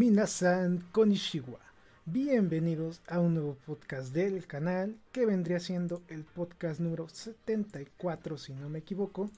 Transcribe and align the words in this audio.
Minasan 0.00 0.82
Konishiwa. 0.92 1.60
Bienvenidos 2.06 3.02
a 3.06 3.20
un 3.20 3.34
nuevo 3.34 3.58
podcast 3.66 4.14
del 4.14 4.46
canal 4.46 4.96
que 5.12 5.26
vendría 5.26 5.60
siendo 5.60 6.02
el 6.08 6.24
podcast 6.24 6.80
número 6.80 7.06
74 7.06 8.38
si 8.38 8.54
no 8.54 8.70
me 8.70 8.78
equivoco, 8.78 9.28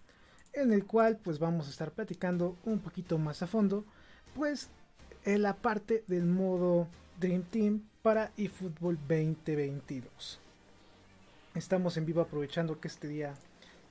en 0.53 0.73
el 0.73 0.87
cual 0.87 1.19
pues 1.21 1.41
vamos 1.41 1.67
a 1.67 1.71
estar 1.71 1.91
platicando 1.91 2.57
un 2.65 2.79
poquito 2.79 3.19
más 3.19 3.43
a 3.43 3.49
fondo 3.49 3.85
pues 4.37 4.69
en 5.25 5.43
la 5.43 5.57
parte 5.57 6.05
del 6.07 6.27
modo 6.27 6.87
Dream 7.19 7.43
Team 7.43 7.83
para 8.01 8.31
eFootball 8.37 8.97
2022. 9.09 10.39
Estamos 11.57 11.97
en 11.97 12.07
vivo 12.07 12.21
aprovechando 12.21 12.79
que 12.79 12.87
este 12.87 13.09
día 13.09 13.35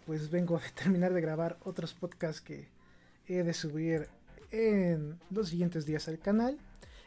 pues 0.05 0.30
vengo 0.30 0.58
de 0.58 0.69
terminar 0.73 1.11
de 1.11 1.19
grabar 1.19 1.58
otros 1.66 1.94
podcasts 1.94 2.39
que 2.39 2.69
he 3.27 3.44
de 3.44 3.53
subir 3.53 4.08
en 4.52 5.20
los 5.30 5.50
siguientes 5.50 5.86
días 5.86 6.08
al 6.08 6.20
canal. 6.20 6.58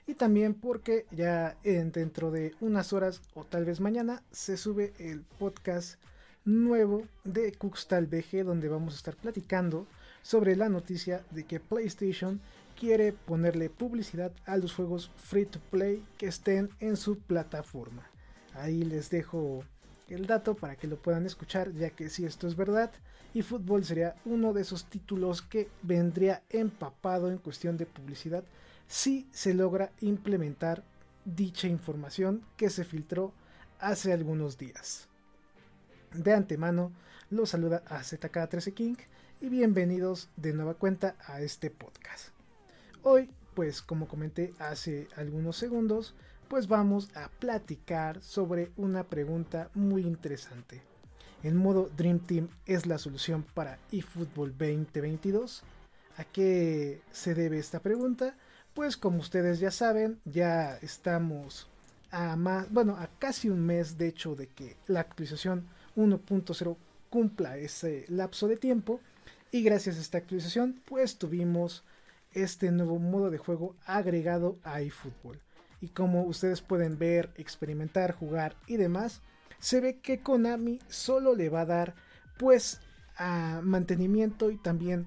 Y 0.06 0.14
también 0.14 0.54
porque 0.54 1.06
ya 1.10 1.56
en, 1.64 1.90
dentro 1.90 2.30
de 2.30 2.54
unas 2.60 2.92
horas 2.92 3.22
o 3.34 3.44
tal 3.44 3.64
vez 3.64 3.80
mañana 3.80 4.22
se 4.32 4.56
sube 4.56 4.92
el 4.98 5.22
podcast 5.38 5.98
nuevo 6.44 7.04
de 7.24 7.52
Cuxtal 7.52 8.06
BG 8.06 8.44
donde 8.44 8.68
vamos 8.68 8.94
a 8.94 8.96
estar 8.98 9.16
platicando 9.16 9.86
sobre 10.22 10.56
la 10.56 10.68
noticia 10.68 11.24
de 11.30 11.44
que 11.44 11.58
PlayStation 11.58 12.40
quiere 12.78 13.12
ponerle 13.12 13.70
publicidad 13.70 14.32
a 14.44 14.56
los 14.56 14.74
juegos 14.74 15.10
free 15.16 15.46
to 15.46 15.58
play 15.70 16.02
que 16.18 16.26
estén 16.26 16.68
en 16.80 16.96
su 16.96 17.18
plataforma. 17.18 18.06
Ahí 18.54 18.84
les 18.84 19.08
dejo 19.10 19.64
el 20.08 20.26
dato 20.26 20.54
para 20.54 20.76
que 20.76 20.86
lo 20.86 20.96
puedan 20.96 21.24
escuchar 21.24 21.72
ya 21.72 21.90
que 21.90 22.10
si 22.10 22.26
esto 22.26 22.46
es 22.46 22.56
verdad 22.56 22.90
y 23.34 23.42
fútbol 23.42 23.84
sería 23.84 24.14
uno 24.24 24.52
de 24.52 24.62
esos 24.62 24.86
títulos 24.86 25.42
que 25.42 25.68
vendría 25.82 26.42
empapado 26.50 27.30
en 27.30 27.38
cuestión 27.38 27.76
de 27.76 27.84
publicidad 27.84 28.44
si 28.86 29.28
se 29.32 29.54
logra 29.54 29.90
implementar 30.00 30.84
dicha 31.24 31.66
información 31.66 32.42
que 32.56 32.70
se 32.70 32.84
filtró 32.84 33.32
hace 33.80 34.12
algunos 34.12 34.56
días. 34.56 35.08
De 36.12 36.32
antemano, 36.32 36.92
los 37.28 37.50
saluda 37.50 37.82
a 37.88 38.00
ZK13 38.00 38.72
King 38.72 38.96
y 39.40 39.48
bienvenidos 39.48 40.28
de 40.36 40.52
nueva 40.52 40.74
cuenta 40.74 41.16
a 41.26 41.40
este 41.40 41.70
podcast. 41.70 42.28
Hoy, 43.02 43.30
pues 43.54 43.82
como 43.82 44.06
comenté 44.06 44.54
hace 44.60 45.08
algunos 45.16 45.56
segundos, 45.56 46.14
pues 46.46 46.68
vamos 46.68 47.10
a 47.16 47.28
platicar 47.30 48.22
sobre 48.22 48.70
una 48.76 49.02
pregunta 49.02 49.70
muy 49.74 50.02
interesante 50.02 50.93
¿El 51.44 51.56
modo 51.56 51.90
Dream 51.94 52.20
Team 52.20 52.48
es 52.64 52.86
la 52.86 52.96
solución 52.96 53.44
para 53.52 53.78
eFootball 53.92 54.56
2022? 54.56 55.62
¿A 56.16 56.24
qué 56.24 57.02
se 57.12 57.34
debe 57.34 57.58
esta 57.58 57.80
pregunta? 57.80 58.34
Pues 58.72 58.96
como 58.96 59.18
ustedes 59.18 59.60
ya 59.60 59.70
saben, 59.70 60.18
ya 60.24 60.78
estamos 60.78 61.68
a 62.10 62.34
más, 62.36 62.72
bueno, 62.72 62.96
a 62.96 63.08
casi 63.18 63.50
un 63.50 63.60
mes 63.60 63.98
de 63.98 64.08
hecho 64.08 64.34
de 64.34 64.46
que 64.46 64.78
la 64.86 65.00
actualización 65.00 65.68
1.0 65.96 66.76
cumpla 67.10 67.58
ese 67.58 68.06
lapso 68.08 68.48
de 68.48 68.56
tiempo 68.56 69.02
y 69.50 69.62
gracias 69.62 69.98
a 69.98 70.00
esta 70.00 70.16
actualización 70.16 70.80
pues 70.86 71.18
tuvimos 71.18 71.84
este 72.32 72.70
nuevo 72.70 72.98
modo 72.98 73.28
de 73.28 73.36
juego 73.36 73.76
agregado 73.84 74.56
a 74.64 74.80
eFootball. 74.80 75.42
Y 75.82 75.88
como 75.88 76.24
ustedes 76.24 76.62
pueden 76.62 76.98
ver, 76.98 77.34
experimentar, 77.36 78.12
jugar 78.12 78.56
y 78.66 78.78
demás, 78.78 79.20
se 79.58 79.80
ve 79.80 79.98
que 80.00 80.20
Konami 80.20 80.80
solo 80.88 81.34
le 81.34 81.48
va 81.48 81.62
a 81.62 81.66
dar 81.66 81.94
pues 82.38 82.80
mantenimiento 83.62 84.50
y 84.50 84.56
también 84.56 85.06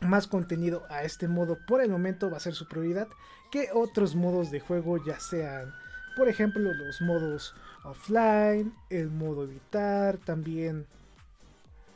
más 0.00 0.26
contenido 0.26 0.84
a 0.88 1.04
este 1.04 1.28
modo. 1.28 1.58
Por 1.66 1.80
el 1.80 1.90
momento 1.90 2.30
va 2.30 2.38
a 2.38 2.40
ser 2.40 2.54
su 2.54 2.66
prioridad 2.66 3.08
que 3.50 3.68
otros 3.72 4.14
modos 4.14 4.50
de 4.50 4.60
juego 4.60 5.02
ya 5.04 5.18
sean 5.20 5.74
por 6.16 6.28
ejemplo 6.28 6.72
los 6.74 7.00
modos 7.00 7.54
offline 7.84 8.74
el 8.90 9.10
modo 9.10 9.44
evitar 9.44 10.18
también 10.18 10.86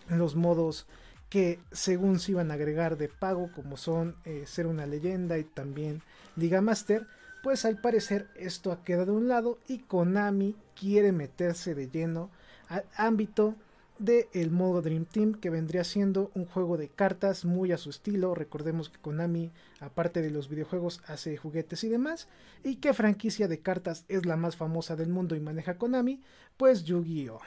los 0.09 0.35
modos 0.35 0.87
que 1.31 1.59
según 1.73 2.21
se 2.21 2.33
iban 2.33 2.51
a 2.51 2.55
agregar 2.55 2.97
de 2.97 3.09
pago 3.09 3.51
como 3.55 3.77
son 3.77 4.17
eh, 4.25 4.45
ser 4.47 4.67
una 4.67 4.87
leyenda 4.87 5.39
y 5.39 5.45
también 5.45 6.03
Liga 6.37 6.61
Master 6.61 7.07
pues 7.45 7.67
al 7.67 7.79
parecer 7.79 8.27
esto 8.37 8.73
ha 8.73 8.83
quedado 8.85 9.13
de 9.13 9.19
un 9.19 9.29
lado 9.29 9.59
y 9.69 9.81
Konami 9.81 10.57
quiere 10.75 11.13
meterse 11.13 11.75
de 11.75 11.91
lleno 11.91 12.31
al 12.69 12.87
ámbito 12.97 13.55
del 13.99 14.25
el 14.33 14.51
modo 14.51 14.81
Dream 14.81 15.05
Team 15.05 15.35
que 15.35 15.51
vendría 15.51 15.85
siendo 15.85 16.31
un 16.35 16.47
juego 16.47 16.79
de 16.79 16.89
cartas 16.89 17.45
muy 17.45 17.71
a 17.71 17.77
su 17.77 17.91
estilo. 17.91 18.35
Recordemos 18.35 18.89
que 18.89 18.99
Konami, 18.99 19.53
aparte 19.81 20.23
de 20.23 20.31
los 20.31 20.49
videojuegos, 20.49 21.03
hace 21.07 21.37
juguetes 21.37 21.85
y 21.85 21.91
demás. 21.91 22.29
¿Y 22.65 22.77
qué 22.77 22.95
franquicia 22.95 23.47
de 23.47 23.61
cartas 23.61 24.07
es 24.09 24.25
la 24.25 24.39
más 24.39 24.57
famosa 24.57 24.97
del 24.97 25.11
mundo 25.11 25.37
y 25.37 25.41
maneja 25.41 25.77
Konami? 25.77 26.23
Pues 26.57 26.85
Yu-Gi-Oh! 26.85 27.41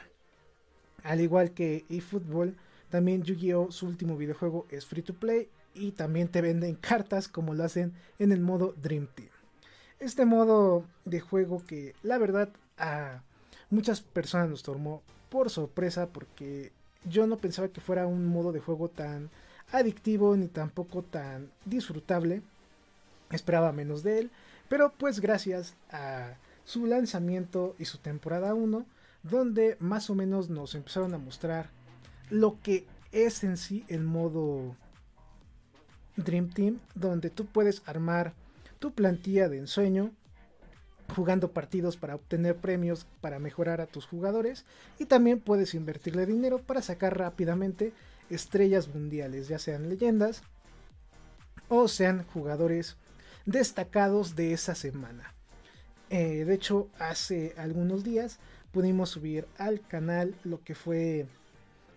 Al 1.02 1.20
igual 1.20 1.50
que 1.50 1.86
eFootball, 1.88 2.56
también 2.88 3.24
Yu-Gi-Oh! 3.24 3.72
su 3.72 3.86
último 3.88 4.16
videojuego 4.16 4.68
es 4.70 4.86
free 4.86 5.02
to 5.02 5.14
play 5.14 5.48
y 5.74 5.90
también 5.90 6.28
te 6.28 6.40
venden 6.40 6.74
cartas 6.80 7.26
como 7.26 7.52
lo 7.52 7.64
hacen 7.64 7.94
en 8.20 8.30
el 8.30 8.40
modo 8.40 8.76
Dream 8.80 9.08
Team. 9.12 9.37
Este 10.00 10.24
modo 10.24 10.84
de 11.04 11.20
juego 11.20 11.64
que 11.66 11.94
la 12.02 12.18
verdad 12.18 12.50
a 12.76 13.22
muchas 13.68 14.00
personas 14.00 14.48
nos 14.48 14.62
tomó 14.62 15.02
por 15.28 15.50
sorpresa 15.50 16.06
porque 16.06 16.72
yo 17.04 17.26
no 17.26 17.38
pensaba 17.38 17.68
que 17.68 17.80
fuera 17.80 18.06
un 18.06 18.26
modo 18.26 18.52
de 18.52 18.60
juego 18.60 18.88
tan 18.88 19.30
adictivo 19.72 20.36
ni 20.36 20.46
tampoco 20.46 21.02
tan 21.02 21.50
disfrutable. 21.64 22.42
Esperaba 23.30 23.72
menos 23.72 24.02
de 24.02 24.20
él, 24.20 24.30
pero 24.68 24.92
pues 24.96 25.20
gracias 25.20 25.74
a 25.90 26.34
su 26.64 26.86
lanzamiento 26.86 27.74
y 27.78 27.84
su 27.84 27.98
temporada 27.98 28.54
1, 28.54 28.86
donde 29.22 29.76
más 29.80 30.10
o 30.10 30.14
menos 30.14 30.48
nos 30.48 30.74
empezaron 30.74 31.12
a 31.14 31.18
mostrar 31.18 31.70
lo 32.30 32.60
que 32.62 32.86
es 33.10 33.42
en 33.42 33.56
sí 33.56 33.84
el 33.88 34.04
modo 34.04 34.76
Dream 36.16 36.50
Team, 36.50 36.78
donde 36.94 37.30
tú 37.30 37.46
puedes 37.46 37.82
armar 37.86 38.32
tu 38.78 38.92
plantilla 38.92 39.48
de 39.48 39.58
ensueño, 39.58 40.12
jugando 41.14 41.52
partidos 41.52 41.96
para 41.96 42.14
obtener 42.14 42.56
premios 42.56 43.06
para 43.20 43.38
mejorar 43.38 43.80
a 43.80 43.86
tus 43.86 44.06
jugadores 44.06 44.64
y 44.98 45.06
también 45.06 45.40
puedes 45.40 45.74
invertirle 45.74 46.26
dinero 46.26 46.58
para 46.58 46.82
sacar 46.82 47.18
rápidamente 47.18 47.92
estrellas 48.30 48.88
mundiales, 48.88 49.48
ya 49.48 49.58
sean 49.58 49.88
leyendas 49.88 50.42
o 51.68 51.88
sean 51.88 52.24
jugadores 52.32 52.96
destacados 53.46 54.36
de 54.36 54.52
esa 54.52 54.74
semana. 54.74 55.34
Eh, 56.10 56.44
de 56.44 56.54
hecho, 56.54 56.88
hace 56.98 57.54
algunos 57.56 58.04
días 58.04 58.38
pudimos 58.72 59.10
subir 59.10 59.46
al 59.56 59.80
canal 59.80 60.34
lo 60.44 60.62
que 60.62 60.74
fue 60.74 61.26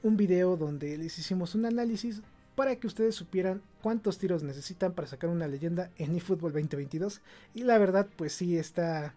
un 0.03 0.17
video 0.17 0.57
donde 0.57 0.97
les 0.97 1.17
hicimos 1.19 1.55
un 1.55 1.65
análisis 1.65 2.21
para 2.61 2.75
que 2.75 2.85
ustedes 2.85 3.15
supieran 3.15 3.63
cuántos 3.81 4.19
tiros 4.19 4.43
necesitan 4.43 4.93
para 4.93 5.07
sacar 5.07 5.31
una 5.31 5.47
leyenda 5.47 5.89
en 5.97 6.15
eFootball 6.15 6.53
2022. 6.53 7.19
Y 7.55 7.63
la 7.63 7.79
verdad, 7.79 8.07
pues 8.15 8.33
sí, 8.33 8.55
está 8.55 9.15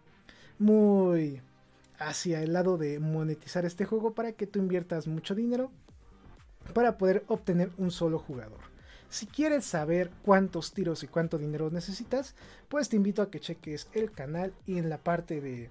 muy 0.58 1.42
hacia 1.98 2.40
el 2.40 2.54
lado 2.54 2.78
de 2.78 2.98
monetizar 3.00 3.66
este 3.66 3.84
juego 3.84 4.14
para 4.14 4.32
que 4.32 4.46
tú 4.46 4.60
inviertas 4.60 5.06
mucho 5.06 5.34
dinero 5.34 5.70
para 6.72 6.96
poder 6.96 7.22
obtener 7.28 7.70
un 7.76 7.90
solo 7.90 8.18
jugador. 8.18 8.60
Si 9.10 9.26
quieres 9.26 9.66
saber 9.66 10.10
cuántos 10.22 10.72
tiros 10.72 11.02
y 11.02 11.08
cuánto 11.08 11.36
dinero 11.36 11.70
necesitas, 11.70 12.34
pues 12.70 12.88
te 12.88 12.96
invito 12.96 13.20
a 13.20 13.30
que 13.30 13.40
cheques 13.40 13.88
el 13.92 14.10
canal 14.10 14.54
y 14.64 14.78
en 14.78 14.88
la 14.88 14.96
parte 14.96 15.42
de 15.42 15.70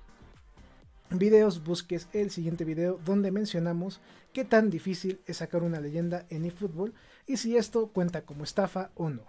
videos 1.10 1.64
busques 1.64 2.08
el 2.14 2.30
siguiente 2.30 2.66
video 2.66 3.00
donde 3.04 3.32
mencionamos 3.32 4.00
qué 4.32 4.46
tan 4.46 4.70
difícil 4.70 5.22
es 5.26 5.38
sacar 5.38 5.64
una 5.64 5.80
leyenda 5.80 6.28
en 6.30 6.46
eFootball 6.46 6.94
y 7.28 7.38
si 7.38 7.58
esto 7.58 7.88
cuenta 7.88 8.22
como 8.22 8.44
estafa 8.44 8.90
o 8.96 9.10
no. 9.10 9.24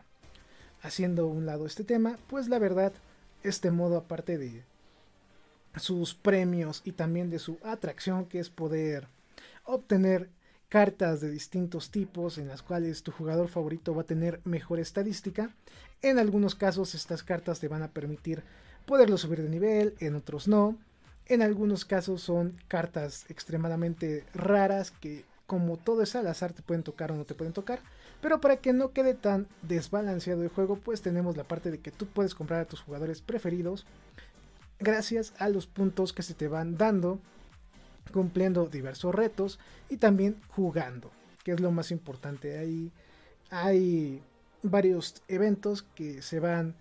Haciendo 0.83 1.27
un 1.27 1.47
lado 1.47 1.67
este 1.67 1.85
tema, 1.85 2.19
pues 2.29 2.49
la 2.49 2.59
verdad, 2.59 2.93
este 3.43 3.71
modo 3.71 3.97
aparte 3.97 4.39
de 4.39 4.63
sus 5.77 6.15
premios 6.15 6.83
y 6.85 6.93
también 6.93 7.31
de 7.31 7.39
su 7.39 7.59
atracción 7.63 8.27
que 8.27 8.39
es 8.39 8.51
poder 8.51 9.09
obtener 9.65 10.29
cartas 10.69 11.21
de 11.21 11.31
distintos 11.31 11.91
tipos 11.91 12.39
en 12.39 12.49
las 12.49 12.63
cuales 12.63 13.03
tu 13.03 13.13
jugador 13.13 13.49
favorito 13.49 13.95
va 13.95 14.03
a 14.03 14.07
tener 14.07 14.41
mejor 14.45 14.81
estadística. 14.81 15.55
En 16.03 16.19
algunos 16.19 16.55
casos 16.55 16.95
estas 16.95 17.23
cartas 17.23 17.61
te 17.61 17.69
van 17.69 17.83
a 17.83 17.93
permitir 17.93 18.43
poderlo 18.87 19.17
subir 19.17 19.43
de 19.43 19.49
nivel, 19.49 19.95
en 20.01 20.15
otros 20.17 20.49
no. 20.49 20.77
En 21.27 21.43
algunos 21.43 21.85
casos 21.85 22.23
son 22.23 22.59
cartas 22.69 23.25
extremadamente 23.29 24.25
raras 24.35 24.91
que 24.91 25.25
como 25.47 25.77
todo 25.77 26.03
es 26.03 26.17
al 26.17 26.27
azar 26.27 26.53
te 26.53 26.63
pueden 26.63 26.83
tocar 26.83 27.13
o 27.13 27.17
no 27.17 27.25
te 27.25 27.35
pueden 27.35 27.53
tocar. 27.53 27.81
Pero 28.21 28.41
para 28.41 28.57
que 28.57 28.73
no 28.73 28.93
quede 28.93 29.15
tan 29.15 29.47
desbalanceado 29.63 30.43
el 30.43 30.49
juego, 30.49 30.77
pues 30.77 31.03
tenemos 31.03 31.37
la 31.37 31.45
parte 31.45 31.71
de 31.71 31.79
que 31.79 31.91
tú 31.91 32.07
puedes 32.07 32.35
comprar 32.35 32.61
a 32.61 32.65
tus 32.65 32.81
jugadores 32.81 33.21
preferidos 33.21 33.87
gracias 34.79 35.35
a 35.39 35.49
los 35.49 35.67
puntos 35.67 36.13
que 36.13 36.23
se 36.23 36.35
te 36.35 36.49
van 36.49 36.77
dando, 36.77 37.19
cumpliendo 38.13 38.67
diversos 38.67 39.15
retos 39.15 39.59
y 39.89 39.97
también 39.97 40.41
jugando, 40.49 41.11
que 41.43 41.53
es 41.53 41.61
lo 41.61 41.71
más 41.71 41.91
importante. 41.91 42.59
Hay, 42.59 42.93
hay 43.51 44.23
varios 44.63 45.23
eventos 45.29 45.83
que 45.83 46.23
se 46.23 46.41
van 46.41 46.75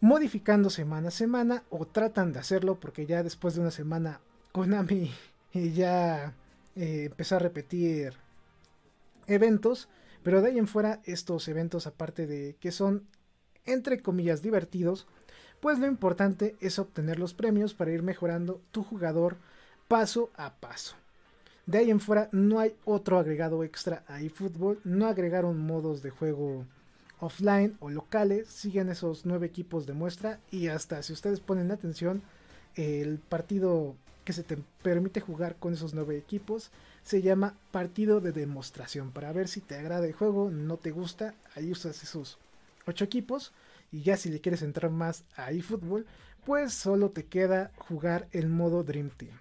modificando 0.00 0.70
semana 0.70 1.08
a 1.08 1.12
semana 1.12 1.64
o 1.70 1.84
tratan 1.86 2.32
de 2.32 2.38
hacerlo 2.38 2.76
porque 2.76 3.06
ya 3.06 3.22
después 3.22 3.54
de 3.54 3.60
una 3.60 3.70
semana 3.70 4.20
Konami 4.52 5.10
ya 5.52 6.34
eh, 6.78 7.06
empezó 7.06 7.36
a 7.36 7.40
repetir 7.40 8.14
eventos, 9.26 9.88
pero 10.22 10.40
de 10.40 10.48
ahí 10.48 10.58
en 10.58 10.68
fuera 10.68 11.00
estos 11.04 11.48
eventos 11.48 11.86
aparte 11.88 12.26
de 12.26 12.56
que 12.60 12.70
son 12.70 13.06
entre 13.66 14.00
comillas 14.00 14.42
divertidos, 14.42 15.06
pues 15.60 15.78
lo 15.80 15.86
importante 15.86 16.56
es 16.60 16.78
obtener 16.78 17.18
los 17.18 17.34
premios 17.34 17.74
para 17.74 17.90
ir 17.90 18.02
mejorando 18.02 18.62
tu 18.70 18.84
jugador 18.84 19.36
paso 19.88 20.30
a 20.36 20.54
paso. 20.54 20.94
De 21.66 21.78
ahí 21.78 21.90
en 21.90 22.00
fuera 22.00 22.28
no 22.30 22.60
hay 22.60 22.76
otro 22.84 23.18
agregado 23.18 23.64
extra 23.64 24.04
a 24.06 24.22
eFootball, 24.22 24.80
no 24.84 25.06
agregaron 25.06 25.58
modos 25.58 26.00
de 26.02 26.10
juego 26.10 26.64
offline 27.20 27.76
o 27.80 27.90
locales, 27.90 28.46
siguen 28.46 28.88
esos 28.88 29.26
nueve 29.26 29.46
equipos 29.46 29.84
de 29.84 29.94
muestra 29.94 30.38
y 30.52 30.68
hasta 30.68 31.02
si 31.02 31.12
ustedes 31.12 31.40
ponen 31.40 31.72
atención, 31.72 32.22
el 32.76 33.18
partido 33.18 33.96
que 34.28 34.34
se 34.34 34.42
te 34.42 34.58
permite 34.82 35.22
jugar 35.22 35.56
con 35.56 35.72
esos 35.72 35.94
nueve 35.94 36.18
equipos 36.18 36.70
se 37.02 37.22
llama 37.22 37.54
partido 37.70 38.20
de 38.20 38.32
demostración 38.32 39.10
para 39.10 39.32
ver 39.32 39.48
si 39.48 39.62
te 39.62 39.74
agrada 39.74 40.06
el 40.06 40.12
juego, 40.12 40.50
no 40.50 40.76
te 40.76 40.90
gusta, 40.90 41.34
ahí 41.54 41.72
usas 41.72 42.02
esos 42.02 42.36
ocho 42.86 43.06
equipos 43.06 43.54
y 43.90 44.02
ya 44.02 44.18
si 44.18 44.28
le 44.28 44.42
quieres 44.42 44.60
entrar 44.60 44.90
más 44.90 45.24
a 45.34 45.50
eFootball, 45.50 46.04
pues 46.44 46.74
solo 46.74 47.08
te 47.08 47.24
queda 47.24 47.70
jugar 47.78 48.28
el 48.32 48.50
modo 48.50 48.84
Dream 48.84 49.08
Team. 49.08 49.32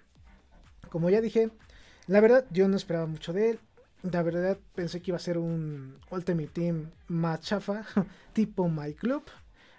Como 0.90 1.10
ya 1.10 1.20
dije, 1.20 1.50
la 2.08 2.22
verdad 2.22 2.46
yo 2.50 2.70
no 2.70 2.78
esperaba 2.78 3.08
mucho 3.08 3.34
de 3.34 3.50
él. 3.50 3.60
La 4.04 4.24
verdad 4.24 4.58
pensé 4.74 5.02
que 5.02 5.12
iba 5.12 5.18
a 5.18 5.20
ser 5.20 5.38
un 5.38 5.98
Ultimate 6.12 6.48
Team 6.48 6.92
más 7.10 7.42
chafa, 7.42 7.84
tipo 8.32 8.70
My 8.70 8.94
Club. 8.94 9.24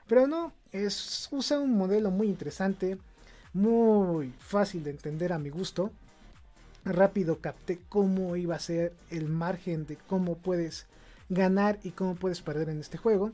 Pero 0.07 0.27
no, 0.27 0.53
es, 0.71 1.29
usa 1.31 1.61
un 1.61 1.79
modelo 1.79 2.11
muy 2.11 2.27
interesante, 2.29 2.99
muy 3.53 4.33
fácil 4.39 4.85
de 4.85 4.91
entender 4.91 5.33
a 5.33 5.39
mi 5.39 5.51
gusto. 5.51 5.91
Rápido 6.85 7.41
capté 7.41 7.81
cómo 7.89 8.37
iba 8.37 8.55
a 8.55 8.61
ser 8.61 8.95
el 9.11 9.29
margen 9.29 9.87
de 9.87 9.97
cómo 9.97 10.37
puedes 10.37 10.87
ganar 11.29 11.79
y 11.83 11.91
cómo 11.91 12.15
puedes 12.15 12.41
perder 12.41 12.69
en 12.71 12.81
este 12.81 12.97
juego 12.97 13.33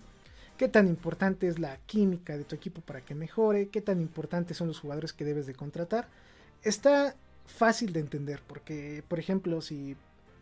qué 0.56 0.69
tan 0.69 0.87
importante 0.87 1.49
es 1.49 1.58
la 1.58 1.78
química 1.87 2.37
de 2.37 2.44
tu 2.44 2.55
equipo 2.55 2.81
para 2.81 3.00
que 3.00 3.14
mejore, 3.14 3.69
qué 3.69 3.81
tan 3.81 4.00
importantes 4.00 4.56
son 4.56 4.69
los 4.69 4.81
jugadores 4.81 5.12
que 5.12 5.25
debes 5.25 5.46
de 5.46 5.55
contratar. 5.55 6.08
Está 6.62 7.17
fácil 7.46 7.93
de 7.93 8.00
entender 8.00 8.40
porque, 8.46 9.02
por 9.08 9.19
ejemplo, 9.19 9.60
si 9.60 9.96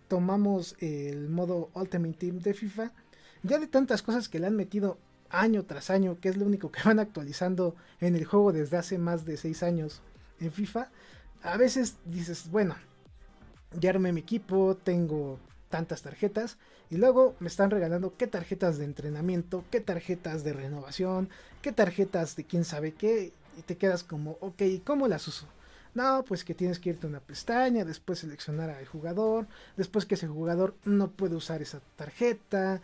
tomamos 0.09 0.77
el 0.81 1.29
modo 1.29 1.71
Ultimate 1.75 2.15
Team 2.15 2.39
de 2.41 2.55
FIFA, 2.55 2.93
ya 3.43 3.59
de 3.59 3.67
tantas 3.67 4.03
cosas 4.03 4.29
que 4.29 4.39
le 4.39 4.47
han 4.47 4.57
metido 4.57 4.99
año 5.33 5.65
tras 5.65 5.91
año, 5.91 6.19
que 6.21 6.29
es 6.29 6.37
lo 6.37 6.47
único 6.47 6.71
que 6.71 6.83
van 6.85 7.01
actualizando 7.01 7.75
en 8.01 8.15
el 8.15 8.25
juego 8.25 8.53
desde 8.53 8.77
hace 8.77 8.99
más 8.99 9.25
de 9.25 9.37
6 9.37 9.63
años 9.63 10.03
en 10.39 10.53
FIFA, 10.53 10.91
a 11.43 11.57
veces 11.57 11.97
dices, 12.05 12.49
bueno, 12.51 12.77
ya 13.79 13.91
armé 13.91 14.13
mi 14.13 14.21
equipo, 14.21 14.77
tengo 14.77 15.39
tantas 15.69 16.03
tarjetas 16.03 16.59
y 16.91 16.97
luego 16.97 17.35
me 17.41 17.49
están 17.49 17.71
regalando 17.71 18.15
qué 18.17 18.27
tarjetas 18.27 18.79
de 18.79 18.85
entrenamiento, 18.85 19.65
qué 19.71 19.81
tarjetas 19.81 20.45
de 20.45 20.53
renovación, 20.53 21.31
qué 21.63 21.73
tarjetas 21.73 22.37
de 22.37 22.45
quién 22.45 22.65
sabe 22.65 22.93
qué 22.93 23.33
y 23.59 23.63
te 23.63 23.77
quedas 23.77 24.05
como, 24.05 24.37
ok, 24.41 24.63
¿cómo 24.85 25.09
las 25.09 25.27
uso? 25.27 25.47
No, 25.95 26.25
pues 26.27 26.45
que 26.45 26.55
tienes 26.55 26.79
que 26.79 26.91
irte 26.91 27.07
a 27.07 27.11
una 27.11 27.21
pestaña, 27.21 27.85
después 27.85 28.21
seleccionar 28.21 28.71
al 28.71 28.87
jugador, 28.87 29.47
después 29.77 30.07
que 30.07 30.15
ese 30.15 30.27
jugador 30.27 30.75
no 30.85 31.11
puede 31.11 31.35
usar 31.35 31.61
esa 31.61 31.81
tarjeta. 31.97 32.81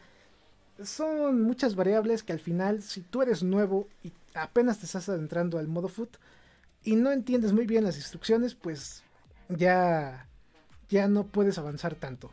Son 0.82 1.42
muchas 1.42 1.74
variables 1.74 2.22
que 2.22 2.32
al 2.32 2.40
final, 2.40 2.82
si 2.82 3.00
tú 3.00 3.22
eres 3.22 3.42
nuevo 3.42 3.88
y 4.02 4.12
apenas 4.34 4.78
te 4.78 4.86
estás 4.86 5.08
adentrando 5.08 5.58
al 5.58 5.68
modo 5.68 5.88
foot 5.88 6.16
y 6.84 6.94
no 6.94 7.10
entiendes 7.10 7.52
muy 7.52 7.66
bien 7.66 7.84
las 7.84 7.96
instrucciones, 7.96 8.54
pues 8.54 9.02
ya 9.48 10.28
ya 10.88 11.08
no 11.08 11.24
puedes 11.26 11.58
avanzar 11.58 11.94
tanto 11.94 12.30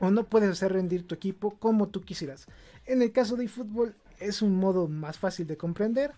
o 0.00 0.10
no 0.10 0.24
puedes 0.24 0.50
hacer 0.50 0.72
rendir 0.72 1.06
tu 1.06 1.14
equipo 1.14 1.58
como 1.58 1.88
tú 1.88 2.02
quisieras. 2.02 2.46
En 2.86 3.02
el 3.02 3.12
caso 3.12 3.36
de 3.36 3.44
eFootball 3.44 3.96
es 4.20 4.42
un 4.42 4.56
modo 4.56 4.88
más 4.88 5.18
fácil 5.18 5.46
de 5.46 5.56
comprender. 5.56 6.12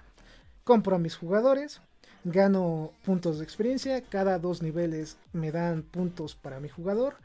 Compro 0.65 0.97
a 0.97 0.99
mis 0.99 1.17
jugadores, 1.17 1.81
gano 2.25 2.93
puntos 3.05 3.38
de 3.38 3.44
experiencia, 3.44 4.03
cada 4.03 4.38
dos 4.38 4.62
niveles 4.62 5.17
me 5.33 5.50
dan 5.50 5.83
puntos 5.83 6.35
para 6.35 6.61
mi 6.61 6.69
jugador, 6.69 7.17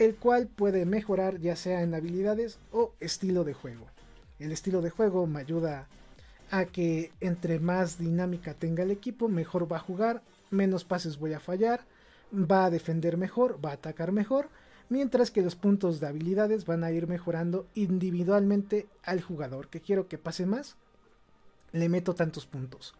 el 0.00 0.16
cual 0.16 0.48
puede 0.48 0.86
mejorar 0.86 1.40
ya 1.40 1.54
sea 1.56 1.82
en 1.82 1.94
habilidades 1.94 2.58
o 2.72 2.94
estilo 3.00 3.44
de 3.44 3.52
juego. 3.52 3.86
El 4.38 4.50
estilo 4.50 4.80
de 4.80 4.88
juego 4.88 5.26
me 5.26 5.40
ayuda 5.40 5.88
a 6.50 6.64
que 6.64 7.12
entre 7.20 7.60
más 7.60 7.98
dinámica 7.98 8.54
tenga 8.54 8.82
el 8.82 8.90
equipo, 8.90 9.28
mejor 9.28 9.70
va 9.70 9.76
a 9.76 9.80
jugar, 9.80 10.22
menos 10.50 10.84
pases 10.84 11.18
voy 11.18 11.34
a 11.34 11.38
fallar, 11.38 11.84
va 12.32 12.64
a 12.64 12.70
defender 12.70 13.18
mejor, 13.18 13.62
va 13.62 13.72
a 13.72 13.74
atacar 13.74 14.10
mejor 14.10 14.48
mientras 14.88 15.30
que 15.30 15.42
los 15.42 15.54
puntos 15.54 16.00
de 16.00 16.06
habilidades 16.06 16.64
van 16.64 16.82
a 16.82 16.90
ir 16.92 17.06
mejorando 17.06 17.66
individualmente 17.74 18.86
al 19.02 19.20
jugador. 19.20 19.68
Que 19.68 19.82
quiero 19.82 20.08
que 20.08 20.16
pase 20.16 20.46
más, 20.46 20.76
le 21.72 21.90
meto 21.90 22.14
tantos 22.14 22.46
puntos. 22.46 22.94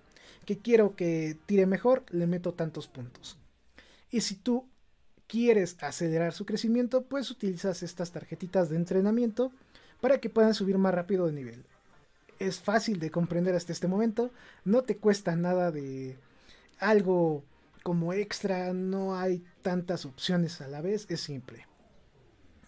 Que 0.44 0.58
quiero 0.58 0.94
que 0.96 1.34
tire 1.46 1.64
mejor, 1.64 2.04
le 2.10 2.26
meto 2.26 2.52
tantos 2.52 2.88
puntos. 2.88 3.38
Y 4.10 4.20
si 4.20 4.34
tú 4.34 4.66
quieres 5.30 5.76
acelerar 5.80 6.32
su 6.32 6.44
crecimiento, 6.44 7.02
pues 7.02 7.30
utilizas 7.30 7.84
estas 7.84 8.10
tarjetitas 8.10 8.68
de 8.68 8.75
entrenamiento 8.75 9.52
para 10.00 10.18
que 10.18 10.28
puedan 10.28 10.54
subir 10.54 10.76
más 10.76 10.92
rápido 10.92 11.26
de 11.26 11.32
nivel. 11.32 11.64
Es 12.40 12.58
fácil 12.58 12.99
de 12.99 13.12
comprender 13.12 13.54
hasta 13.54 13.72
este 13.72 13.87
momento, 13.87 14.32
no 14.64 14.82
te 14.82 14.96
cuesta 14.96 15.37
nada 15.37 15.70
de 15.70 16.16
algo 16.80 17.44
como 17.84 18.12
extra, 18.12 18.72
no 18.72 19.16
hay 19.16 19.44
tantas 19.62 20.04
opciones 20.04 20.60
a 20.62 20.66
la 20.66 20.80
vez, 20.80 21.06
es 21.08 21.20
simple. 21.20 21.64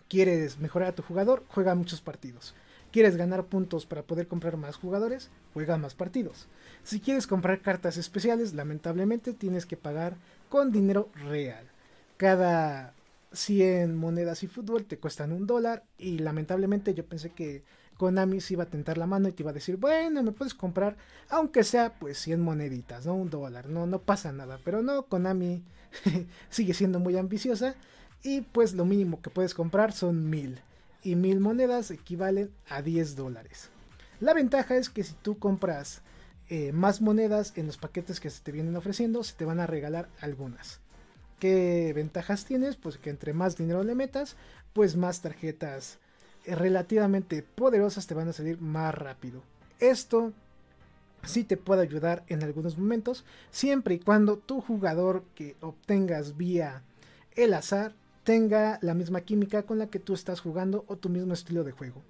¿Quieres 0.08 0.60
mejorar 0.60 0.90
a 0.90 0.94
tu 0.94 1.02
jugador? 1.02 1.42
Juega 1.48 1.74
muchos 1.74 2.00
partidos. 2.00 2.54
¿Quieres 2.92 3.16
ganar 3.16 3.46
puntos 3.46 3.86
para 3.86 4.02
poder 4.02 4.28
comprar 4.28 4.56
más 4.56 4.76
jugadores? 4.76 5.30
Juega 5.52 5.78
más 5.78 5.94
partidos. 5.94 6.46
Si 6.84 7.00
quieres 7.00 7.26
comprar 7.26 7.60
cartas 7.60 7.96
especiales, 7.96 8.52
lamentablemente 8.52 9.32
tienes 9.32 9.66
que 9.66 9.76
pagar 9.76 10.16
con 10.48 10.70
dinero 10.70 11.08
real. 11.14 11.71
Cada 12.16 12.94
100 13.32 13.96
monedas 13.96 14.42
y 14.42 14.46
fútbol 14.46 14.84
te 14.84 14.98
cuestan 14.98 15.32
un 15.32 15.46
dólar 15.46 15.84
y 15.98 16.18
lamentablemente 16.18 16.94
yo 16.94 17.06
pensé 17.06 17.30
que 17.30 17.64
Konami 17.96 18.40
se 18.40 18.54
iba 18.54 18.64
a 18.64 18.70
tentar 18.70 18.98
la 18.98 19.06
mano 19.06 19.28
y 19.28 19.32
te 19.32 19.42
iba 19.42 19.50
a 19.50 19.54
decir, 19.54 19.76
bueno, 19.76 20.22
me 20.22 20.32
puedes 20.32 20.54
comprar, 20.54 20.96
aunque 21.28 21.62
sea 21.62 21.94
pues 21.98 22.18
100 22.18 22.40
moneditas, 22.40 23.06
no 23.06 23.14
un 23.14 23.30
dólar, 23.30 23.68
no, 23.68 23.86
no 23.86 24.00
pasa 24.00 24.32
nada. 24.32 24.58
Pero 24.64 24.82
no, 24.82 25.04
Konami 25.04 25.62
sigue 26.50 26.74
siendo 26.74 26.98
muy 26.98 27.16
ambiciosa 27.16 27.74
y 28.22 28.42
pues 28.42 28.74
lo 28.74 28.84
mínimo 28.84 29.22
que 29.22 29.30
puedes 29.30 29.54
comprar 29.54 29.92
son 29.92 30.28
mil. 30.28 30.60
Y 31.04 31.16
mil 31.16 31.40
monedas 31.40 31.90
equivalen 31.90 32.50
a 32.68 32.82
10 32.82 33.16
dólares. 33.16 33.70
La 34.20 34.34
ventaja 34.34 34.76
es 34.76 34.88
que 34.88 35.02
si 35.02 35.14
tú 35.14 35.38
compras 35.38 36.02
eh, 36.48 36.70
más 36.72 37.00
monedas 37.00 37.52
en 37.56 37.66
los 37.66 37.76
paquetes 37.76 38.20
que 38.20 38.30
se 38.30 38.42
te 38.42 38.52
vienen 38.52 38.76
ofreciendo, 38.76 39.24
se 39.24 39.34
te 39.34 39.44
van 39.44 39.58
a 39.58 39.66
regalar 39.66 40.08
algunas. 40.20 40.81
¿Qué 41.42 41.92
ventajas 41.92 42.44
tienes? 42.44 42.76
Pues 42.76 42.98
que 42.98 43.10
entre 43.10 43.32
más 43.32 43.56
dinero 43.56 43.82
le 43.82 43.96
metas, 43.96 44.36
pues 44.72 44.94
más 44.94 45.22
tarjetas 45.22 45.98
eh, 46.44 46.54
relativamente 46.54 47.42
poderosas 47.42 48.06
te 48.06 48.14
van 48.14 48.28
a 48.28 48.32
salir 48.32 48.60
más 48.60 48.94
rápido. 48.94 49.42
Esto 49.80 50.32
sí 51.24 51.42
te 51.42 51.56
puede 51.56 51.82
ayudar 51.82 52.22
en 52.28 52.44
algunos 52.44 52.78
momentos, 52.78 53.24
siempre 53.50 53.96
y 53.96 53.98
cuando 53.98 54.38
tu 54.38 54.60
jugador 54.60 55.24
que 55.34 55.56
obtengas 55.60 56.36
vía 56.36 56.84
el 57.34 57.54
azar 57.54 57.92
tenga 58.22 58.78
la 58.80 58.94
misma 58.94 59.22
química 59.22 59.64
con 59.64 59.80
la 59.80 59.88
que 59.88 59.98
tú 59.98 60.14
estás 60.14 60.38
jugando 60.38 60.84
o 60.86 60.94
tu 60.94 61.08
mismo 61.08 61.34
estilo 61.34 61.64
de 61.64 61.72
juego. 61.72 62.04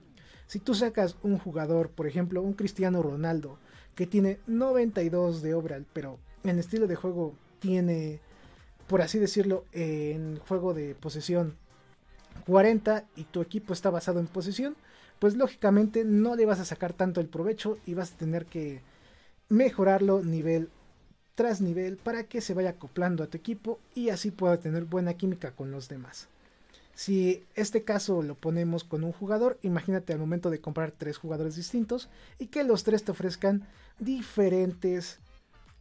Si 0.47 0.59
tú 0.59 0.75
sacas 0.75 1.17
un 1.23 1.39
jugador, 1.39 1.89
por 1.89 2.07
ejemplo, 2.07 2.43
un 2.43 2.53
Cristiano 2.53 3.03
Ronaldo, 3.03 3.57
que 3.95 4.07
tiene 4.07 4.41
92 4.47 5.41
de 5.41 5.55
overall, 5.55 5.87
pero 5.95 6.19
en 6.45 6.59
estilo 6.59 6.87
de 6.87 6.97
juego 6.97 7.33
tiene, 7.61 8.21
por 8.93 9.01
así 9.01 9.19
decirlo, 9.19 9.65
en 9.73 10.39
juego 10.41 10.75
de 10.75 10.95
posesión 10.95 11.57
40 12.45 13.07
y 13.17 13.25
tu 13.25 13.41
equipo 13.41 13.73
está 13.73 13.89
basado 13.89 14.21
en 14.21 14.27
posesión, 14.27 14.77
pues 15.19 15.35
lógicamente 15.35 16.05
no 16.05 16.37
le 16.37 16.45
vas 16.45 16.61
a 16.61 16.67
sacar 16.67 16.93
tanto 16.93 17.23
el 17.23 17.27
provecho 17.27 17.79
y 17.87 17.95
vas 17.95 18.13
a 18.13 18.17
tener 18.19 18.45
que 18.45 18.83
mejorarlo 19.49 20.23
nivel 20.23 20.69
tras 21.35 21.63
nivel 21.63 21.97
para 21.97 22.25
que 22.25 22.43
se 22.43 22.53
vaya 22.53 22.69
acoplando 22.69 23.25
a 23.25 23.29
tu 23.29 23.39
equipo 23.39 23.79
y 23.95 24.11
así 24.11 24.31
pueda 24.31 24.59
tener 24.59 24.85
buena 24.85 25.15
química 25.15 25.53
con 25.53 25.71
los 25.71 25.89
demás. 25.89 26.29
Si 26.95 27.43
este 27.55 27.85
caso 27.85 28.21
lo 28.21 28.35
ponemos 28.35 28.85
con 28.85 29.05
un 29.05 29.13
jugador, 29.13 29.59
imagínate 29.63 30.13
al 30.13 30.19
momento 30.19 30.51
de 30.51 30.61
comprar 30.61 30.93
tres 30.93 31.17
jugadores 31.17 31.57
distintos 31.57 32.11
y 32.39 32.49
que 32.49 32.63
los 32.63 32.85
tres 32.85 33.05
te 33.05 33.13
ofrezcan 33.13 33.67
diferentes 33.99 35.19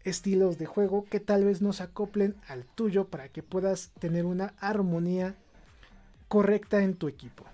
estilos 0.04 0.58
de 0.58 0.66
juego 0.66 1.06
que 1.06 1.20
tal 1.20 1.44
vez 1.44 1.62
no 1.62 1.74
se 1.74 1.84
acoplen 1.84 2.36
al 2.48 2.66
tuyo 2.66 3.06
para 3.06 3.30
que 3.30 3.44
puedas 3.44 3.92
tener 4.00 4.26
una 4.26 4.54
armonía 4.60 5.36
correcta 6.28 6.84
en 6.84 6.96
tu 6.96 7.08
equipo. 7.08 7.46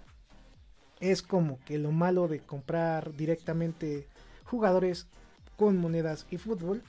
Es 1.00 1.22
como 1.22 1.60
que 1.66 1.78
lo 1.78 1.92
malo 1.92 2.28
de 2.28 2.40
comprar 2.40 3.16
directamente 3.16 4.08
jugadores 4.46 5.08
con 5.58 5.78
monedas 5.78 6.26
y 6.30 6.38
fútbol 6.38 6.82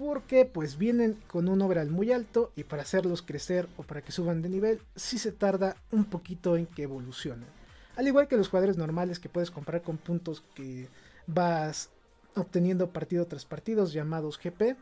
porque 0.00 0.46
pues 0.46 0.78
vienen 0.78 1.18
con 1.26 1.48
un 1.48 1.60
overall 1.60 1.90
muy 1.90 2.10
alto 2.10 2.52
y 2.56 2.64
para 2.64 2.82
hacerlos 2.82 3.20
crecer 3.20 3.68
o 3.76 3.82
para 3.82 4.00
que 4.00 4.12
suban 4.12 4.40
de 4.40 4.48
nivel 4.48 4.80
sí 4.96 5.18
se 5.18 5.30
tarda 5.30 5.76
un 5.90 6.06
poquito 6.06 6.56
en 6.56 6.66
que 6.66 6.84
evolucionen. 6.84 7.48
Al 7.96 8.06
igual 8.08 8.26
que 8.26 8.38
los 8.38 8.48
jugadores 8.48 8.78
normales 8.78 9.18
que 9.18 9.28
puedes 9.28 9.50
comprar 9.50 9.82
con 9.82 9.98
puntos 9.98 10.42
que 10.54 10.88
vas 11.26 11.90
obteniendo 12.34 12.92
partido 12.92 13.26
tras 13.26 13.44
partido 13.44 13.86
llamados 13.86 14.38
GP. 14.38 14.76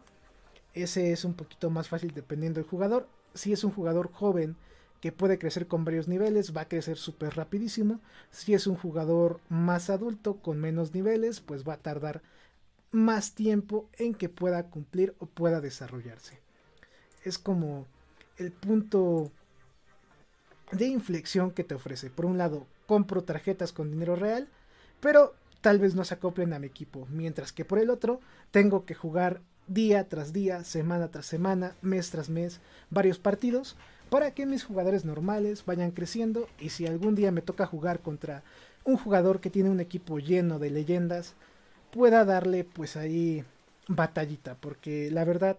Ese 0.75 1.12
es 1.12 1.25
un 1.25 1.35
poquito 1.35 1.71
más 1.71 1.88
fácil 1.88 2.12
dependiendo 2.14 2.61
del 2.61 2.69
jugador. 2.69 3.09
Si 3.35 3.52
es 3.52 3.64
un 3.64 3.73
jugador 3.73 4.12
joven 4.12 4.57
que 5.00 5.12
puede 5.12 5.38
crecer 5.38 5.67
con 5.67 5.85
varios 5.85 6.09
niveles, 6.09 6.57
va 6.57 6.62
a 6.62 6.69
crecer 6.69 6.97
súper 6.97 7.37
rapidísimo. 7.37 8.00
Si 8.31 8.55
es 8.55 8.67
un 8.67 8.76
jugador 8.76 9.40
más 9.49 9.90
adulto 9.90 10.37
con 10.37 10.61
menos 10.61 10.95
niveles, 10.95 11.40
pues 11.40 11.67
va 11.67 11.75
a 11.75 11.83
tardar 11.83 12.23
más 12.90 13.35
tiempo 13.35 13.88
en 13.99 14.14
que 14.14 14.28
pueda 14.28 14.64
cumplir 14.64 15.14
o 15.19 15.26
pueda 15.26 15.61
desarrollarse. 15.61 16.40
Es 17.25 17.38
como 17.38 17.87
el 18.38 18.52
punto 18.52 19.31
de 20.73 20.87
inflexión 20.87 21.50
que 21.50 21.64
te 21.64 21.75
ofrece. 21.75 22.11
Por 22.11 22.26
un 22.26 22.38
lado, 22.38 22.67
compro 22.87 23.23
tarjetas 23.23 23.73
con 23.73 23.90
dinero 23.90 24.17
real, 24.17 24.49
pero 25.00 25.35
tal 25.61 25.79
vez 25.79 25.95
no 25.95 26.05
se 26.05 26.15
acoplen 26.15 26.53
a 26.53 26.59
mi 26.59 26.67
equipo, 26.67 27.07
mientras 27.11 27.53
que 27.53 27.65
por 27.65 27.79
el 27.79 27.91
otro 27.91 28.21
tengo 28.50 28.85
que 28.85 28.95
jugar 28.95 29.41
día 29.67 30.09
tras 30.09 30.33
día, 30.33 30.65
semana 30.65 31.09
tras 31.11 31.27
semana, 31.27 31.75
mes 31.83 32.11
tras 32.11 32.31
mes, 32.31 32.61
varios 32.91 33.19
partidos, 33.19 33.77
para 34.11 34.33
que 34.33 34.47
mis 34.47 34.65
jugadores 34.65 35.05
normales 35.05 35.65
vayan 35.67 35.91
creciendo 35.91 36.49
y 36.59 36.71
si 36.71 36.87
algún 36.87 37.15
día 37.15 37.31
me 37.31 37.43
toca 37.43 37.67
jugar 37.67 38.00
contra 38.00 38.43
un 38.85 38.97
jugador 38.97 39.41
que 39.41 39.50
tiene 39.50 39.71
un 39.71 39.81
equipo 39.81 40.19
lleno 40.19 40.59
de 40.59 40.71
leyendas, 40.71 41.35
pueda 41.91 42.25
darle 42.25 42.65
pues 42.65 42.97
ahí 42.97 43.45
batallita, 43.87 44.57
porque 44.57 45.11
la 45.11 45.25
verdad, 45.25 45.59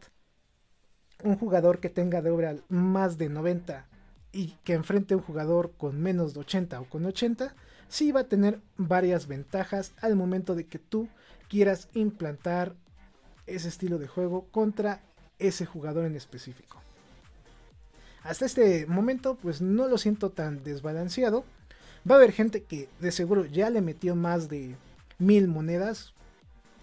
un 1.24 1.38
jugador 1.38 1.80
que 1.80 1.90
tenga 1.90 2.22
de 2.22 2.32
obra 2.32 2.56
más 2.70 3.18
de 3.18 3.30
90 3.30 3.86
y 4.32 4.56
que 4.64 4.74
enfrente 4.74 5.14
a 5.14 5.18
un 5.18 5.24
jugador 5.24 5.72
con 5.78 6.00
menos 6.00 6.34
de 6.34 6.40
80 6.42 6.82
o 6.82 6.86
con 6.86 7.06
80, 7.06 7.54
sí 7.90 8.12
va 8.12 8.22
a 8.22 8.28
tener 8.28 8.62
varias 8.78 9.28
ventajas 9.28 9.92
al 10.00 10.16
momento 10.16 10.56
de 10.56 10.66
que 10.66 10.80
tú 10.80 11.10
quieras 11.50 11.90
implantar 11.94 12.76
ese 13.48 13.68
estilo 13.68 13.98
de 13.98 14.08
juego 14.08 14.46
contra 14.52 15.02
ese 15.40 15.66
jugador 15.66 16.06
en 16.06 16.16
específico. 16.16 16.82
Hasta 18.24 18.46
este 18.46 18.86
momento 18.86 19.36
pues 19.36 19.62
no 19.62 19.88
lo 19.88 19.98
siento 19.98 20.30
tan 20.30 20.64
desbalanceado. 20.64 21.44
Va 22.10 22.16
a 22.16 22.18
haber 22.20 22.32
gente 22.32 22.64
que 22.64 22.88
de 23.00 23.12
seguro 23.12 23.46
ya 23.46 23.70
le 23.70 23.82
metió 23.82 24.16
más 24.16 24.50
de 24.50 24.76
mil 25.18 25.48
monedas 25.48 26.14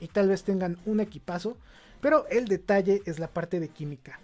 y 0.00 0.08
tal 0.08 0.28
vez 0.28 0.42
tengan 0.42 0.78
un 0.84 1.00
equipazo, 1.00 1.56
pero 2.00 2.26
el 2.28 2.48
detalle 2.48 3.02
es 3.06 3.18
la 3.18 3.28
parte 3.28 3.60
de 3.60 3.68
química. 3.68 4.18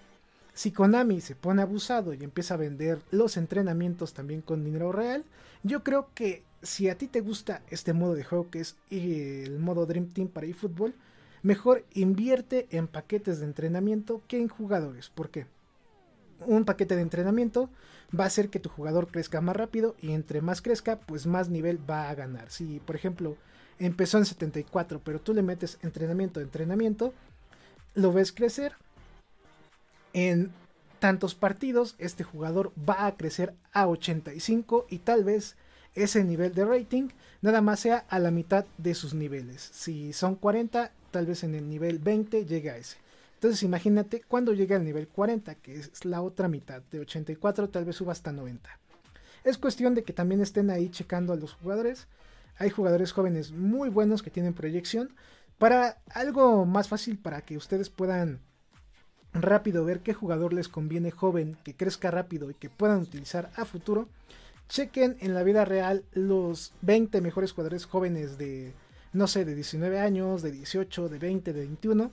Si 0.54 0.70
Konami 0.70 1.20
se 1.20 1.34
pone 1.34 1.62
abusado 1.62 2.12
y 2.12 2.22
empieza 2.22 2.54
a 2.54 2.58
vender 2.58 3.00
los 3.10 3.36
entrenamientos 3.36 4.12
también 4.12 4.42
con 4.42 4.64
dinero 4.64 4.92
real, 4.92 5.24
yo 5.62 5.82
creo 5.82 6.10
que 6.14 6.42
si 6.62 6.88
a 6.88 6.96
ti 6.96 7.08
te 7.08 7.20
gusta 7.20 7.62
este 7.68 7.92
modo 7.92 8.14
de 8.14 8.24
juego 8.24 8.50
que 8.50 8.60
es 8.60 8.76
el 8.90 9.58
modo 9.58 9.86
Dream 9.86 10.08
Team 10.08 10.28
para 10.28 10.46
eFootball, 10.46 10.94
mejor 11.42 11.84
invierte 11.92 12.68
en 12.70 12.86
paquetes 12.86 13.40
de 13.40 13.46
entrenamiento 13.46 14.22
que 14.28 14.38
en 14.38 14.48
jugadores. 14.48 15.10
¿Por 15.10 15.30
qué? 15.30 15.46
Un 16.46 16.64
paquete 16.64 16.96
de 16.96 17.02
entrenamiento 17.02 17.68
va 18.18 18.24
a 18.24 18.28
hacer 18.28 18.48
que 18.48 18.60
tu 18.60 18.68
jugador 18.68 19.08
crezca 19.08 19.40
más 19.40 19.56
rápido 19.56 19.96
y 20.00 20.12
entre 20.12 20.40
más 20.40 20.62
crezca, 20.62 21.00
pues 21.00 21.26
más 21.26 21.48
nivel 21.48 21.78
va 21.88 22.08
a 22.08 22.14
ganar. 22.14 22.50
Si, 22.50 22.80
por 22.80 22.96
ejemplo, 22.96 23.36
empezó 23.78 24.18
en 24.18 24.26
74, 24.26 25.00
pero 25.04 25.20
tú 25.20 25.34
le 25.34 25.42
metes 25.42 25.78
entrenamiento, 25.82 26.40
entrenamiento, 26.40 27.12
lo 27.94 28.12
ves 28.12 28.32
crecer, 28.32 28.74
en 30.12 30.52
tantos 30.98 31.34
partidos 31.34 31.96
este 31.98 32.22
jugador 32.22 32.72
va 32.88 33.06
a 33.06 33.16
crecer 33.16 33.54
a 33.72 33.88
85 33.88 34.86
y 34.88 34.98
tal 34.98 35.24
vez 35.24 35.56
ese 35.94 36.24
nivel 36.24 36.54
de 36.54 36.64
rating 36.64 37.08
nada 37.40 37.60
más 37.60 37.80
sea 37.80 38.04
a 38.08 38.18
la 38.18 38.30
mitad 38.30 38.64
de 38.78 38.94
sus 38.94 39.14
niveles. 39.14 39.70
Si 39.72 40.12
son 40.12 40.36
40, 40.36 40.92
tal 41.10 41.26
vez 41.26 41.44
en 41.44 41.54
el 41.54 41.68
nivel 41.68 41.98
20 41.98 42.46
llegue 42.46 42.70
a 42.70 42.76
ese. 42.76 42.96
Entonces 43.34 43.62
imagínate 43.64 44.22
cuando 44.22 44.52
llegue 44.52 44.74
al 44.74 44.84
nivel 44.84 45.08
40, 45.08 45.56
que 45.56 45.76
es 45.76 46.04
la 46.04 46.22
otra 46.22 46.48
mitad, 46.48 46.82
de 46.90 47.00
84 47.00 47.68
tal 47.70 47.84
vez 47.84 47.96
suba 47.96 48.12
hasta 48.12 48.32
90. 48.32 48.70
Es 49.44 49.58
cuestión 49.58 49.94
de 49.94 50.04
que 50.04 50.12
también 50.12 50.40
estén 50.40 50.70
ahí 50.70 50.88
checando 50.88 51.32
a 51.32 51.36
los 51.36 51.54
jugadores. 51.54 52.06
Hay 52.58 52.70
jugadores 52.70 53.12
jóvenes 53.12 53.50
muy 53.50 53.88
buenos 53.88 54.22
que 54.22 54.30
tienen 54.30 54.54
proyección. 54.54 55.14
Para 55.58 55.98
algo 56.10 56.64
más 56.64 56.88
fácil 56.88 57.18
para 57.18 57.42
que 57.42 57.56
ustedes 57.56 57.90
puedan 57.90 58.40
rápido 59.32 59.84
ver 59.84 60.00
qué 60.00 60.14
jugador 60.14 60.52
les 60.52 60.68
conviene 60.68 61.10
joven, 61.10 61.56
que 61.64 61.74
crezca 61.74 62.10
rápido 62.10 62.50
y 62.50 62.54
que 62.54 62.70
puedan 62.70 63.00
utilizar 63.00 63.50
a 63.56 63.64
futuro, 63.64 64.08
chequen 64.72 65.18
en 65.20 65.34
la 65.34 65.42
vida 65.42 65.66
real 65.66 66.02
los 66.14 66.72
20 66.80 67.20
mejores 67.20 67.52
jugadores 67.52 67.84
jóvenes 67.84 68.38
de, 68.38 68.72
no 69.12 69.26
sé, 69.26 69.44
de 69.44 69.54
19 69.54 70.00
años, 70.00 70.40
de 70.40 70.50
18, 70.50 71.10
de 71.10 71.18
20, 71.18 71.52
de 71.52 71.60
21. 71.60 72.10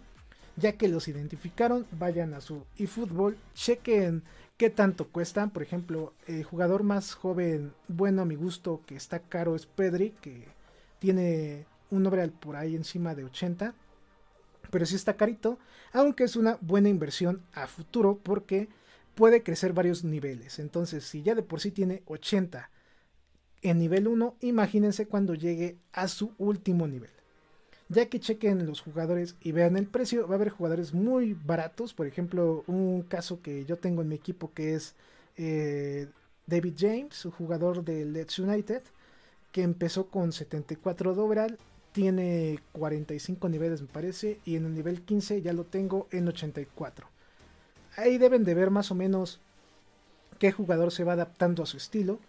Ya 0.57 0.73
que 0.73 0.89
los 0.89 1.07
identificaron, 1.07 1.87
vayan 1.91 2.33
a 2.33 2.41
su 2.41 2.65
eFootball, 2.77 3.37
chequen 3.53 4.23
qué 4.57 4.69
tanto 4.69 5.07
cuestan. 5.07 5.51
Por 5.51 5.63
ejemplo, 5.63 6.13
el 6.27 6.43
jugador 6.43 6.83
más 6.83 7.13
joven, 7.13 7.71
bueno 7.87 8.23
a 8.23 8.25
mi 8.25 8.35
gusto, 8.35 8.81
que 8.85 8.97
está 8.97 9.19
caro 9.19 9.55
es 9.55 9.65
Pedri, 9.65 10.11
que 10.19 10.43
tiene 10.99 11.65
un 11.91 12.05
overall 12.05 12.31
por 12.31 12.57
ahí 12.57 12.75
encima 12.75 13.15
de 13.15 13.23
80 13.23 13.73
pero 14.69 14.85
sí 14.85 14.95
está 14.95 15.15
carito, 15.15 15.57
aunque 15.93 16.23
es 16.23 16.35
una 16.35 16.59
buena 16.61 16.89
inversión 16.89 17.41
a 17.53 17.65
futuro 17.65 18.19
porque 18.21 18.69
puede 19.19 19.43
crecer 19.43 19.73
varios 19.73 20.05
niveles. 20.05 20.59
Entonces, 20.59 21.03
si 21.03 21.23
ya 21.23 21.35
de 21.35 21.43
por 21.43 21.59
sí 21.59 21.71
tiene 21.71 22.03
80 22.05 22.69
en 23.61 23.77
nivel 23.77 24.07
1, 24.07 24.37
imagínense 24.39 25.07
cuando 25.07 25.35
llegue 25.35 25.77
a 25.91 26.07
su 26.07 26.31
último 26.37 26.87
nivel. 26.87 27.09
Ya 27.89 28.05
que 28.05 28.21
chequen 28.21 28.65
los 28.65 28.79
jugadores 28.79 29.35
y 29.41 29.51
vean 29.51 29.75
el 29.75 29.87
precio, 29.87 30.25
va 30.25 30.35
a 30.35 30.37
haber 30.37 30.51
jugadores 30.51 30.93
muy 30.93 31.33
baratos. 31.33 31.93
Por 31.93 32.07
ejemplo, 32.07 32.63
un 32.67 33.01
caso 33.01 33.41
que 33.41 33.65
yo 33.65 33.75
tengo 33.75 34.01
en 34.01 34.07
mi 34.07 34.15
equipo 34.15 34.53
que 34.53 34.75
es 34.75 34.95
eh, 35.35 36.07
David 36.47 36.75
James, 36.77 37.25
un 37.25 37.31
jugador 37.31 37.83
de 37.83 38.05
Leeds 38.05 38.39
United, 38.39 38.83
que 39.51 39.63
empezó 39.63 40.07
con 40.07 40.31
74 40.31 41.13
de 41.13 41.21
overall 41.21 41.57
tiene 41.91 42.59
45 42.71 43.49
niveles 43.49 43.81
me 43.81 43.87
parece 43.87 44.39
y 44.45 44.55
en 44.55 44.65
el 44.67 44.75
nivel 44.75 45.01
15 45.01 45.41
ya 45.41 45.51
lo 45.51 45.65
tengo 45.65 46.07
en 46.11 46.27
84. 46.27 47.18
Ahí 47.95 48.17
deben 48.17 48.43
de 48.43 48.53
ver 48.53 48.69
más 48.69 48.91
o 48.91 48.95
menos 48.95 49.39
qué 50.39 50.51
jugador 50.51 50.91
se 50.91 51.03
va 51.03 51.13
adaptando 51.13 51.63
a 51.63 51.65
su 51.65 51.77
estilo. 51.77 52.19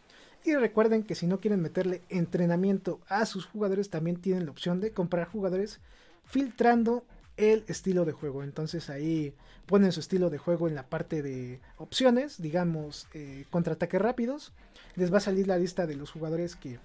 Y 0.45 0.55
recuerden 0.55 1.03
que 1.03 1.15
si 1.15 1.27
no 1.27 1.39
quieren 1.39 1.61
meterle 1.61 2.03
entrenamiento 2.09 3.01
a 3.09 3.27
sus 3.27 3.47
jugadores, 3.47 3.91
también 3.91 4.17
tienen 4.17 4.47
la 4.47 4.53
opción 4.53 4.81
de 4.81 4.93
comprar 4.93 5.29
jugadores 5.29 5.81
filtrando 6.25 7.05
el 7.37 7.65
estilo 7.69 8.05
de 8.05 8.13
juego. 8.13 8.43
Entonces 8.43 8.91
ahí 8.91 9.35
ponen 9.67 9.93
su 9.93 10.01
estilo 10.01 10.31
de 10.31 10.39
juego 10.39 10.69
en 10.69 10.75
la 10.75 10.85
parte 10.85 11.23
de 11.23 11.61
opciones, 11.79 12.41
digamos 12.41 13.07
eh, 13.15 13.45
contraataques 13.51 14.01
rápidos. 14.01 14.53
Les 14.97 15.13
va 15.13 15.19
a 15.19 15.23
salir 15.23 15.47
la 15.47 15.59
lista 15.59 15.87
de 15.87 15.97
los 15.97 16.11
jugadores 16.11 16.57
que 16.57 16.79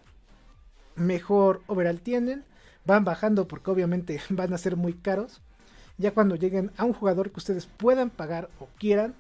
mejor 0.96 1.62
overall 1.68 2.00
tienen 2.00 2.44
van 2.86 3.04
bajando 3.04 3.48
porque 3.48 3.72
obviamente 3.72 4.22
van 4.30 4.54
a 4.54 4.58
ser 4.58 4.76
muy 4.76 4.94
caros. 4.94 5.42
Ya 5.98 6.12
cuando 6.12 6.36
lleguen 6.36 6.72
a 6.78 6.86
un 6.86 6.94
jugador 6.94 7.32
que 7.32 7.40
ustedes 7.40 7.66
puedan 7.66 8.10
pagar 8.10 8.50
o 8.60 8.68
quieran, 8.78 9.16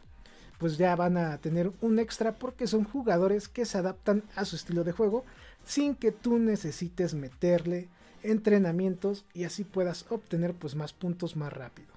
pues 0.57 0.77
ya 0.77 0.95
van 0.95 1.17
a 1.17 1.37
tener 1.37 1.71
un 1.81 1.99
extra 1.99 2.33
porque 2.33 2.67
son 2.67 2.83
jugadores 2.83 3.47
que 3.47 3.65
se 3.65 3.77
adaptan 3.77 4.23
a 4.35 4.45
su 4.45 4.55
estilo 4.55 4.83
de 4.83 4.91
juego 4.91 5.25
sin 5.65 5.95
que 5.95 6.11
tú 6.11 6.37
necesites 6.37 7.13
meterle 7.13 7.89
entrenamientos 8.23 9.25
y 9.33 9.43
así 9.43 9.63
puedas 9.63 10.05
obtener 10.09 10.53
pues 10.53 10.75
más 10.75 10.93
puntos 10.93 11.35
más 11.35 11.51
rápido. 11.51 11.89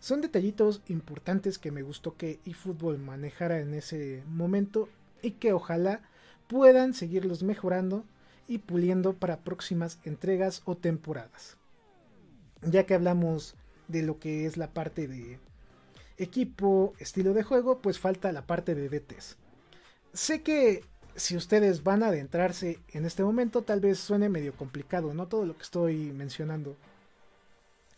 Son 0.00 0.20
detallitos 0.20 0.82
importantes 0.88 1.58
que 1.58 1.70
me 1.70 1.82
gustó 1.82 2.16
que 2.16 2.40
eFootball 2.44 2.98
manejara 2.98 3.60
en 3.60 3.74
ese 3.74 4.22
momento 4.26 4.88
y 5.22 5.32
que 5.32 5.52
ojalá 5.52 6.00
puedan 6.48 6.92
seguirlos 6.92 7.44
mejorando 7.44 8.04
y 8.48 8.58
puliendo 8.58 9.12
para 9.12 9.38
próximas 9.38 10.00
entregas 10.04 10.62
o 10.64 10.76
temporadas. 10.76 11.56
Ya 12.62 12.84
que 12.84 12.94
hablamos 12.94 13.54
de 13.88 14.02
lo 14.02 14.18
que 14.18 14.46
es 14.46 14.56
la 14.56 14.68
parte 14.68 15.08
de 15.08 15.38
equipo, 16.18 16.94
estilo 16.98 17.34
de 17.34 17.42
juego, 17.42 17.78
pues 17.78 17.98
falta 17.98 18.32
la 18.32 18.46
parte 18.46 18.74
de 18.74 18.88
DTs. 18.88 19.36
Sé 20.12 20.42
que 20.42 20.84
si 21.16 21.36
ustedes 21.36 21.82
van 21.82 22.02
a 22.02 22.08
adentrarse 22.08 22.78
en 22.92 23.04
este 23.04 23.22
momento, 23.22 23.62
tal 23.62 23.80
vez 23.80 23.98
suene 23.98 24.28
medio 24.28 24.54
complicado, 24.54 25.12
¿no? 25.14 25.26
Todo 25.26 25.44
lo 25.44 25.56
que 25.56 25.62
estoy 25.62 26.12
mencionando. 26.12 26.76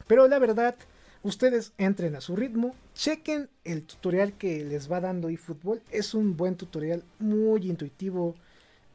Pero 0.07 0.29
la 0.29 0.39
verdad, 0.39 0.75
ustedes 1.23 1.73
entren 1.79 2.17
a 2.17 2.21
su 2.21 2.37
ritmo, 2.37 2.75
chequen 2.95 3.49
el 3.65 3.85
tutorial 3.85 4.35
que 4.35 4.65
les 4.65 4.91
va 4.91 5.01
dando 5.01 5.29
eFootball. 5.29 5.83
Es 5.91 6.15
un 6.15 6.37
buen 6.37 6.57
tutorial, 6.57 7.05
muy 7.19 7.69
intuitivo 7.69 8.35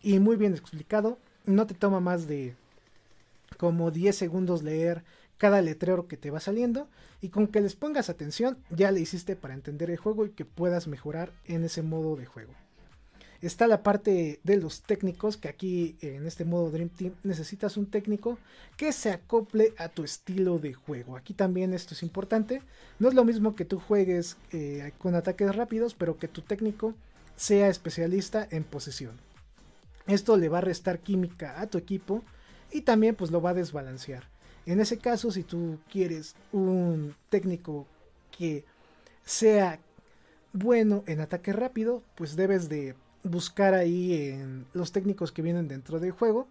y 0.01 0.19
muy 0.19 0.35
bien 0.35 0.53
explicado. 0.53 1.17
No 1.45 1.65
te 1.65 1.73
toma 1.73 1.99
más 1.99 2.27
de 2.27 2.55
como 3.57 3.91
10 3.91 4.15
segundos 4.15 4.63
leer 4.63 5.03
cada 5.39 5.63
letrero 5.63 6.07
que 6.07 6.17
te 6.17 6.29
va 6.29 6.39
saliendo 6.39 6.87
y 7.21 7.29
con 7.29 7.47
que 7.47 7.61
les 7.61 7.75
pongas 7.75 8.09
atención 8.09 8.59
ya 8.69 8.91
le 8.91 8.99
hiciste 8.99 9.35
para 9.35 9.55
entender 9.55 9.89
el 9.89 9.97
juego 9.97 10.25
y 10.25 10.31
que 10.31 10.45
puedas 10.45 10.87
mejorar 10.87 11.31
en 11.45 11.63
ese 11.63 11.81
modo 11.81 12.15
de 12.15 12.27
juego. 12.27 12.53
Está 13.41 13.67
la 13.67 13.83
parte 13.83 14.41
de 14.43 14.57
los 14.57 14.81
técnicos, 14.81 15.37
que 15.37 15.47
aquí 15.47 15.95
en 16.01 16.27
este 16.27 16.43
modo 16.43 16.71
Dream 16.71 16.89
Team 16.89 17.13
necesitas 17.23 17.77
un 17.77 17.85
técnico 17.85 18.37
que 18.75 18.91
se 18.91 19.11
acople 19.11 19.73
a 19.77 19.87
tu 19.87 20.03
estilo 20.03 20.59
de 20.59 20.73
juego. 20.73 21.15
Aquí 21.15 21.33
también 21.33 21.73
esto 21.73 21.93
es 21.93 22.03
importante. 22.03 22.61
No 22.99 23.07
es 23.07 23.13
lo 23.13 23.23
mismo 23.23 23.55
que 23.55 23.63
tú 23.63 23.79
juegues 23.79 24.35
eh, 24.51 24.91
con 24.97 25.15
ataques 25.15 25.55
rápidos, 25.55 25.95
pero 25.95 26.17
que 26.17 26.27
tu 26.27 26.41
técnico 26.41 26.95
sea 27.37 27.69
especialista 27.69 28.45
en 28.51 28.65
posesión. 28.65 29.13
Esto 30.05 30.35
le 30.35 30.49
va 30.49 30.57
a 30.57 30.61
restar 30.61 30.99
química 30.99 31.61
a 31.61 31.67
tu 31.67 31.77
equipo 31.77 32.23
y 32.71 32.81
también 32.81 33.15
pues 33.15 33.31
lo 33.31 33.41
va 33.41 33.51
a 33.51 33.53
desbalancear. 33.53 34.28
En 34.65 34.79
ese 34.79 34.97
caso, 34.97 35.31
si 35.31 35.43
tú 35.43 35.79
quieres 35.91 36.35
un 36.51 37.15
técnico 37.29 37.87
que 38.37 38.65
sea 39.23 39.79
bueno 40.53 41.03
en 41.07 41.21
ataque 41.21 41.53
rápido, 41.53 42.03
pues 42.15 42.35
debes 42.35 42.69
de 42.69 42.95
buscar 43.23 43.73
ahí 43.73 44.13
en 44.13 44.65
los 44.73 44.91
técnicos 44.91 45.31
que 45.31 45.41
vienen 45.41 45.67
dentro 45.67 45.99
del 45.99 46.11
juego. 46.11 46.47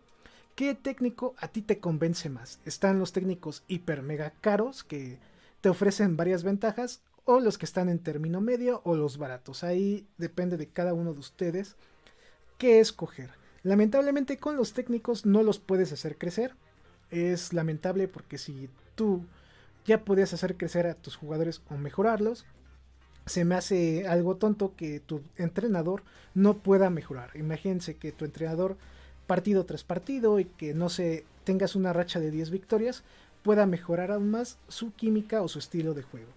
¿Qué 0.55 0.75
técnico 0.75 1.35
a 1.39 1.49
ti 1.49 1.63
te 1.63 1.79
convence 1.79 2.29
más? 2.29 2.59
Están 2.65 2.99
los 2.99 3.13
técnicos 3.13 3.63
hiper 3.69 4.03
mega 4.03 4.33
caros 4.41 4.83
que 4.83 5.19
te 5.61 5.69
ofrecen 5.69 6.17
varias 6.17 6.43
ventajas 6.43 7.01
o 7.25 7.41
los 7.41 7.59
que 7.59 7.67
están 7.67 7.89
en 7.89 7.99
término 7.99 8.41
medio 8.41 8.81
o 8.85 8.97
los 8.97 9.19
baratos. 9.19 9.63
Ahí 9.63 10.07
depende 10.17 10.57
de 10.57 10.69
cada 10.69 10.95
uno 10.95 11.13
de 11.13 11.21
ustedes 11.21 11.77
qué 12.59 12.81
escoger. 12.81 13.31
Lamentablemente 13.63 14.39
con 14.39 14.57
los 14.57 14.73
técnicos 14.73 15.27
no 15.27 15.43
los 15.43 15.59
puedes 15.59 15.93
hacer 15.93 16.17
crecer 16.19 16.55
es 17.11 17.53
lamentable 17.53 18.09
porque 18.09 18.39
si 18.39 18.69
tú 18.95 19.25
ya 19.87 20.05
podías 20.05 20.35
hacer 20.35 20.57
crecer 20.57 20.87
a 20.87 20.95
tus 20.95 21.17
jugadores 21.17 21.63
o 21.71 21.77
mejorarlos, 21.77 22.45
se 23.27 23.45
me 23.45 23.55
hace 23.55 24.07
algo 24.07 24.37
tonto 24.37 24.75
que 24.77 25.01
tu 25.01 25.23
entrenador 25.37 26.03
no 26.35 26.59
pueda 26.59 26.91
mejorar. 26.91 27.31
Imagínense 27.35 27.97
que 27.97 28.13
tu 28.13 28.25
entrenador 28.25 28.77
partido 29.27 29.65
tras 29.65 29.85
partido 29.85 30.41
y 30.41 30.47
que 30.47 30.75
no 30.75 30.89
se 30.89 31.25
tengas 31.45 31.77
una 31.77 31.93
racha 31.93 32.21
de 32.21 32.31
10 32.31 32.51
victorias, 32.51 33.05
pueda 33.43 33.67
mejorar 33.67 34.11
aún 34.11 34.31
más 34.31 34.59
su 34.69 34.93
química 34.93 35.43
o 35.43 35.49
su 35.49 35.59
estilo 35.59 35.95
de 35.95 36.03
juego. 36.03 36.31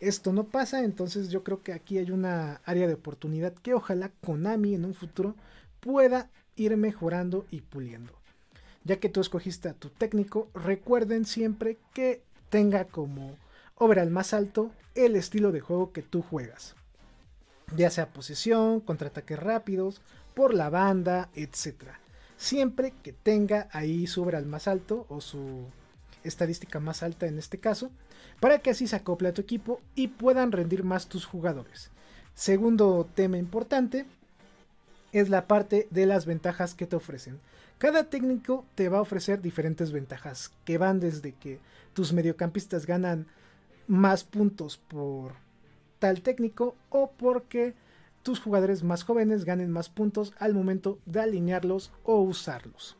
Esto 0.00 0.32
no 0.32 0.44
pasa, 0.44 0.84
entonces 0.84 1.28
yo 1.28 1.42
creo 1.42 1.62
que 1.62 1.72
aquí 1.72 1.98
hay 1.98 2.10
una 2.10 2.60
área 2.64 2.86
de 2.86 2.94
oportunidad 2.94 3.52
que 3.54 3.74
ojalá 3.74 4.12
Konami 4.24 4.74
en 4.74 4.84
un 4.84 4.94
futuro 4.94 5.34
pueda 5.80 6.30
ir 6.56 6.76
mejorando 6.76 7.46
y 7.50 7.62
puliendo 7.62 8.12
ya 8.88 8.96
que 8.96 9.10
tú 9.10 9.20
escogiste 9.20 9.68
a 9.68 9.74
tu 9.74 9.90
técnico, 9.90 10.48
recuerden 10.54 11.26
siempre 11.26 11.76
que 11.92 12.22
tenga 12.48 12.86
como 12.86 13.36
overall 13.76 14.10
más 14.10 14.32
alto 14.32 14.70
el 14.94 15.14
estilo 15.14 15.52
de 15.52 15.60
juego 15.60 15.92
que 15.92 16.02
tú 16.02 16.22
juegas. 16.22 16.74
Ya 17.76 17.90
sea 17.90 18.08
posición, 18.08 18.80
contraataques 18.80 19.38
rápidos, 19.38 20.00
por 20.34 20.54
la 20.54 20.70
banda, 20.70 21.28
etc. 21.34 21.82
Siempre 22.38 22.94
que 23.02 23.12
tenga 23.12 23.68
ahí 23.72 24.06
su 24.06 24.22
overall 24.22 24.46
más 24.46 24.66
alto 24.66 25.04
o 25.10 25.20
su 25.20 25.66
estadística 26.24 26.80
más 26.80 27.02
alta 27.02 27.26
en 27.26 27.38
este 27.38 27.58
caso, 27.60 27.90
para 28.40 28.60
que 28.60 28.70
así 28.70 28.86
se 28.86 28.96
acople 28.96 29.28
a 29.28 29.34
tu 29.34 29.42
equipo 29.42 29.82
y 29.96 30.08
puedan 30.08 30.50
rendir 30.50 30.82
más 30.82 31.08
tus 31.08 31.26
jugadores. 31.26 31.90
Segundo 32.34 33.06
tema 33.14 33.36
importante 33.36 34.06
es 35.12 35.28
la 35.28 35.46
parte 35.46 35.88
de 35.90 36.06
las 36.06 36.24
ventajas 36.24 36.74
que 36.74 36.86
te 36.86 36.96
ofrecen. 36.96 37.38
Cada 37.78 38.10
técnico 38.10 38.66
te 38.74 38.88
va 38.88 38.98
a 38.98 39.02
ofrecer 39.02 39.40
diferentes 39.40 39.92
ventajas 39.92 40.52
que 40.64 40.78
van 40.78 40.98
desde 40.98 41.32
que 41.32 41.60
tus 41.94 42.12
mediocampistas 42.12 42.86
ganan 42.86 43.28
más 43.86 44.24
puntos 44.24 44.78
por 44.78 45.34
tal 46.00 46.20
técnico 46.22 46.74
o 46.90 47.12
porque 47.12 47.74
tus 48.24 48.40
jugadores 48.40 48.82
más 48.82 49.04
jóvenes 49.04 49.44
ganen 49.44 49.70
más 49.70 49.90
puntos 49.90 50.34
al 50.38 50.54
momento 50.54 50.98
de 51.06 51.20
alinearlos 51.20 51.92
o 52.02 52.20
usarlos. 52.20 52.96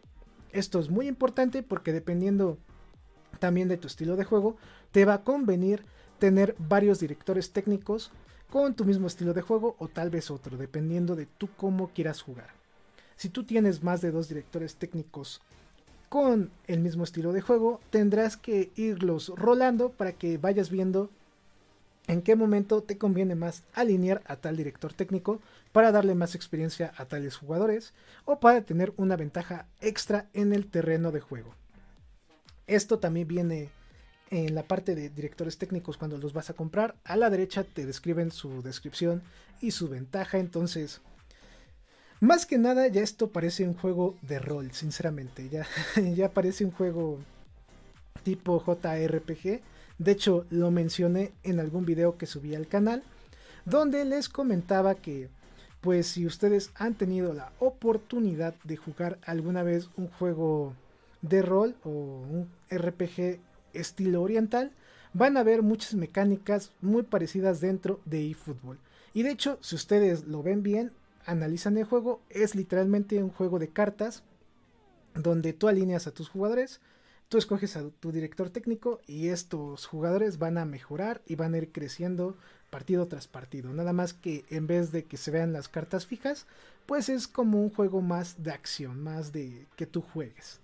Esto 0.53 0.79
es 0.79 0.91
muy 0.91 1.09
importante 1.09 1.65
porque 1.65 1.93
dependiendo 1.93 2.57
también 3.41 3.67
de 3.67 3.79
tu 3.79 3.89
estilo 3.89 4.15
de 4.15 4.25
juego, 4.25 4.57
te 4.93 5.05
va 5.05 5.15
a 5.15 5.23
convenir 5.25 5.85
tener 6.21 6.55
varios 6.57 7.01
directores 7.01 7.53
técnicos 7.53 8.13
con 8.49 8.75
tu 8.75 8.85
mismo 8.85 9.09
estilo 9.09 9.35
de 9.35 9.43
juego 9.43 9.75
o 9.79 9.89
tal 9.89 10.09
vez 10.09 10.31
otro, 10.31 10.57
dependiendo 10.57 11.17
de 11.17 11.27
tú 11.27 11.49
cómo 11.57 11.89
quieras 11.89 12.23
jugar. 12.23 12.58
Si 13.19 13.29
tú 13.29 13.43
tienes 13.43 13.83
más 13.83 14.01
de 14.01 14.13
dos 14.13 14.29
directores 14.29 14.77
técnicos 14.77 15.41
con 16.09 16.53
el 16.69 16.79
mismo 16.79 17.03
estilo 17.03 17.33
de 17.33 17.41
juego, 17.41 17.81
tendrás 17.91 18.37
que 18.37 18.71
irlos 18.77 19.33
rolando 19.35 19.91
para 19.91 20.13
que 20.13 20.39
vayas 20.39 20.71
viendo 20.71 21.11
en 22.07 22.23
qué 22.23 22.37
momento 22.37 22.81
te 22.81 22.97
conviene 22.97 23.35
más 23.35 23.65
alinear 23.75 24.23
a 24.25 24.37
tal 24.37 24.57
director 24.57 24.95
técnico 24.95 25.41
para 25.73 25.91
darle 25.91 26.15
más 26.15 26.37
experiencia 26.37 26.93
a 26.97 27.07
tales 27.07 27.37
jugadores 27.37 27.93
o 28.25 28.39
para 28.39 28.63
tener 28.63 28.95
una 28.97 29.17
ventaja 29.17 29.67
extra 29.81 30.29
en 30.33 30.53
el 30.53 30.69
terreno 30.69 31.11
de 31.11 31.21
juego. 31.21 31.53
Esto 32.69 33.01
también 33.01 33.27
viene 33.27 33.69
en 34.31 34.55
la 34.55 34.63
parte 34.63 34.95
de 34.95 35.11
directores 35.11 35.59
técnicos 35.59 35.97
cuando 35.97 36.19
los 36.19 36.33
vas 36.33 36.51
a 36.51 36.55
comprar. 36.55 36.95
A 37.03 37.17
la 37.17 37.31
derecha 37.31 37.65
te 37.65 37.85
describen 37.85 38.31
su 38.31 38.63
descripción 38.63 39.23
y 39.61 39.73
su 39.73 39.89
ventaja. 39.89 40.39
Entonces, 40.39 41.01
más 42.21 42.47
que 42.47 42.59
nada, 42.59 42.89
ya 42.89 43.03
esto 43.03 43.31
parece 43.31 43.67
un 43.67 43.75
juego 43.75 44.17
de 44.23 44.39
rol, 44.39 44.73
sinceramente. 44.73 45.49
Ya, 45.49 45.67
ya 46.15 46.31
parece 46.31 46.65
un 46.65 46.73
juego 46.73 47.19
tipo 48.23 48.63
JRPG. 48.65 49.61
De 49.99 50.13
hecho, 50.13 50.47
lo 50.51 50.71
mencioné 50.71 51.33
en 51.43 51.61
algún 51.61 51.85
video 51.85 52.19
que 52.19 52.27
subí 52.27 52.55
al 52.55 52.69
canal, 52.69 53.03
donde 53.65 54.05
les 54.05 54.29
comentaba 54.29 54.95
que, 54.95 55.29
pues 55.81 56.07
si 56.07 56.27
ustedes 56.27 56.71
han 56.75 56.95
tenido 56.95 57.33
la 57.35 57.53
oportunidad 57.59 58.55
de 58.65 58.77
jugar 58.77 59.19
alguna 59.25 59.63
vez 59.63 59.89
un 59.97 60.09
juego 60.09 60.75
de 61.23 61.43
rol 61.43 61.75
o 61.85 61.91
un 61.91 62.49
RPG 62.71 63.41
estilo 63.73 64.23
oriental, 64.23 64.73
van 65.13 65.37
a 65.37 65.43
ver 65.43 65.63
muchas 65.63 65.95
mecánicas 65.95 66.73
muy 66.81 67.03
parecidas 67.03 67.61
dentro 67.61 68.01
de 68.05 68.31
eFootball. 68.31 68.79
Y 69.15 69.23
de 69.23 69.31
hecho, 69.31 69.59
si 69.61 69.75
ustedes 69.75 70.27
lo 70.27 70.43
ven 70.43 70.63
bien, 70.63 70.93
analizan 71.29 71.77
el 71.77 71.85
juego, 71.85 72.23
es 72.31 72.55
literalmente 72.55 73.23
un 73.23 73.31
juego 73.31 73.59
de 73.59 73.69
cartas 73.69 74.23
donde 75.15 75.53
tú 75.53 75.69
alineas 75.69 76.07
a 76.07 76.11
tus 76.11 76.31
jugadores, 76.31 76.81
tú 77.29 77.37
escoges 77.37 77.77
a 77.77 77.83
tu 78.01 78.13
director 78.13 78.49
técnico 78.49 79.01
y 79.07 79.29
estos 79.29 79.87
jugadores 79.87 80.39
van 80.39 80.57
a 80.57 80.65
mejorar 80.65 81.21
y 81.27 81.35
van 81.35 81.53
a 81.53 81.59
ir 81.59 81.71
creciendo 81.71 82.37
partido 82.71 83.09
tras 83.09 83.29
partido. 83.29 83.73
Nada 83.75 83.93
más 83.93 84.15
que 84.15 84.47
en 84.49 84.67
vez 84.67 84.91
de 84.91 85.05
que 85.05 85.19
se 85.19 85.31
vean 85.31 85.53
las 85.53 85.69
cartas 85.69 86.07
fijas, 86.07 86.47
pues 86.87 87.11
es 87.11 87.29
como 87.29 87.61
un 87.61 87.71
juego 87.71 88.01
más 88.01 88.43
de 88.43 88.53
acción, 88.53 89.03
más 89.03 89.31
de 89.31 89.67
que 89.77 89.87
tú 89.87 90.01
juegues. 90.01 90.61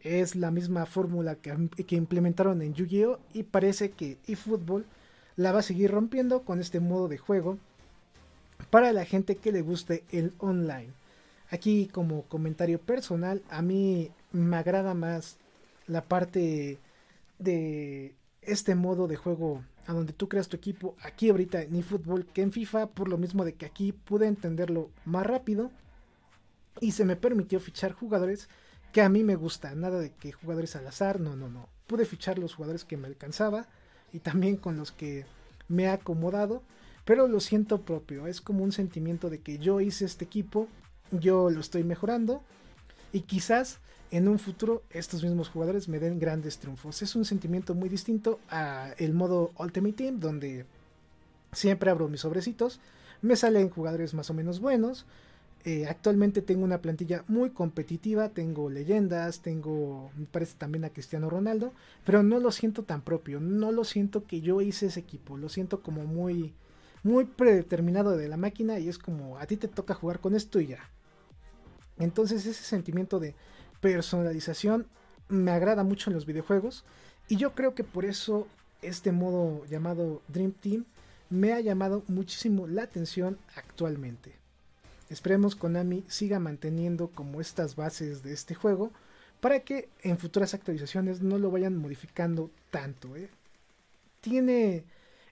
Es 0.00 0.34
la 0.34 0.50
misma 0.50 0.86
fórmula 0.86 1.34
que, 1.34 1.54
que 1.86 1.96
implementaron 1.96 2.62
en 2.62 2.72
Yu-Gi-Oh! 2.72 3.18
y 3.34 3.42
parece 3.42 3.90
que 3.90 4.16
eFootball 4.26 4.86
la 5.36 5.52
va 5.52 5.58
a 5.60 5.62
seguir 5.62 5.90
rompiendo 5.90 6.42
con 6.44 6.58
este 6.58 6.80
modo 6.80 7.08
de 7.08 7.18
juego 7.18 7.58
para 8.70 8.92
la 8.92 9.04
gente 9.04 9.36
que 9.36 9.52
le 9.52 9.62
guste 9.62 10.04
el 10.10 10.32
online. 10.38 10.92
Aquí 11.50 11.86
como 11.86 12.22
comentario 12.24 12.80
personal, 12.80 13.42
a 13.48 13.62
mí 13.62 14.10
me 14.32 14.56
agrada 14.56 14.94
más 14.94 15.38
la 15.86 16.04
parte 16.04 16.78
de 17.38 18.14
este 18.42 18.74
modo 18.74 19.08
de 19.08 19.16
juego 19.16 19.62
a 19.86 19.92
donde 19.92 20.12
tú 20.12 20.28
creas 20.28 20.48
tu 20.48 20.56
equipo 20.56 20.96
aquí 21.02 21.30
ahorita 21.30 21.62
en 21.62 21.76
eFootball 21.76 22.26
que 22.26 22.42
en 22.42 22.52
FIFA 22.52 22.88
por 22.88 23.08
lo 23.08 23.16
mismo 23.16 23.44
de 23.44 23.54
que 23.54 23.64
aquí 23.64 23.92
pude 23.92 24.26
entenderlo 24.26 24.90
más 25.06 25.26
rápido 25.26 25.70
y 26.80 26.92
se 26.92 27.04
me 27.04 27.16
permitió 27.16 27.58
fichar 27.58 27.92
jugadores 27.92 28.48
que 28.92 29.02
a 29.02 29.08
mí 29.08 29.24
me 29.24 29.36
gustan, 29.36 29.80
nada 29.80 29.98
de 29.98 30.12
que 30.12 30.32
jugadores 30.32 30.76
al 30.76 30.86
azar, 30.86 31.20
no, 31.20 31.36
no, 31.36 31.48
no. 31.48 31.68
Pude 31.86 32.04
fichar 32.04 32.38
los 32.38 32.54
jugadores 32.54 32.84
que 32.84 32.96
me 32.96 33.08
alcanzaba 33.08 33.66
y 34.12 34.20
también 34.20 34.56
con 34.56 34.76
los 34.76 34.92
que 34.92 35.26
me 35.68 35.84
he 35.84 35.88
acomodado, 35.88 36.62
pero 37.08 37.26
lo 37.26 37.40
siento 37.40 37.80
propio, 37.80 38.26
es 38.26 38.42
como 38.42 38.62
un 38.62 38.70
sentimiento 38.70 39.30
de 39.30 39.38
que 39.38 39.56
yo 39.56 39.80
hice 39.80 40.04
este 40.04 40.26
equipo, 40.26 40.68
yo 41.10 41.48
lo 41.48 41.58
estoy 41.58 41.82
mejorando 41.82 42.42
y 43.14 43.20
quizás 43.20 43.78
en 44.10 44.28
un 44.28 44.38
futuro 44.38 44.82
estos 44.90 45.22
mismos 45.24 45.48
jugadores 45.48 45.88
me 45.88 46.00
den 46.00 46.18
grandes 46.18 46.58
triunfos. 46.58 47.00
Es 47.00 47.16
un 47.16 47.24
sentimiento 47.24 47.74
muy 47.74 47.88
distinto 47.88 48.40
a 48.50 48.92
el 48.98 49.14
modo 49.14 49.52
Ultimate 49.58 49.94
Team 49.94 50.20
donde 50.20 50.66
siempre 51.50 51.90
abro 51.90 52.08
mis 52.08 52.20
sobrecitos, 52.20 52.78
me 53.22 53.36
salen 53.36 53.70
jugadores 53.70 54.12
más 54.12 54.28
o 54.28 54.34
menos 54.34 54.60
buenos. 54.60 55.06
Eh, 55.64 55.86
actualmente 55.88 56.42
tengo 56.42 56.62
una 56.62 56.82
plantilla 56.82 57.24
muy 57.26 57.48
competitiva, 57.48 58.28
tengo 58.28 58.68
leyendas, 58.68 59.40
tengo, 59.40 60.10
me 60.14 60.26
parece 60.26 60.56
también 60.58 60.84
a 60.84 60.90
Cristiano 60.90 61.30
Ronaldo, 61.30 61.72
pero 62.04 62.22
no 62.22 62.38
lo 62.38 62.52
siento 62.52 62.82
tan 62.82 63.00
propio, 63.00 63.40
no 63.40 63.72
lo 63.72 63.84
siento 63.84 64.26
que 64.26 64.42
yo 64.42 64.60
hice 64.60 64.88
ese 64.88 65.00
equipo, 65.00 65.38
lo 65.38 65.48
siento 65.48 65.80
como 65.80 66.04
muy, 66.04 66.52
muy 67.08 67.24
predeterminado 67.24 68.16
de 68.16 68.28
la 68.28 68.36
máquina 68.36 68.78
y 68.78 68.88
es 68.88 68.98
como 68.98 69.38
a 69.38 69.46
ti 69.46 69.56
te 69.56 69.66
toca 69.66 69.94
jugar 69.94 70.20
con 70.20 70.34
esto 70.34 70.60
y 70.60 70.68
ya. 70.68 70.90
Entonces 71.98 72.46
ese 72.46 72.62
sentimiento 72.62 73.18
de 73.18 73.34
personalización 73.80 74.86
me 75.28 75.50
agrada 75.50 75.84
mucho 75.84 76.10
en 76.10 76.14
los 76.14 76.26
videojuegos 76.26 76.84
y 77.28 77.36
yo 77.36 77.54
creo 77.54 77.74
que 77.74 77.84
por 77.84 78.04
eso 78.04 78.46
este 78.82 79.10
modo 79.10 79.64
llamado 79.66 80.22
Dream 80.28 80.52
Team 80.52 80.84
me 81.30 81.52
ha 81.52 81.60
llamado 81.60 82.04
muchísimo 82.08 82.66
la 82.66 82.82
atención 82.82 83.38
actualmente. 83.56 84.36
Esperemos 85.08 85.56
Konami 85.56 86.04
siga 86.08 86.38
manteniendo 86.38 87.08
como 87.08 87.40
estas 87.40 87.74
bases 87.74 88.22
de 88.22 88.32
este 88.34 88.54
juego 88.54 88.92
para 89.40 89.60
que 89.60 89.88
en 90.02 90.18
futuras 90.18 90.52
actualizaciones 90.52 91.22
no 91.22 91.38
lo 91.38 91.50
vayan 91.50 91.76
modificando 91.76 92.50
tanto. 92.70 93.16
¿eh? 93.16 93.30
Tiene 94.20 94.84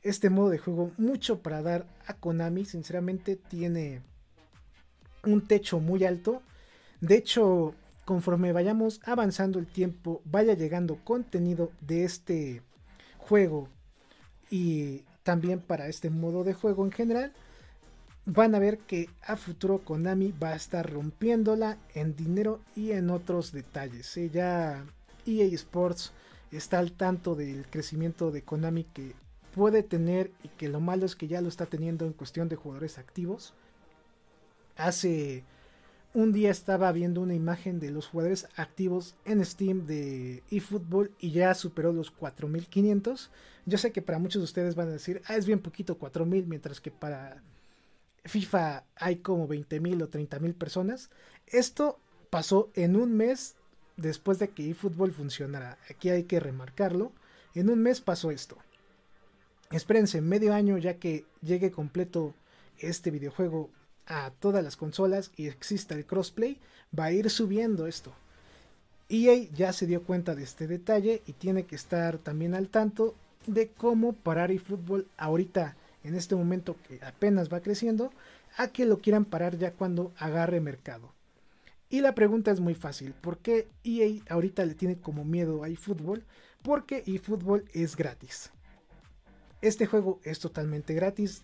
este 0.08 0.30
modo 0.30 0.50
de 0.50 0.58
juego 0.58 0.92
mucho 0.98 1.40
para 1.40 1.62
dar 1.62 1.86
a 2.06 2.14
Konami, 2.14 2.64
sinceramente 2.64 3.36
tiene 3.36 4.02
un 5.24 5.46
techo 5.46 5.80
muy 5.80 6.04
alto. 6.04 6.42
De 7.00 7.16
hecho, 7.16 7.74
conforme 8.04 8.52
vayamos 8.52 9.00
avanzando 9.04 9.58
el 9.58 9.66
tiempo, 9.66 10.22
vaya 10.24 10.54
llegando 10.54 10.96
contenido 11.04 11.72
de 11.80 12.04
este 12.04 12.62
juego 13.18 13.68
y 14.48 15.02
también 15.24 15.60
para 15.60 15.88
este 15.88 16.08
modo 16.08 16.44
de 16.44 16.54
juego 16.54 16.84
en 16.84 16.92
general, 16.92 17.32
van 18.26 18.54
a 18.54 18.60
ver 18.60 18.78
que 18.78 19.10
a 19.22 19.36
futuro 19.36 19.78
Konami 19.84 20.32
va 20.32 20.50
a 20.50 20.56
estar 20.56 20.88
rompiéndola 20.88 21.78
en 21.94 22.14
dinero 22.14 22.60
y 22.76 22.92
en 22.92 23.10
otros 23.10 23.50
detalles. 23.50 24.14
Ya 24.32 24.84
EA 25.26 25.46
Sports 25.46 26.12
está 26.52 26.78
al 26.78 26.92
tanto 26.92 27.34
del 27.34 27.66
crecimiento 27.66 28.30
de 28.30 28.42
Konami 28.42 28.84
que 28.84 29.14
puede 29.56 29.82
tener 29.82 30.30
y 30.44 30.48
que 30.48 30.68
lo 30.68 30.80
malo 30.80 31.06
es 31.06 31.16
que 31.16 31.28
ya 31.28 31.40
lo 31.40 31.48
está 31.48 31.64
teniendo 31.64 32.04
en 32.04 32.12
cuestión 32.12 32.50
de 32.50 32.56
jugadores 32.56 32.98
activos. 32.98 33.54
Hace 34.76 35.44
un 36.12 36.32
día 36.32 36.50
estaba 36.50 36.92
viendo 36.92 37.22
una 37.22 37.32
imagen 37.32 37.80
de 37.80 37.90
los 37.90 38.06
jugadores 38.06 38.48
activos 38.56 39.16
en 39.24 39.42
Steam 39.42 39.86
de 39.86 40.42
eFootball 40.50 41.10
y 41.18 41.30
ya 41.30 41.54
superó 41.54 41.94
los 41.94 42.10
4500. 42.10 43.30
Yo 43.64 43.78
sé 43.78 43.92
que 43.92 44.02
para 44.02 44.18
muchos 44.18 44.40
de 44.40 44.44
ustedes 44.44 44.74
van 44.74 44.88
a 44.88 44.92
decir, 44.92 45.22
ah, 45.26 45.36
es 45.36 45.46
bien 45.46 45.60
poquito 45.60 45.96
4000, 45.96 46.46
mientras 46.46 46.82
que 46.82 46.90
para 46.90 47.42
FIFA 48.26 48.84
hay 48.94 49.16
como 49.16 49.48
20.000 49.48 50.02
o 50.02 50.10
30.000 50.10 50.52
personas. 50.52 51.08
Esto 51.46 51.98
pasó 52.28 52.70
en 52.74 52.94
un 52.94 53.16
mes 53.16 53.56
después 53.96 54.38
de 54.38 54.48
que 54.50 54.68
eFootball 54.68 55.12
funcionara. 55.12 55.78
Aquí 55.88 56.10
hay 56.10 56.24
que 56.24 56.40
remarcarlo. 56.40 57.12
En 57.54 57.70
un 57.70 57.82
mes 57.82 58.02
pasó 58.02 58.30
esto. 58.30 58.58
Espérense 59.70 60.20
medio 60.20 60.54
año 60.54 60.78
ya 60.78 60.98
que 60.98 61.24
llegue 61.42 61.70
completo 61.70 62.34
este 62.78 63.10
videojuego 63.10 63.70
a 64.06 64.30
todas 64.38 64.62
las 64.62 64.76
consolas 64.76 65.32
y 65.36 65.48
exista 65.48 65.94
el 65.94 66.06
crossplay, 66.06 66.58
va 66.96 67.06
a 67.06 67.12
ir 67.12 67.30
subiendo 67.30 67.86
esto. 67.86 68.12
EA 69.08 69.48
ya 69.54 69.72
se 69.72 69.86
dio 69.86 70.02
cuenta 70.02 70.34
de 70.34 70.44
este 70.44 70.66
detalle 70.66 71.22
y 71.26 71.32
tiene 71.32 71.64
que 71.64 71.76
estar 71.76 72.18
también 72.18 72.54
al 72.54 72.68
tanto 72.68 73.14
de 73.46 73.68
cómo 73.68 74.12
parar 74.12 74.50
eFootball 74.50 75.06
ahorita, 75.16 75.76
en 76.04 76.14
este 76.14 76.34
momento 76.36 76.76
que 76.86 77.04
apenas 77.04 77.52
va 77.52 77.60
creciendo, 77.60 78.12
a 78.56 78.68
que 78.68 78.86
lo 78.86 78.98
quieran 78.98 79.24
parar 79.24 79.58
ya 79.58 79.72
cuando 79.72 80.12
agarre 80.16 80.60
mercado. 80.60 81.12
Y 81.88 82.00
la 82.00 82.14
pregunta 82.14 82.50
es 82.50 82.58
muy 82.58 82.74
fácil, 82.74 83.12
¿por 83.12 83.38
qué 83.38 83.68
EA 83.84 84.22
ahorita 84.28 84.64
le 84.64 84.74
tiene 84.74 84.98
como 84.98 85.24
miedo 85.24 85.62
a 85.62 85.68
eFootball? 85.68 86.24
Porque 86.62 87.04
eFootball 87.06 87.64
es 87.72 87.94
gratis. 87.94 88.50
Este 89.62 89.86
juego 89.86 90.20
es 90.22 90.38
totalmente 90.38 90.94
gratis, 90.94 91.42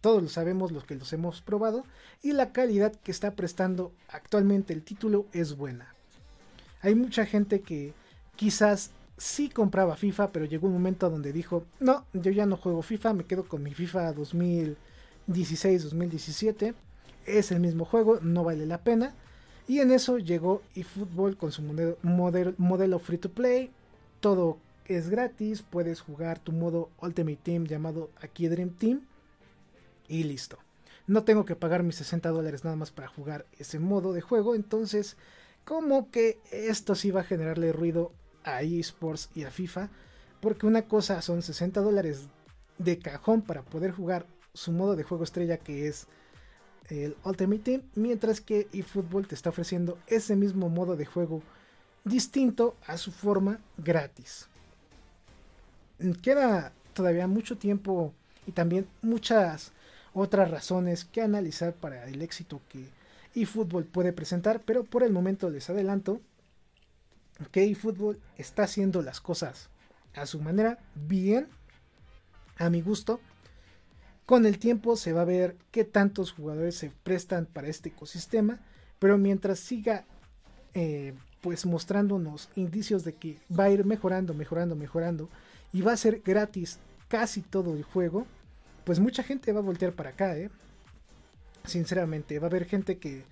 todos 0.00 0.22
lo 0.22 0.28
sabemos 0.28 0.72
los 0.72 0.84
que 0.84 0.96
los 0.96 1.12
hemos 1.12 1.40
probado 1.42 1.84
y 2.22 2.32
la 2.32 2.52
calidad 2.52 2.92
que 2.92 3.12
está 3.12 3.30
prestando 3.32 3.92
actualmente 4.08 4.72
el 4.72 4.82
título 4.82 5.26
es 5.32 5.56
buena. 5.56 5.94
Hay 6.80 6.94
mucha 6.96 7.24
gente 7.24 7.60
que 7.60 7.94
quizás 8.34 8.90
sí 9.16 9.48
compraba 9.48 9.96
FIFA, 9.96 10.32
pero 10.32 10.44
llegó 10.44 10.66
un 10.66 10.72
momento 10.72 11.08
donde 11.08 11.32
dijo, 11.32 11.64
no, 11.78 12.04
yo 12.12 12.32
ya 12.32 12.46
no 12.46 12.56
juego 12.56 12.82
FIFA, 12.82 13.14
me 13.14 13.24
quedo 13.24 13.44
con 13.46 13.62
mi 13.62 13.72
FIFA 13.72 14.12
2016-2017, 15.28 16.74
es 17.26 17.52
el 17.52 17.60
mismo 17.60 17.84
juego, 17.84 18.18
no 18.20 18.42
vale 18.42 18.66
la 18.66 18.78
pena. 18.78 19.14
Y 19.68 19.78
en 19.78 19.92
eso 19.92 20.18
llegó 20.18 20.62
eFootball 20.74 21.36
con 21.36 21.52
su 21.52 21.62
modelo, 21.62 22.98
free 22.98 23.18
to 23.18 23.30
play, 23.30 23.70
todo 24.18 24.58
es 24.86 25.08
gratis, 25.08 25.62
puedes 25.62 26.00
jugar 26.00 26.38
tu 26.38 26.52
modo 26.52 26.90
Ultimate 27.00 27.38
Team 27.42 27.64
llamado 27.66 28.10
aquí 28.20 28.48
Dream 28.48 28.70
Team 28.70 29.02
y 30.08 30.24
listo. 30.24 30.58
No 31.06 31.24
tengo 31.24 31.44
que 31.44 31.56
pagar 31.56 31.82
mis 31.82 31.96
60 31.96 32.28
dólares 32.30 32.64
nada 32.64 32.76
más 32.76 32.90
para 32.90 33.08
jugar 33.08 33.46
ese 33.58 33.78
modo 33.78 34.12
de 34.12 34.20
juego. 34.20 34.54
Entonces, 34.54 35.16
como 35.64 36.10
que 36.10 36.38
esto 36.50 36.94
sí 36.94 37.10
va 37.10 37.20
a 37.22 37.24
generarle 37.24 37.72
ruido 37.72 38.12
a 38.44 38.62
eSports 38.62 39.30
y 39.34 39.44
a 39.44 39.50
FIFA. 39.50 39.90
Porque 40.40 40.66
una 40.66 40.82
cosa 40.82 41.22
son 41.22 41.42
60 41.42 41.80
dólares 41.80 42.28
de 42.78 42.98
cajón 42.98 43.42
para 43.42 43.62
poder 43.62 43.92
jugar 43.92 44.26
su 44.54 44.72
modo 44.72 44.96
de 44.96 45.04
juego 45.04 45.24
estrella 45.24 45.56
que 45.56 45.88
es 45.88 46.06
el 46.88 47.16
Ultimate 47.24 47.62
Team. 47.62 47.82
Mientras 47.94 48.40
que 48.40 48.68
eFootball 48.72 49.26
te 49.26 49.34
está 49.34 49.50
ofreciendo 49.50 49.98
ese 50.06 50.36
mismo 50.36 50.68
modo 50.68 50.96
de 50.96 51.06
juego 51.06 51.42
distinto 52.04 52.76
a 52.86 52.96
su 52.96 53.12
forma 53.12 53.60
gratis. 53.76 54.48
Queda 56.22 56.72
todavía 56.94 57.26
mucho 57.26 57.56
tiempo 57.56 58.12
y 58.46 58.52
también 58.52 58.86
muchas 59.02 59.72
otras 60.14 60.50
razones 60.50 61.04
que 61.04 61.22
analizar 61.22 61.74
para 61.74 62.06
el 62.06 62.22
éxito 62.22 62.60
que 62.68 62.88
eFootball 63.34 63.84
puede 63.84 64.12
presentar, 64.12 64.60
pero 64.60 64.84
por 64.84 65.02
el 65.02 65.12
momento 65.12 65.48
les 65.48 65.70
adelanto 65.70 66.20
que 67.50 67.64
eFootball 67.64 68.20
está 68.36 68.64
haciendo 68.64 69.02
las 69.02 69.20
cosas 69.20 69.68
a 70.14 70.26
su 70.26 70.40
manera 70.40 70.78
bien, 70.94 71.48
a 72.58 72.68
mi 72.68 72.82
gusto. 72.82 73.20
Con 74.26 74.46
el 74.46 74.58
tiempo 74.58 74.96
se 74.96 75.12
va 75.12 75.22
a 75.22 75.26
ver 75.26 75.56
qué 75.70 75.84
tantos 75.84 76.32
jugadores 76.32 76.76
se 76.76 76.90
prestan 77.02 77.46
para 77.46 77.68
este 77.68 77.88
ecosistema, 77.88 78.60
pero 78.98 79.18
mientras 79.18 79.58
siga 79.58 80.04
eh, 80.74 81.14
pues 81.40 81.66
mostrándonos 81.66 82.48
indicios 82.54 83.02
de 83.04 83.14
que 83.14 83.38
va 83.58 83.64
a 83.64 83.70
ir 83.70 83.84
mejorando, 83.84 84.32
mejorando, 84.34 84.76
mejorando 84.76 85.28
y 85.72 85.80
va 85.80 85.92
a 85.92 85.96
ser 85.96 86.20
gratis 86.20 86.78
casi 87.08 87.42
todo 87.42 87.74
el 87.74 87.82
juego, 87.82 88.26
pues 88.84 89.00
mucha 89.00 89.22
gente 89.22 89.52
va 89.52 89.60
a 89.60 89.64
voltear 89.64 89.92
para 89.92 90.10
acá, 90.10 90.36
¿eh? 90.36 90.50
Sinceramente, 91.64 92.38
va 92.38 92.46
a 92.46 92.50
haber 92.50 92.64
gente 92.64 92.98
que 92.98 93.24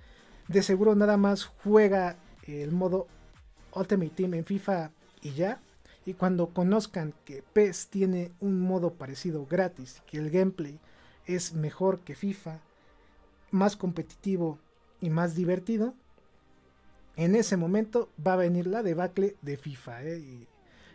de 0.49 0.63
seguro 0.63 0.95
nada 0.95 1.17
más 1.17 1.45
juega 1.45 2.17
el 2.47 2.73
modo 2.73 3.07
Ultimate 3.75 4.11
Team 4.11 4.35
en 4.35 4.45
FIFA 4.45 4.91
y 5.23 5.33
ya. 5.33 5.61
Y 6.07 6.15
cuando 6.15 6.49
conozcan 6.49 7.15
que 7.25 7.43
PES 7.53 7.89
tiene 7.89 8.33
un 8.41 8.61
modo 8.61 8.95
parecido 8.95 9.47
gratis, 9.47 10.03
que 10.07 10.19
el 10.19 10.31
gameplay 10.31 10.79
es 11.27 11.53
mejor 11.53 12.01
que 12.01 12.15
FIFA, 12.15 12.61
más 13.51 13.77
competitivo 13.77 14.59
y 15.01 15.11
más 15.11 15.35
divertido, 15.35 15.95
en 17.17 17.35
ese 17.35 17.57
momento 17.57 18.09
va 18.25 18.35
a 18.35 18.37
venir 18.37 18.67
la 18.67 18.83
debacle 18.83 19.37
de 19.43 19.57
FIFA. 19.57 20.05
¿eh? 20.05 20.47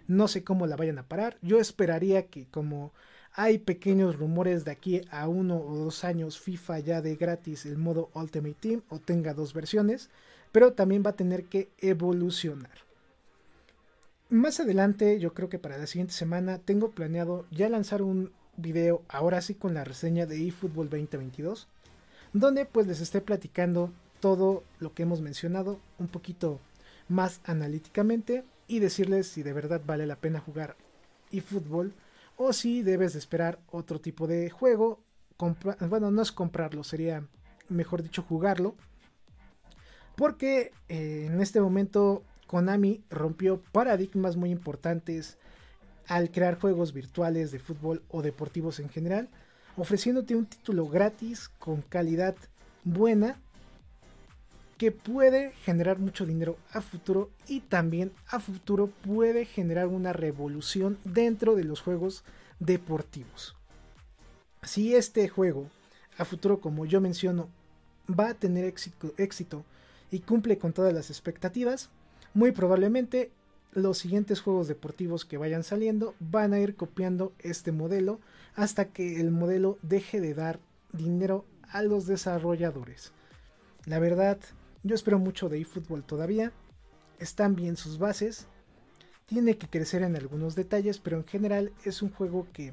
No 0.08 0.28
sé 0.28 0.44
cómo 0.44 0.68
la 0.68 0.76
vayan 0.76 0.98
a 0.98 1.08
parar. 1.08 1.38
Yo 1.42 1.60
esperaría 1.60 2.28
que 2.28 2.46
como 2.48 2.92
hay 3.34 3.58
pequeños 3.58 4.16
rumores 4.16 4.64
de 4.64 4.72
aquí 4.72 5.02
a 5.12 5.28
uno 5.28 5.58
o 5.58 5.76
dos 5.76 6.04
años 6.04 6.40
FIFA 6.40 6.80
ya 6.80 7.02
de 7.02 7.16
gratis 7.16 7.66
el 7.66 7.78
modo 7.78 8.10
Ultimate 8.14 8.56
Team 8.60 8.82
o 8.90 9.00
tenga 9.00 9.34
dos 9.34 9.54
versiones, 9.54 10.10
pero 10.52 10.74
también 10.74 11.04
va 11.06 11.10
a 11.10 11.16
tener 11.16 11.46
que 11.46 11.70
evolucionar. 11.80 12.72
Más 14.30 14.60
adelante, 14.60 15.20
yo 15.20 15.34
creo 15.34 15.50
que 15.50 15.60
para 15.60 15.78
la 15.78 15.86
siguiente 15.86 16.14
semana, 16.14 16.58
tengo 16.60 16.92
planeado 16.92 17.46
ya 17.52 17.70
lanzar 17.70 18.02
un 18.02 18.32
video, 18.58 19.04
ahora 19.08 19.42
sí 19.42 19.54
con 19.54 19.74
la 19.74 19.84
reseña 19.84 20.26
de 20.26 20.48
eFootball 20.48 20.90
2022, 20.90 21.68
donde 22.34 22.66
pues 22.66 22.88
les 22.88 23.02
esté 23.02 23.22
platicando 23.22 23.92
todo 24.22 24.64
lo 24.80 24.94
que 24.94 25.04
hemos 25.04 25.22
mencionado 25.22 25.80
un 26.00 26.08
poquito 26.08 26.60
más 27.08 27.42
analíticamente 27.44 28.44
y 28.68 28.80
decirles 28.80 29.28
si 29.28 29.44
de 29.44 29.54
verdad 29.54 29.82
vale 29.86 30.06
la 30.06 30.16
pena 30.16 30.40
jugar 30.40 30.76
eFootball 31.32 31.94
o 32.38 32.54
si 32.54 32.82
debes 32.82 33.14
de 33.14 33.20
esperar 33.20 33.60
otro 33.72 34.00
tipo 34.00 34.28
de 34.28 34.50
juego. 34.50 35.02
bueno, 35.90 36.12
no 36.12 36.22
es 36.22 36.32
comprarlo, 36.32 36.84
sería 36.84 37.26
mejor 37.70 38.04
dicho 38.04 38.24
jugarlo. 38.24 38.76
Porque 40.16 40.72
eh, 40.88 41.28
en 41.30 41.42
este 41.42 41.60
momento 41.60 42.24
Konami 42.48 43.04
rompió 43.10 43.62
paradigmas 43.72 44.38
muy 44.38 44.52
importantes 44.52 45.38
al 46.08 46.32
crear 46.32 46.60
juegos 46.60 46.94
virtuales 46.94 47.52
de 47.52 47.60
fútbol 47.60 48.04
o 48.10 48.22
deportivos 48.22 48.80
en 48.80 48.90
general, 48.90 49.30
ofreciéndote 49.76 50.36
un 50.36 50.46
título 50.46 50.88
gratis 50.88 51.50
con 51.60 51.82
calidad 51.82 52.36
buena 52.84 53.40
que 54.78 54.92
puede 54.92 55.52
generar 55.64 56.00
mucho 56.00 56.26
dinero 56.26 56.58
a 56.72 56.82
futuro 56.82 57.30
y 57.48 57.62
también 57.62 58.12
a 58.28 58.40
futuro 58.40 58.88
puede 58.88 59.46
generar 59.46 59.88
una 59.88 60.12
revolución 60.12 60.98
dentro 61.04 61.56
de 61.56 61.64
los 61.64 61.82
juegos 61.82 62.24
deportivos. 62.60 63.56
Si 64.64 64.96
este 64.96 65.30
juego 65.30 65.70
a 66.18 66.26
futuro, 66.26 66.60
como 66.60 66.86
yo 66.86 67.00
menciono, 67.02 67.50
va 68.08 68.30
a 68.30 68.34
tener 68.34 68.66
éxito, 68.66 69.66
y 70.12 70.20
cumple 70.20 70.58
con 70.58 70.72
todas 70.72 70.94
las 70.94 71.10
expectativas, 71.10 71.90
muy 72.34 72.52
probablemente 72.52 73.32
los 73.74 73.98
siguientes 73.98 74.40
juegos 74.40 74.68
deportivos 74.68 75.26
que 75.26 75.38
vayan 75.38 75.64
saliendo 75.64 76.16
van 76.20 76.54
a 76.54 76.60
ir 76.60 76.76
copiando 76.76 77.34
este 77.40 77.72
modelo 77.72 78.20
hasta 78.56 78.86
que 78.86 79.20
el 79.20 79.32
modelo 79.32 79.78
deje 79.82 80.22
de 80.22 80.34
dar 80.34 80.60
dinero 80.94 81.46
a 81.70 81.82
los 81.82 82.08
desarrolladores. 82.08 83.12
La 83.86 84.00
verdad, 84.00 84.40
yo 84.86 84.94
espero 84.94 85.18
mucho 85.18 85.50
de 85.50 85.60
eFootball 85.60 86.04
todavía. 86.04 86.52
Están 87.18 87.56
bien 87.56 87.76
sus 87.76 87.98
bases. 87.98 88.46
Tiene 89.26 89.58
que 89.58 89.68
crecer 89.68 90.04
en 90.04 90.16
algunos 90.16 90.54
detalles, 90.56 91.00
pero 91.00 91.18
en 91.18 91.26
general 91.26 91.72
es 91.84 92.04
un 92.04 92.12
juego 92.12 92.48
que 92.54 92.72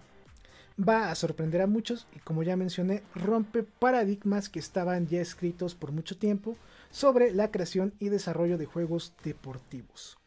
va 0.78 1.10
a 1.10 1.14
sorprender 1.14 1.62
a 1.62 1.66
muchos 1.66 2.06
y 2.14 2.18
como 2.18 2.42
ya 2.42 2.54
mencioné, 2.54 3.02
rompe 3.14 3.62
paradigmas 3.62 4.50
que 4.50 4.58
estaban 4.58 5.06
ya 5.06 5.22
escritos 5.22 5.74
por 5.74 5.92
mucho 5.92 6.18
tiempo 6.18 6.56
sobre 6.90 7.32
la 7.32 7.50
creación 7.50 7.94
y 7.98 8.10
desarrollo 8.10 8.58
de 8.58 8.66
juegos 8.66 9.14
deportivos. 9.24 10.18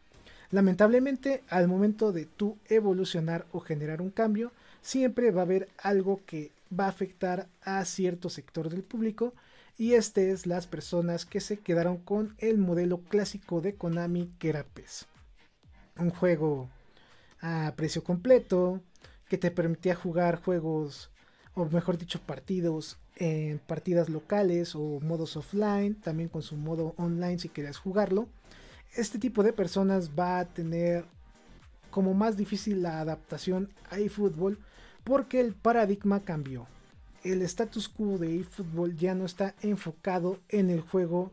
Lamentablemente, 0.49 1.43
al 1.49 1.67
momento 1.67 2.11
de 2.11 2.25
tú 2.25 2.57
evolucionar 2.67 3.45
o 3.51 3.59
generar 3.59 4.01
un 4.01 4.09
cambio, 4.09 4.51
siempre 4.81 5.29
va 5.29 5.41
a 5.41 5.45
haber 5.45 5.69
algo 5.77 6.21
que 6.25 6.51
va 6.77 6.85
a 6.85 6.89
afectar 6.89 7.47
a 7.61 7.85
cierto 7.85 8.31
sector 8.31 8.69
del 8.69 8.81
público 8.81 9.33
y 9.77 9.93
este 9.93 10.31
es 10.31 10.45
las 10.45 10.67
personas 10.67 11.25
que 11.25 11.39
se 11.39 11.57
quedaron 11.57 11.97
con 11.97 12.35
el 12.37 12.57
modelo 12.57 12.99
clásico 12.99 13.61
de 13.61 13.75
Konami 13.75 14.31
que 14.39 14.53
PES. 14.53 15.07
Un 15.97 16.09
juego 16.09 16.69
a 17.41 17.73
precio 17.75 18.03
completo 18.03 18.81
que 19.27 19.37
te 19.37 19.51
permitía 19.51 19.95
jugar 19.95 20.41
juegos 20.41 21.11
o 21.53 21.65
mejor 21.65 21.97
dicho 21.97 22.19
partidos 22.19 22.97
en 23.15 23.59
partidas 23.59 24.09
locales 24.09 24.75
o 24.75 24.99
modos 24.99 25.37
offline, 25.37 25.95
también 25.95 26.29
con 26.29 26.41
su 26.41 26.57
modo 26.57 26.93
online 26.97 27.39
si 27.39 27.49
querías 27.49 27.77
jugarlo. 27.77 28.27
Este 28.95 29.19
tipo 29.19 29.43
de 29.43 29.53
personas 29.53 30.11
va 30.17 30.39
a 30.39 30.45
tener 30.45 31.05
como 31.91 32.13
más 32.13 32.35
difícil 32.37 32.81
la 32.81 32.99
adaptación 32.99 33.73
a 33.89 33.99
eFootball 33.99 34.59
porque 35.03 35.39
el 35.39 35.53
paradigma 35.53 36.21
cambió. 36.21 36.67
El 37.25 37.41
status 37.41 37.89
quo 37.89 38.19
de 38.19 38.39
eFootball 38.39 38.95
ya 38.95 39.15
no 39.15 39.25
está 39.25 39.55
enfocado 39.63 40.39
en 40.47 40.69
el 40.69 40.81
juego 40.81 41.31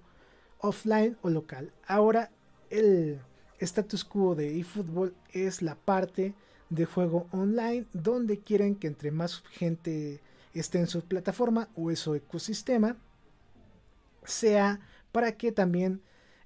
offline 0.59 1.19
o 1.21 1.29
local. 1.29 1.71
Ahora 1.87 2.31
el 2.71 3.21
status 3.61 4.03
quo 4.03 4.35
de 4.35 4.59
eFootball 4.59 5.15
es 5.35 5.61
la 5.61 5.75
parte 5.75 6.33
de 6.71 6.87
juego 6.87 7.27
online 7.31 7.85
donde 7.93 8.39
quieren 8.39 8.75
que 8.75 8.87
entre 8.87 9.11
más 9.11 9.43
gente 9.51 10.23
esté 10.55 10.79
en 10.79 10.87
su 10.87 11.03
plataforma 11.03 11.69
o 11.77 11.91
en 11.91 11.97
su 11.97 12.15
ecosistema 12.15 12.97
sea 14.25 14.81
para 15.13 15.37
que 15.37 15.53
también 15.53 16.01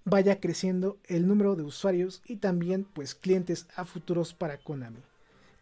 vaya 0.04 0.40
creciendo 0.40 0.98
el 1.04 1.28
número 1.28 1.54
de 1.54 1.62
usuarios 1.62 2.20
y 2.26 2.38
también 2.38 2.82
pues 2.82 3.14
clientes 3.14 3.68
a 3.76 3.84
futuros 3.84 4.34
para 4.34 4.58
Konami. 4.58 5.04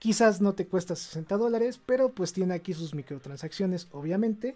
Quizás 0.05 0.43
no 0.43 0.55
te 0.55 0.67
cuesta 0.67 0.95
60 0.97 1.35
dólares, 1.39 1.81
pero 1.87 2.11
pues 2.11 2.35
tiene 2.35 2.53
aquí 2.53 2.75
sus 2.75 2.95
microtransacciones 2.95 3.89
obviamente. 3.91 4.55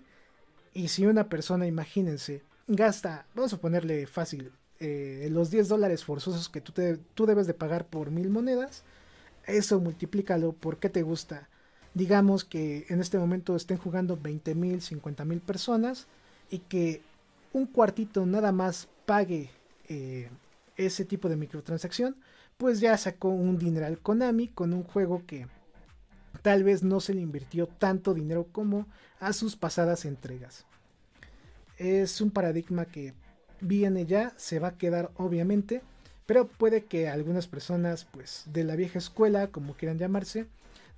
Y 0.74 0.88
si 0.88 1.06
una 1.06 1.30
persona, 1.30 1.66
imagínense, 1.66 2.42
gasta, 2.66 3.24
vamos 3.34 3.54
a 3.54 3.56
ponerle 3.58 4.06
fácil, 4.06 4.52
eh, 4.78 5.26
los 5.32 5.50
10 5.50 5.68
dólares 5.68 6.04
forzosos 6.04 6.50
que 6.50 6.60
tú, 6.60 6.74
tú 7.14 7.24
debes 7.24 7.46
de 7.46 7.54
pagar 7.54 7.86
por 7.86 8.10
mil 8.10 8.28
monedas, 8.28 8.82
eso 9.46 9.80
multiplícalo 9.80 10.52
por 10.52 10.76
qué 10.76 10.90
te 10.90 11.00
gusta. 11.00 11.48
Digamos 11.94 12.44
que 12.44 12.84
en 12.90 13.00
este 13.00 13.18
momento 13.18 13.56
estén 13.56 13.78
jugando 13.78 14.18
20 14.18 14.54
mil, 14.54 14.82
50 14.82 15.24
mil 15.24 15.40
personas 15.40 16.08
y 16.50 16.58
que 16.58 17.00
un 17.54 17.64
cuartito 17.64 18.26
nada 18.26 18.52
más 18.52 18.86
pague 19.06 19.48
eh, 19.88 20.28
ese 20.76 21.06
tipo 21.06 21.30
de 21.30 21.36
microtransacción, 21.36 22.16
pues 22.58 22.80
ya 22.80 22.96
sacó 22.98 23.28
un 23.28 23.56
dineral 23.56 24.00
Konami 24.00 24.48
con 24.48 24.74
un 24.74 24.82
juego 24.82 25.22
que 25.26 25.46
tal 26.42 26.64
vez 26.64 26.82
no 26.82 27.00
se 27.00 27.14
le 27.14 27.20
invirtió 27.20 27.68
tanto 27.68 28.14
dinero 28.14 28.48
como 28.50 28.86
a 29.20 29.32
sus 29.32 29.56
pasadas 29.56 30.04
entregas. 30.04 30.66
Es 31.78 32.20
un 32.20 32.32
paradigma 32.32 32.84
que 32.84 33.14
viene 33.60 34.06
ya, 34.06 34.32
se 34.36 34.58
va 34.58 34.68
a 34.68 34.76
quedar 34.76 35.12
obviamente, 35.16 35.82
pero 36.26 36.48
puede 36.48 36.84
que 36.84 37.08
algunas 37.08 37.46
personas, 37.46 38.04
pues 38.04 38.44
de 38.52 38.64
la 38.64 38.74
vieja 38.74 38.98
escuela, 38.98 39.48
como 39.48 39.74
quieran 39.74 39.98
llamarse, 39.98 40.46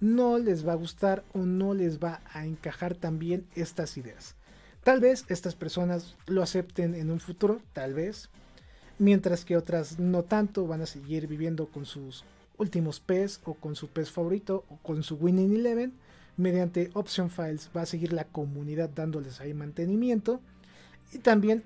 no 0.00 0.38
les 0.38 0.66
va 0.66 0.72
a 0.72 0.76
gustar 0.76 1.24
o 1.34 1.40
no 1.40 1.74
les 1.74 1.98
va 1.98 2.22
a 2.32 2.46
encajar 2.46 2.94
también 2.94 3.46
estas 3.54 3.98
ideas. 3.98 4.34
Tal 4.82 5.00
vez 5.00 5.26
estas 5.28 5.54
personas 5.54 6.16
lo 6.26 6.42
acepten 6.42 6.94
en 6.94 7.10
un 7.10 7.20
futuro, 7.20 7.60
tal 7.74 7.92
vez, 7.92 8.30
mientras 9.00 9.46
que 9.46 9.56
otras 9.56 9.98
no 9.98 10.22
tanto 10.22 10.66
van 10.66 10.82
a 10.82 10.86
seguir 10.86 11.26
viviendo 11.26 11.66
con 11.66 11.86
sus 11.86 12.22
últimos 12.58 13.00
PES 13.00 13.40
o 13.44 13.54
con 13.54 13.74
su 13.74 13.88
PES 13.88 14.10
favorito 14.10 14.64
o 14.68 14.76
con 14.76 15.02
su 15.02 15.16
Winning 15.16 15.56
Eleven. 15.56 15.94
Mediante 16.36 16.90
Option 16.92 17.30
Files 17.30 17.70
va 17.74 17.82
a 17.82 17.86
seguir 17.86 18.12
la 18.12 18.24
comunidad 18.24 18.90
dándoles 18.90 19.40
ahí 19.40 19.54
mantenimiento. 19.54 20.40
Y 21.12 21.18
también 21.18 21.64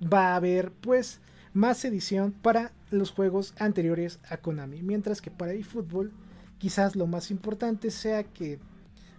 va 0.00 0.32
a 0.32 0.36
haber 0.36 0.70
pues 0.72 1.20
más 1.54 1.82
edición 1.86 2.32
para 2.32 2.72
los 2.90 3.10
juegos 3.10 3.54
anteriores 3.58 4.18
a 4.28 4.36
Konami. 4.36 4.82
Mientras 4.82 5.22
que 5.22 5.30
para 5.30 5.54
eFootball, 5.54 6.12
quizás 6.58 6.96
lo 6.96 7.06
más 7.06 7.30
importante 7.30 7.90
sea 7.90 8.24
que 8.24 8.58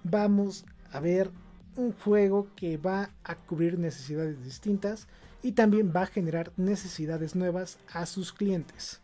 vamos 0.04 0.66
a 0.92 1.00
ver 1.00 1.32
un 1.78 1.94
juego 1.94 2.48
que 2.56 2.78
va 2.78 3.10
a 3.24 3.36
cubrir 3.36 3.80
necesidades 3.80 4.44
distintas 4.44 5.08
y 5.46 5.52
también 5.52 5.94
va 5.96 6.02
a 6.02 6.08
generar 6.08 6.52
necesidades 6.58 7.36
nuevas 7.36 7.78
a 7.94 8.08
sus 8.08 8.34
clientes, 8.34 9.00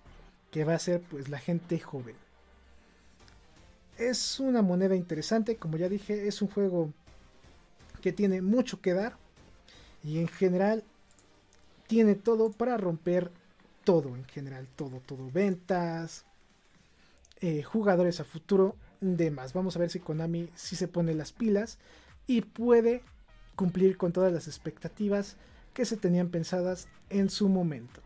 que 0.49 0.63
va 0.63 0.73
a 0.73 0.79
ser 0.79 0.99
pues 0.99 1.29
la 1.29 1.37
gente 1.37 1.79
joven. 1.79 2.15
Es 3.99 4.39
una 4.39 4.63
moneda 4.63 4.95
interesante, 4.95 5.57
como 5.57 5.77
ya 5.77 5.87
dije, 5.87 6.27
es 6.27 6.41
un 6.41 6.47
juego 6.47 6.91
que 8.01 8.11
tiene 8.11 8.41
mucho 8.41 8.81
que 8.81 8.95
dar 8.95 9.17
y 10.03 10.17
en 10.17 10.27
general 10.27 10.83
tiene 11.85 12.15
todo 12.15 12.51
para 12.51 12.75
romper 12.75 13.29
todo 13.83 14.15
en 14.15 14.25
general, 14.25 14.67
todo, 14.75 14.99
todo, 15.05 15.29
ventas, 15.29 16.25
eh, 17.39 17.61
jugadores 17.61 18.19
a 18.19 18.23
futuro, 18.23 18.75
demás. 18.99 19.53
Vamos 19.53 19.75
a 19.75 19.79
ver 19.79 19.91
si 19.91 19.99
Konami 19.99 20.49
sí 20.55 20.75
se 20.75 20.87
pone 20.87 21.13
las 21.13 21.33
pilas 21.33 21.77
y 22.25 22.41
puede 22.41 23.03
cumplir 23.55 23.95
con 23.95 24.11
todas 24.11 24.33
las 24.33 24.47
expectativas 24.47 25.37
que 25.73 25.85
se 25.85 25.97
tenían 25.97 26.29
pensadas 26.29 26.87
en 27.09 27.29
su 27.29 27.49
momento. 27.49 28.01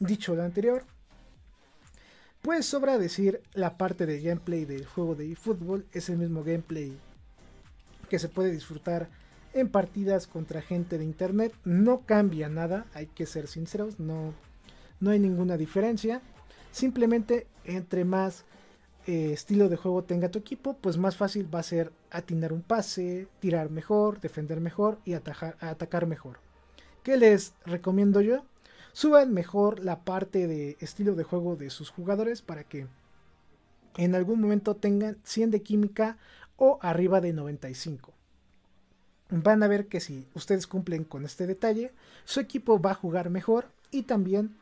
Dicho 0.00 0.34
lo 0.34 0.42
anterior, 0.42 0.84
pues 2.42 2.66
sobra 2.66 2.98
decir 2.98 3.42
la 3.52 3.76
parte 3.76 4.06
de 4.06 4.20
gameplay 4.20 4.64
del 4.64 4.86
juego 4.86 5.14
de 5.14 5.32
eFootball 5.32 5.86
es 5.92 6.08
el 6.08 6.18
mismo 6.18 6.44
gameplay 6.44 6.96
que 8.08 8.18
se 8.18 8.28
puede 8.28 8.50
disfrutar 8.50 9.08
en 9.52 9.68
partidas 9.68 10.26
contra 10.26 10.62
gente 10.62 10.98
de 10.98 11.04
internet. 11.04 11.52
No 11.64 12.00
cambia 12.06 12.48
nada, 12.48 12.86
hay 12.94 13.06
que 13.06 13.26
ser 13.26 13.48
sinceros, 13.48 13.98
no, 13.98 14.34
no 15.00 15.10
hay 15.10 15.18
ninguna 15.18 15.56
diferencia. 15.56 16.22
Simplemente 16.70 17.46
entre 17.64 18.04
más 18.04 18.44
eh, 19.08 19.32
estilo 19.32 19.68
de 19.68 19.76
juego 19.76 20.04
tenga 20.04 20.30
tu 20.30 20.38
equipo, 20.38 20.74
pues 20.74 20.98
más 20.98 21.16
fácil 21.16 21.52
va 21.52 21.60
a 21.60 21.64
ser 21.64 21.92
atinar 22.10 22.52
un 22.52 22.62
pase, 22.62 23.26
tirar 23.40 23.70
mejor, 23.70 24.20
defender 24.20 24.60
mejor 24.60 24.98
y 25.04 25.14
atacar 25.14 26.06
mejor. 26.06 26.38
¿Qué 27.02 27.16
les 27.16 27.54
recomiendo 27.64 28.20
yo? 28.20 28.44
Suban 28.92 29.32
mejor 29.32 29.82
la 29.82 30.04
parte 30.04 30.46
de 30.46 30.76
estilo 30.80 31.14
de 31.14 31.24
juego 31.24 31.56
de 31.56 31.70
sus 31.70 31.90
jugadores 31.90 32.42
para 32.42 32.64
que 32.64 32.86
en 33.96 34.14
algún 34.14 34.40
momento 34.40 34.76
tengan 34.76 35.16
100 35.24 35.52
de 35.52 35.62
química 35.62 36.18
o 36.56 36.78
arriba 36.82 37.20
de 37.20 37.32
95 37.32 38.12
van 39.30 39.62
a 39.62 39.68
ver 39.68 39.86
que 39.86 40.00
si 40.00 40.26
ustedes 40.34 40.66
cumplen 40.66 41.04
con 41.04 41.24
este 41.24 41.46
detalle, 41.46 41.92
su 42.24 42.40
equipo 42.40 42.80
va 42.80 42.92
a 42.92 42.94
jugar 42.94 43.30
mejor 43.30 43.66
y 43.90 44.02
también 44.02 44.56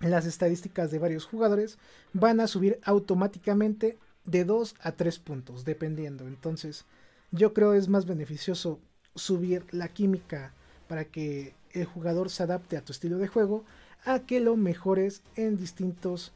las 0.00 0.26
estadísticas 0.26 0.90
de 0.90 0.98
varios 0.98 1.24
jugadores 1.24 1.78
van 2.12 2.40
a 2.40 2.46
subir 2.46 2.78
automáticamente 2.84 3.98
de 4.24 4.44
2 4.44 4.74
a 4.80 4.92
3 4.92 5.18
puntos, 5.18 5.64
dependiendo. 5.64 6.26
Entonces, 6.26 6.84
yo 7.30 7.52
creo 7.52 7.74
es 7.74 7.88
más 7.88 8.06
beneficioso 8.06 8.78
subir 9.14 9.64
la 9.70 9.88
química 9.88 10.52
para 10.86 11.04
que 11.04 11.54
el 11.72 11.84
jugador 11.84 12.30
se 12.30 12.42
adapte 12.42 12.76
a 12.76 12.84
tu 12.84 12.92
estilo 12.92 13.18
de 13.18 13.28
juego 13.28 13.64
a 14.04 14.20
que 14.20 14.40
lo 14.40 14.56
mejores 14.56 15.22
en 15.36 15.56
distintos 15.56 16.32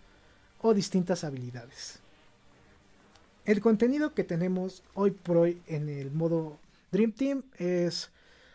o 0.61 0.75
distintas 0.75 1.25
habilidades. 1.25 2.01
El 3.44 3.61
contenido 3.61 4.14
que 4.14 4.25
tenemos 4.25 4.83
hoy 4.94 5.11
por 5.11 5.37
hoy 5.37 5.61
en 5.66 5.88
el 5.88 6.12
modo 6.12 6.59
Dream 6.92 7.12
Team 7.12 7.42
es 7.59 8.11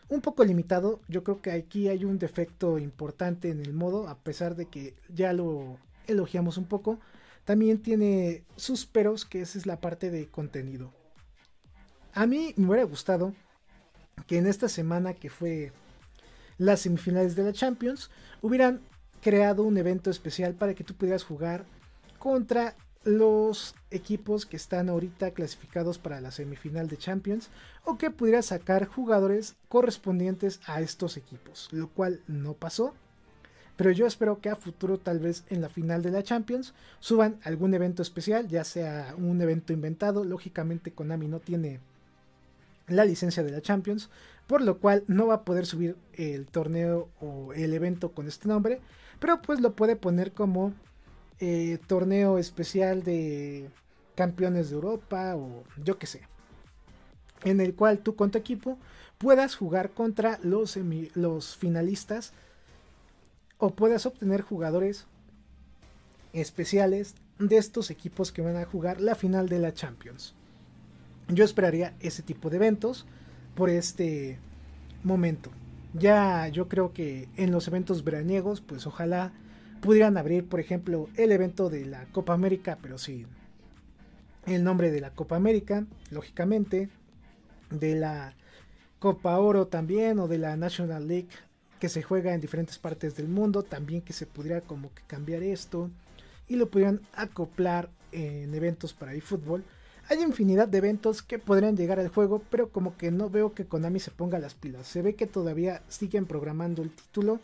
un 0.10 0.22
poco 0.22 0.44
limitado. 0.44 1.00
Yo 1.08 1.24
creo 1.24 1.42
que 1.42 1.52
aquí 1.52 1.88
hay 1.88 2.06
un 2.06 2.20
defecto 2.20 2.78
importante 2.78 3.50
en 3.50 3.62
el 3.62 3.74
modo, 3.74 4.08
a 4.08 4.18
pesar 4.20 4.56
de 4.56 4.66
que 4.66 4.96
ya 5.14 5.34
lo 5.34 5.78
elogiamos 6.08 6.58
un 6.58 6.66
poco. 6.66 7.00
También 7.46 7.82
tiene 7.82 8.44
sus 8.56 8.86
peros, 8.86 9.26
que 9.26 9.42
esa 9.42 9.58
es 9.58 9.66
la 9.66 9.80
parte 9.80 10.12
de 10.12 10.28
contenido. 10.28 10.92
A 12.14 12.26
mí 12.26 12.54
me 12.58 12.68
hubiera 12.68 12.84
gustado 12.84 13.34
que 14.26 14.38
en 14.38 14.48
esta 14.48 14.68
semana 14.68 15.14
que 15.14 15.30
fue 15.30 15.72
las 16.58 16.82
semifinales 16.82 17.36
de 17.36 17.44
la 17.44 17.54
Champions, 17.54 18.10
hubieran 18.42 18.82
creado 19.22 19.64
un 19.64 19.78
evento 19.78 20.10
especial 20.10 20.56
para 20.56 20.74
que 20.74 20.84
tú 20.84 20.96
pudieras 20.96 21.24
jugar 21.24 21.66
contra 22.18 22.76
los 23.08 23.74
equipos 23.90 24.46
que 24.46 24.58
están 24.58 24.90
ahorita 24.90 25.32
clasificados 25.32 25.98
para 25.98 26.20
la 26.20 26.32
semifinal 26.32 26.90
de 26.90 26.98
Champions 26.98 27.50
o 27.86 27.98
que 27.98 28.12
pudiera 28.12 28.42
sacar 28.42 28.86
jugadores 28.86 29.56
correspondientes 29.70 30.60
a 30.66 30.82
estos 30.82 31.16
equipos, 31.16 31.70
lo 31.72 31.88
cual 31.88 32.22
no 32.28 32.54
pasó. 32.54 32.94
Pero 33.78 33.92
yo 33.92 34.08
espero 34.08 34.42
que 34.42 34.50
a 34.50 34.58
futuro, 34.58 34.98
tal 34.98 35.20
vez 35.20 35.46
en 35.50 35.62
la 35.62 35.70
final 35.70 36.02
de 36.02 36.12
la 36.12 36.22
Champions, 36.22 36.74
suban 37.00 37.40
algún 37.44 37.74
evento 37.74 38.02
especial, 38.02 38.50
ya 38.50 38.66
sea 38.66 39.16
un 39.18 39.40
evento 39.42 39.72
inventado. 39.72 40.26
Lógicamente 40.26 40.92
Konami 40.92 41.30
no 41.30 41.40
tiene 41.40 41.80
la 42.88 43.06
licencia 43.06 43.42
de 43.42 43.52
la 43.52 43.62
Champions, 43.62 44.10
por 44.48 44.62
lo 44.62 44.80
cual 44.80 45.06
no 45.08 45.28
va 45.28 45.36
a 45.36 45.44
poder 45.46 45.66
subir 45.66 45.96
el 46.14 46.48
torneo 46.48 47.08
o 47.22 47.54
el 47.54 47.74
evento 47.74 48.12
con 48.12 48.28
este 48.28 48.50
nombre, 48.50 48.82
pero 49.20 49.42
pues 49.42 49.62
lo 49.62 49.76
puede 49.76 49.96
poner 49.96 50.34
como 50.34 50.74
eh, 51.40 51.78
torneo 51.88 52.38
especial 52.38 53.04
de 53.04 53.70
campeones 54.16 54.70
de 54.70 54.76
Europa 54.76 55.36
o 55.36 55.64
yo 55.84 55.98
que 55.98 56.08
sé, 56.08 56.22
en 57.44 57.62
el 57.62 57.76
cual 57.76 58.00
tú 58.00 58.16
con 58.16 58.32
tu 58.32 58.38
equipo 58.38 58.78
puedas 59.18 59.56
jugar 59.56 59.92
contra 59.92 60.40
los, 60.44 60.78
los 61.14 61.56
finalistas 61.56 62.34
o 63.58 63.72
puedas 63.72 64.06
obtener 64.06 64.42
jugadores 64.42 65.06
especiales 66.34 67.16
de 67.40 67.58
estos 67.58 67.92
equipos 67.92 68.32
que 68.32 68.42
van 68.42 68.58
a 68.58 68.66
jugar 68.66 69.02
la 69.02 69.16
final 69.16 69.50
de 69.50 69.60
la 69.60 69.74
Champions. 69.74 70.34
Yo 71.30 71.44
esperaría 71.44 71.96
ese 72.00 72.24
tipo 72.24 72.50
de 72.50 72.58
eventos 72.58 73.06
por 73.56 73.70
este 73.70 74.40
momento. 75.04 75.52
Ya 75.94 76.48
yo 76.48 76.68
creo 76.68 76.94
que 76.94 77.28
en 77.36 77.52
los 77.52 77.68
eventos 77.68 78.04
veraniegos, 78.04 78.62
pues 78.62 78.88
ojalá 78.88 79.34
pudieran 79.82 80.18
abrir, 80.18 80.48
por 80.48 80.60
ejemplo, 80.60 81.10
el 81.16 81.32
evento 81.32 81.70
de 81.70 81.86
la 81.86 82.06
Copa 82.06 82.34
América, 82.34 82.78
pero 82.82 82.98
sí 82.98 83.26
el 84.46 84.64
nombre 84.64 84.92
de 84.92 85.02
la 85.02 85.12
Copa 85.12 85.36
América, 85.36 85.86
lógicamente, 86.10 86.90
de 87.70 87.96
la 87.96 88.34
Copa 89.00 89.38
Oro 89.40 89.68
también, 89.68 90.20
o 90.20 90.28
de 90.28 90.38
la 90.38 90.56
National 90.56 91.08
League, 91.08 91.28
que 91.80 91.90
se 91.90 92.02
juega 92.02 92.34
en 92.34 92.42
diferentes 92.42 92.80
partes 92.80 93.16
del 93.16 93.28
mundo, 93.28 93.64
también 93.64 94.02
que 94.02 94.14
se 94.14 94.26
pudiera 94.26 94.62
como 94.62 94.94
que 94.94 95.04
cambiar 95.06 95.44
esto 95.44 95.92
y 96.48 96.56
lo 96.56 96.70
pudieran 96.70 97.02
acoplar 97.14 97.90
en 98.12 98.54
eventos 98.56 98.94
para 98.94 99.14
eFootball. 99.14 99.64
Hay 100.10 100.22
infinidad 100.22 100.70
de 100.70 100.78
eventos 100.78 101.22
que 101.22 101.38
podrían 101.38 101.76
llegar 101.76 102.00
al 102.00 102.08
juego, 102.08 102.42
pero 102.50 102.70
como 102.70 102.96
que 102.96 103.12
no 103.12 103.30
veo 103.30 103.54
que 103.54 103.66
Konami 103.66 104.00
se 104.00 104.12
ponga 104.12 104.40
las 104.40 104.54
pilas. 104.54 104.88
Se 104.88 105.02
ve 105.02 105.16
que 105.16 105.28
todavía 105.28 105.84
siguen 105.90 106.26
programando 106.26 106.82
el 106.82 106.92
título, 106.92 107.42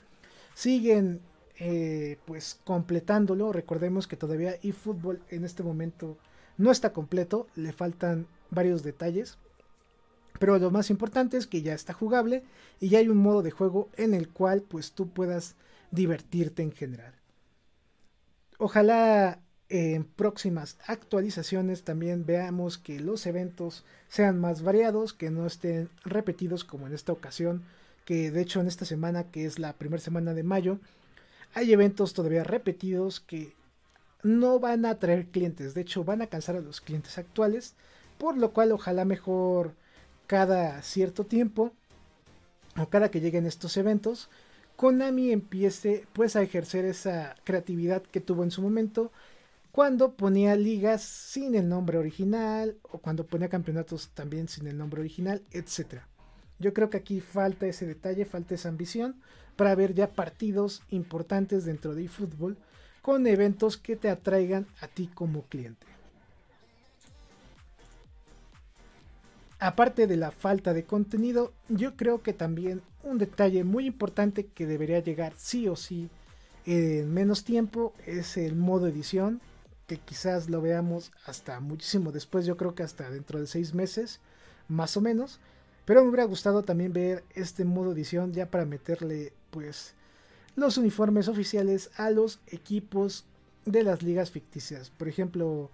siguen 0.56 1.20
eh, 1.60 2.18
pues 2.26 2.60
completándolo. 2.64 3.52
Recordemos 3.52 4.08
que 4.08 4.18
todavía 4.18 4.56
eFootball 4.64 5.22
en 5.30 5.46
este 5.46 5.64
momento 5.64 6.18
no 6.58 6.72
está 6.72 6.94
completo, 6.94 7.48
le 7.56 7.74
faltan 7.74 8.28
varios 8.50 8.84
detalles. 8.84 9.38
Pero 10.40 10.58
lo 10.58 10.72
más 10.72 10.90
importante 10.90 11.38
es 11.38 11.48
que 11.48 11.62
ya 11.62 11.74
está 11.74 11.94
jugable 11.94 12.44
y 12.80 12.90
ya 12.90 13.00
hay 13.00 13.08
un 13.08 13.18
modo 13.18 13.44
de 13.44 13.52
juego 13.52 13.90
en 13.96 14.14
el 14.14 14.30
cual 14.30 14.62
pues 14.62 14.94
tú 14.94 15.10
puedas 15.10 15.56
divertirte 15.92 16.64
en 16.64 16.72
general. 16.72 17.14
Ojalá 18.58 19.40
en 19.70 20.04
próximas 20.04 20.78
actualizaciones 20.86 21.84
también 21.84 22.26
veamos 22.26 22.78
que 22.78 23.00
los 23.00 23.26
eventos 23.26 23.86
sean 24.08 24.40
más 24.40 24.62
variados, 24.62 25.14
que 25.14 25.32
no 25.32 25.46
estén 25.46 25.90
repetidos 26.04 26.64
como 26.64 26.88
en 26.88 26.94
esta 26.94 27.12
ocasión, 27.12 27.64
que 28.06 28.32
de 28.32 28.42
hecho 28.42 28.60
en 28.60 28.68
esta 28.68 28.86
semana 28.86 29.32
que 29.32 29.46
es 29.46 29.60
la 29.60 29.74
primera 29.74 30.02
semana 30.02 30.34
de 30.34 30.44
mayo 30.44 30.80
hay 31.54 31.72
eventos 31.72 32.14
todavía 32.14 32.44
repetidos 32.44 33.20
que 33.20 33.54
no 34.24 34.60
van 34.60 34.86
a 34.86 35.00
traer 35.00 35.28
clientes, 35.28 35.74
de 35.74 35.82
hecho 35.82 36.04
van 36.04 36.22
a 36.22 36.28
cansar 36.28 36.56
a 36.56 36.62
los 36.62 36.82
clientes 36.82 37.18
actuales, 37.18 37.76
por 38.18 38.38
lo 38.38 38.54
cual 38.54 38.72
ojalá 38.72 39.06
mejor 39.06 39.74
cada 40.28 40.82
cierto 40.82 41.26
tiempo 41.26 41.74
o 42.78 42.88
cada 42.88 43.12
que 43.12 43.20
lleguen 43.20 43.46
estos 43.46 43.78
eventos, 43.78 44.30
Konami 44.76 45.32
empiece 45.32 46.08
pues 46.14 46.36
a 46.36 46.42
ejercer 46.42 46.86
esa 46.86 47.36
creatividad 47.44 48.02
que 48.02 48.22
tuvo 48.22 48.44
en 48.44 48.52
su 48.52 48.62
momento 48.62 49.12
cuando 49.72 50.14
ponía 50.14 50.56
ligas 50.56 51.04
sin 51.04 51.56
el 51.56 51.68
nombre 51.70 51.98
original 51.98 52.78
o 52.84 53.00
cuando 53.00 53.26
ponía 53.26 53.50
campeonatos 53.50 54.10
también 54.14 54.48
sin 54.48 54.68
el 54.68 54.78
nombre 54.78 55.02
original, 55.02 55.44
etc. 55.52 56.02
Yo 56.60 56.74
creo 56.74 56.90
que 56.90 56.98
aquí 56.98 57.22
falta 57.22 57.68
ese 57.68 57.86
detalle, 57.86 58.26
falta 58.26 58.56
esa 58.56 58.70
ambición 58.70 59.16
para 59.56 59.76
ver 59.76 59.94
ya 59.94 60.12
partidos 60.12 60.82
importantes 60.90 61.66
dentro 61.66 61.96
de 61.96 62.06
eFootball 62.06 62.58
con 63.02 63.28
eventos 63.28 63.78
que 63.78 63.96
te 63.96 64.10
atraigan 64.10 64.66
a 64.82 64.88
ti 64.88 65.08
como 65.08 65.44
cliente. 65.44 65.86
Aparte 69.60 70.08
de 70.08 70.18
la 70.18 70.32
falta 70.32 70.74
de 70.74 70.84
contenido, 70.84 71.54
yo 71.70 71.96
creo 71.96 72.22
que 72.22 72.34
también 72.34 72.82
un 73.04 73.18
detalle 73.18 73.64
muy 73.64 73.86
importante 73.86 74.46
que 74.48 74.66
debería 74.66 75.00
llegar 75.00 75.34
sí 75.38 75.68
o 75.68 75.76
sí 75.76 76.10
en 76.66 77.14
menos 77.14 77.44
tiempo 77.44 77.94
es 78.06 78.38
el 78.38 78.56
modo 78.56 78.88
edición, 78.88 79.42
que 79.88 79.98
quizás 79.98 80.50
lo 80.50 80.62
veamos 80.62 81.12
hasta 81.26 81.60
muchísimo 81.60 82.12
después, 82.12 82.46
yo 82.46 82.56
creo 82.56 82.74
que 82.74 82.84
hasta 82.84 83.10
dentro 83.10 83.40
de 83.40 83.48
seis 83.48 83.74
meses, 83.74 84.22
más 84.68 84.96
o 84.96 85.02
menos. 85.02 85.40
Pero 85.86 86.02
me 86.02 86.10
hubiera 86.10 86.24
gustado 86.24 86.64
también 86.64 86.94
ver 86.94 87.24
este 87.36 87.66
modo 87.66 87.92
edición 87.92 88.32
ya 88.32 88.50
para 88.50 88.66
meterle 88.66 89.34
pues 89.54 89.94
los 90.56 90.78
uniformes 90.78 91.28
oficiales 91.28 91.92
a 91.96 92.10
los 92.10 92.40
equipos 92.48 93.26
de 93.66 93.84
las 93.84 94.02
ligas 94.02 94.32
ficticias. 94.32 94.90
Por 94.90 95.08
ejemplo, 95.08 95.70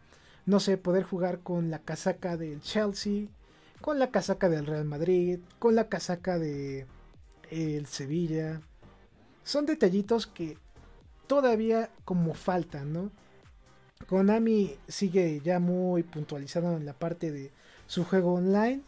no 0.45 0.59
sé, 0.59 0.77
poder 0.77 1.03
jugar 1.03 1.39
con 1.39 1.71
la 1.71 1.79
casaca 1.79 2.35
del 2.35 2.61
Chelsea, 2.61 3.27
con 3.81 3.97
la 3.97 4.11
casaca 4.11 4.49
del 4.49 4.65
Real 4.65 4.83
Madrid, 4.83 5.39
con 5.59 5.75
la 5.75 5.87
casaca 5.87 6.37
de 6.37 6.85
el 7.49 7.85
Sevilla. 7.87 8.61
Son 9.43 9.65
detallitos 9.65 10.27
que 10.27 10.57
todavía 11.25 11.89
como 12.03 12.33
faltan, 12.33 12.91
¿no? 12.91 13.11
Konami 14.07 14.75
sigue 14.87 15.41
ya 15.43 15.59
muy 15.59 16.03
puntualizado 16.03 16.75
en 16.75 16.85
la 16.85 16.93
parte 16.93 17.31
de 17.31 17.51
su 17.87 18.03
juego 18.03 18.33
online 18.33 18.81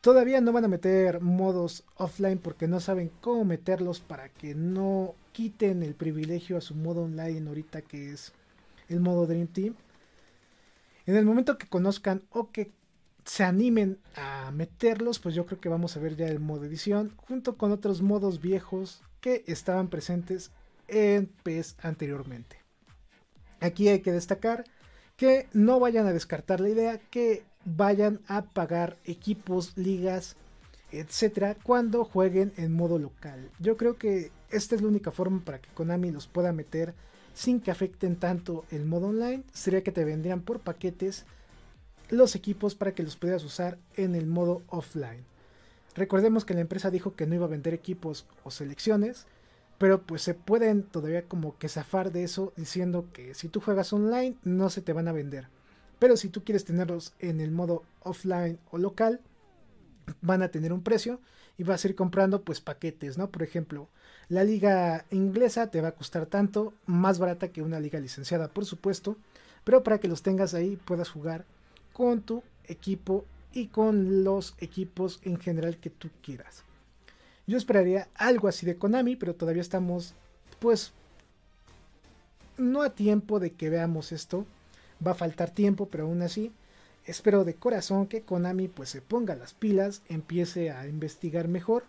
Todavía 0.00 0.40
no 0.40 0.52
van 0.52 0.64
a 0.64 0.68
meter 0.68 1.20
modos 1.20 1.84
offline 1.96 2.38
porque 2.38 2.66
no 2.66 2.80
saben 2.80 3.10
cómo 3.20 3.44
meterlos 3.44 4.00
para 4.00 4.30
que 4.30 4.54
no 4.54 5.14
quiten 5.32 5.82
el 5.82 5.94
privilegio 5.94 6.56
a 6.56 6.62
su 6.62 6.74
modo 6.74 7.02
online 7.02 7.48
ahorita 7.48 7.82
que 7.82 8.12
es 8.12 8.32
el 8.88 9.00
modo 9.00 9.26
Dream 9.26 9.48
Team. 9.48 9.74
En 11.04 11.16
el 11.16 11.26
momento 11.26 11.58
que 11.58 11.68
conozcan 11.68 12.22
o 12.30 12.50
que 12.50 12.72
se 13.24 13.44
animen 13.44 13.98
a 14.16 14.50
meterlos, 14.52 15.18
pues 15.18 15.34
yo 15.34 15.44
creo 15.44 15.60
que 15.60 15.68
vamos 15.68 15.96
a 15.96 16.00
ver 16.00 16.16
ya 16.16 16.28
el 16.28 16.40
modo 16.40 16.64
edición 16.64 17.12
junto 17.16 17.56
con 17.56 17.70
otros 17.70 18.00
modos 18.00 18.40
viejos 18.40 19.02
que 19.20 19.44
estaban 19.46 19.88
presentes 19.88 20.50
en 20.88 21.26
PES 21.42 21.76
anteriormente. 21.82 22.56
Aquí 23.60 23.88
hay 23.88 24.00
que 24.00 24.12
destacar 24.12 24.64
que 25.16 25.46
no 25.52 25.78
vayan 25.78 26.06
a 26.06 26.12
descartar 26.14 26.60
la 26.60 26.70
idea 26.70 26.98
que 26.98 27.44
vayan 27.64 28.20
a 28.26 28.42
pagar 28.42 28.96
equipos, 29.04 29.76
ligas, 29.76 30.36
etcétera, 30.92 31.56
cuando 31.62 32.04
jueguen 32.04 32.52
en 32.56 32.72
modo 32.72 32.98
local. 32.98 33.50
Yo 33.58 33.76
creo 33.76 33.96
que 33.96 34.32
esta 34.50 34.74
es 34.74 34.82
la 34.82 34.88
única 34.88 35.10
forma 35.10 35.44
para 35.44 35.60
que 35.60 35.70
Konami 35.70 36.10
los 36.10 36.26
pueda 36.26 36.52
meter 36.52 36.94
sin 37.34 37.60
que 37.60 37.70
afecten 37.70 38.16
tanto 38.16 38.64
el 38.70 38.86
modo 38.86 39.08
online. 39.08 39.44
Sería 39.52 39.82
que 39.82 39.92
te 39.92 40.04
vendrían 40.04 40.40
por 40.42 40.60
paquetes 40.60 41.24
los 42.08 42.34
equipos 42.34 42.74
para 42.74 42.92
que 42.92 43.02
los 43.02 43.16
pudieras 43.16 43.44
usar 43.44 43.78
en 43.96 44.14
el 44.14 44.26
modo 44.26 44.62
offline. 44.68 45.24
Recordemos 45.94 46.44
que 46.44 46.54
la 46.54 46.60
empresa 46.60 46.90
dijo 46.90 47.14
que 47.14 47.26
no 47.26 47.34
iba 47.34 47.46
a 47.46 47.50
vender 47.50 47.74
equipos 47.74 48.26
o 48.44 48.50
selecciones, 48.50 49.26
pero 49.78 50.02
pues 50.02 50.22
se 50.22 50.34
pueden 50.34 50.82
todavía 50.82 51.26
como 51.26 51.56
que 51.58 51.68
zafar 51.68 52.12
de 52.12 52.24
eso 52.24 52.52
diciendo 52.56 53.06
que 53.12 53.34
si 53.34 53.48
tú 53.48 53.60
juegas 53.60 53.92
online 53.92 54.36
no 54.44 54.70
se 54.70 54.82
te 54.82 54.92
van 54.92 55.08
a 55.08 55.12
vender. 55.12 55.48
Pero 56.00 56.16
si 56.16 56.28
tú 56.28 56.42
quieres 56.42 56.64
tenerlos 56.64 57.12
en 57.20 57.40
el 57.40 57.52
modo 57.52 57.84
offline 58.00 58.58
o 58.72 58.78
local, 58.78 59.20
van 60.22 60.42
a 60.42 60.48
tener 60.48 60.72
un 60.72 60.82
precio 60.82 61.20
y 61.56 61.62
vas 61.62 61.84
a 61.84 61.88
ir 61.88 61.94
comprando 61.94 62.42
pues 62.42 62.60
paquetes, 62.60 63.18
¿no? 63.18 63.30
Por 63.30 63.44
ejemplo, 63.44 63.88
la 64.28 64.42
liga 64.42 65.04
inglesa 65.10 65.70
te 65.70 65.80
va 65.80 65.88
a 65.88 65.94
costar 65.94 66.26
tanto, 66.26 66.72
más 66.86 67.18
barata 67.18 67.48
que 67.48 67.62
una 67.62 67.78
liga 67.78 68.00
licenciada, 68.00 68.48
por 68.48 68.64
supuesto, 68.64 69.16
pero 69.62 69.84
para 69.84 70.00
que 70.00 70.08
los 70.08 70.22
tengas 70.22 70.54
ahí 70.54 70.76
puedas 70.84 71.10
jugar 71.10 71.44
con 71.92 72.22
tu 72.22 72.42
equipo 72.64 73.24
y 73.52 73.66
con 73.66 74.24
los 74.24 74.54
equipos 74.58 75.20
en 75.22 75.38
general 75.38 75.76
que 75.76 75.90
tú 75.90 76.08
quieras. 76.22 76.64
Yo 77.46 77.58
esperaría 77.58 78.08
algo 78.14 78.48
así 78.48 78.64
de 78.64 78.76
Konami, 78.76 79.16
pero 79.16 79.34
todavía 79.34 79.60
estamos, 79.60 80.14
pues, 80.60 80.92
no 82.56 82.82
a 82.82 82.90
tiempo 82.90 83.40
de 83.40 83.52
que 83.52 83.68
veamos 83.68 84.12
esto. 84.12 84.46
Va 85.06 85.12
a 85.12 85.14
faltar 85.14 85.50
tiempo, 85.50 85.88
pero 85.88 86.04
aún 86.04 86.22
así, 86.22 86.52
espero 87.04 87.44
de 87.44 87.54
corazón 87.54 88.06
que 88.06 88.22
Konami 88.22 88.68
pues 88.68 88.90
se 88.90 89.00
ponga 89.00 89.34
las 89.34 89.54
pilas, 89.54 90.02
empiece 90.08 90.70
a 90.70 90.86
investigar 90.86 91.48
mejor. 91.48 91.84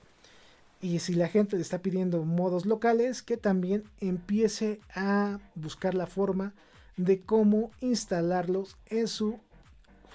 Y 0.82 0.99
si 0.99 1.14
la 1.14 1.28
gente 1.28 1.57
le 1.57 1.62
está 1.62 1.80
pidiendo 1.80 2.24
modos 2.24 2.66
locales, 2.66 3.22
que 3.22 3.38
también 3.38 3.84
empiece 3.99 4.80
a 4.95 5.39
buscar 5.55 5.93
la 5.93 6.07
forma 6.07 6.53
de 6.97 7.22
cómo 7.22 7.72
instalarlos 7.82 8.78
en 8.88 9.07
su 9.07 9.39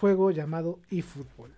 juego 0.00 0.30
llamado 0.30 0.80
eFootball. 0.90 1.54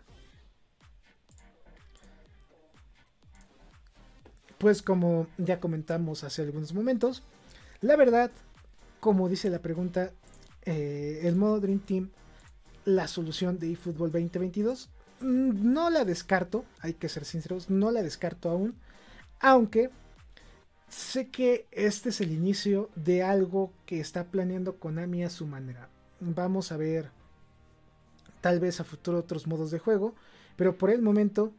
Pues 4.59 4.83
como 4.83 5.27
ya 5.39 5.61
comentamos 5.61 6.25
hace 6.25 6.43
algunos 6.43 6.75
momentos, 6.75 7.23
la 7.81 7.95
verdad, 7.97 8.31
como 9.01 9.29
dice 9.29 9.51
la 9.51 9.61
pregunta, 9.61 10.13
eh, 10.63 11.21
el 11.25 11.37
modo 11.37 11.61
Dream 11.61 11.81
Team, 11.81 12.11
la 12.85 13.09
solución 13.09 13.59
de 13.59 13.73
eFootball 13.73 14.13
2022, 14.13 14.91
mm, 15.21 15.73
no 15.73 15.91
la 15.91 16.05
descarto, 16.05 16.65
hay 16.81 16.95
que 16.95 17.09
ser 17.09 17.25
sinceros, 17.25 17.71
no 17.71 17.91
la 17.91 18.03
descarto 18.03 18.51
aún, 18.51 18.75
aunque 19.41 19.91
sé 20.89 21.29
que 21.29 21.67
este 21.71 22.09
es 22.09 22.21
el 22.21 22.33
inicio 22.33 22.91
de 22.97 23.23
algo 23.23 23.73
que 23.87 24.01
está 24.01 24.25
planeando 24.25 24.77
Konami 24.77 25.25
a 25.25 25.31
su 25.31 25.47
manera. 25.47 25.89
Vamos 26.21 26.73
a 26.73 26.77
ver 26.77 27.11
tal 28.41 28.61
vez 28.61 28.81
a 28.81 28.85
futuro 28.85 29.19
otros 29.19 29.47
modos 29.47 29.71
de 29.71 29.79
juego, 29.79 30.15
pero 30.57 30.77
por 30.77 30.91
el 30.91 31.03
momento 31.03 31.53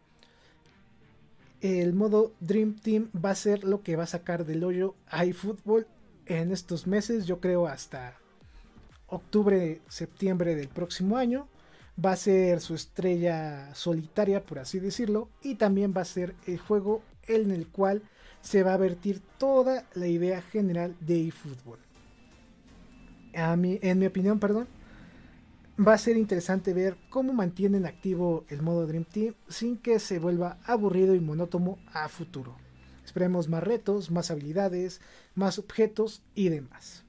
el 1.62 1.93
modo 1.93 2.34
Dream 2.39 2.76
Team 2.76 3.10
va 3.14 3.32
a 3.32 3.36
ser 3.36 3.64
lo 3.64 3.84
que 3.84 3.95
va 3.95 4.04
a 4.04 4.08
sacar 4.08 4.45
del 4.45 4.64
hoyo 4.64 4.95
a 5.08 5.26
eFootball 5.26 5.88
en 6.26 6.52
estos 6.52 6.88
meses, 6.88 7.26
yo 7.26 7.39
creo 7.39 7.68
hasta 7.68 8.18
octubre, 9.10 9.82
septiembre 9.88 10.55
del 10.55 10.68
próximo 10.68 11.18
año. 11.18 11.47
Va 12.03 12.14
a 12.14 12.18
ser 12.18 12.62
su 12.62 12.76
estrella 12.76 13.74
solitaria, 13.76 14.45
por 14.45 14.60
así 14.60 14.80
decirlo, 14.80 15.30
y 15.41 15.55
también 15.55 15.93
va 15.95 16.01
a 16.01 16.05
ser 16.05 16.36
el 16.47 16.57
juego 16.57 17.01
en 17.28 17.51
el 17.51 17.68
cual 17.68 18.03
se 18.41 18.64
va 18.64 18.74
a 18.74 18.78
vertir 18.78 19.22
toda 19.38 19.86
la 19.93 20.07
idea 20.07 20.41
general 20.41 20.95
de 21.01 21.28
eFootball. 21.28 21.80
en 23.34 23.99
mi 23.99 24.05
opinión, 24.05 24.39
perdón, 24.39 24.68
va 25.80 25.93
a 25.93 25.97
ser 25.97 26.18
interesante 26.18 26.74
ver 26.74 26.97
cómo 27.10 27.34
mantienen 27.34 27.86
activo 27.86 28.45
el 28.49 28.62
modo 28.62 28.86
Dream 28.86 29.05
Team 29.05 29.36
sin 29.47 29.78
que 29.78 29.99
se 29.99 30.20
vuelva 30.20 30.60
aburrido 30.66 31.16
y 31.16 31.20
monótono 31.20 31.78
a 31.93 32.10
futuro. 32.10 32.55
Esperemos 33.05 33.47
más 33.47 33.64
retos, 33.64 34.12
más 34.12 34.30
habilidades, 34.30 35.01
más 35.36 35.57
objetos 35.57 36.22
y 36.36 36.49
demás. 36.49 37.05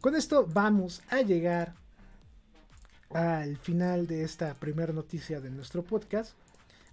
Con 0.00 0.14
esto 0.14 0.46
vamos 0.46 1.02
a 1.08 1.22
llegar 1.22 1.74
al 3.10 3.56
final 3.56 4.06
de 4.06 4.22
esta 4.22 4.54
primera 4.54 4.92
noticia 4.92 5.40
de 5.40 5.50
nuestro 5.50 5.82
podcast. 5.82 6.32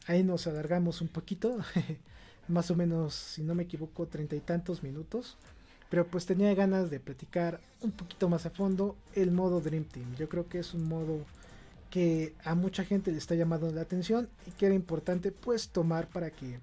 Ahí 0.07 0.23
nos 0.23 0.47
alargamos 0.47 1.01
un 1.01 1.09
poquito, 1.09 1.57
más 2.47 2.71
o 2.71 2.75
menos, 2.75 3.13
si 3.13 3.43
no 3.43 3.55
me 3.55 3.63
equivoco, 3.63 4.07
treinta 4.07 4.35
y 4.35 4.39
tantos 4.39 4.83
minutos. 4.83 5.37
Pero 5.89 6.07
pues 6.07 6.25
tenía 6.25 6.53
ganas 6.55 6.89
de 6.89 6.99
platicar 6.99 7.59
un 7.81 7.91
poquito 7.91 8.29
más 8.29 8.45
a 8.45 8.49
fondo 8.49 8.95
el 9.13 9.31
modo 9.31 9.61
Dream 9.61 9.83
Team. 9.83 10.15
Yo 10.15 10.27
creo 10.27 10.47
que 10.47 10.59
es 10.59 10.73
un 10.73 10.87
modo 10.87 11.19
que 11.91 12.33
a 12.43 12.55
mucha 12.55 12.83
gente 12.83 13.11
le 13.11 13.19
está 13.19 13.35
llamando 13.35 13.71
la 13.71 13.81
atención 13.81 14.27
y 14.47 14.51
que 14.51 14.65
era 14.65 14.73
importante 14.73 15.31
pues 15.31 15.69
tomar 15.69 16.07
para 16.07 16.31
que 16.31 16.59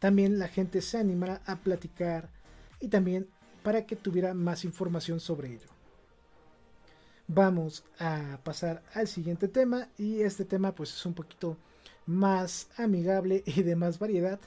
también 0.00 0.40
la 0.40 0.48
gente 0.48 0.82
se 0.82 0.98
animara 0.98 1.42
a 1.46 1.56
platicar 1.56 2.28
y 2.80 2.88
también 2.88 3.28
para 3.62 3.86
que 3.86 3.96
tuviera 3.96 4.34
más 4.34 4.64
información 4.64 5.20
sobre 5.20 5.54
ello. 5.54 5.68
Vamos 7.28 7.84
a 7.98 8.40
pasar 8.42 8.82
al 8.94 9.06
siguiente 9.06 9.48
tema 9.48 9.88
y 9.96 10.22
este 10.22 10.44
tema 10.44 10.74
pues 10.74 10.92
es 10.92 11.06
un 11.06 11.14
poquito 11.14 11.56
más 12.06 12.68
amigable 12.76 13.42
y 13.46 13.62
de 13.62 13.76
más 13.76 13.98
variedad 13.98 14.40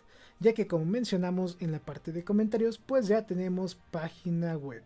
ya 0.44 0.54
que 0.54 0.68
como 0.68 0.86
mencionamos 0.86 1.56
en 1.62 1.72
la 1.72 1.80
parte 1.80 2.12
de 2.12 2.26
comentarios, 2.26 2.78
pues 2.78 3.08
ya 3.08 3.26
tenemos 3.26 3.76
página 3.76 4.58
web. 4.58 4.84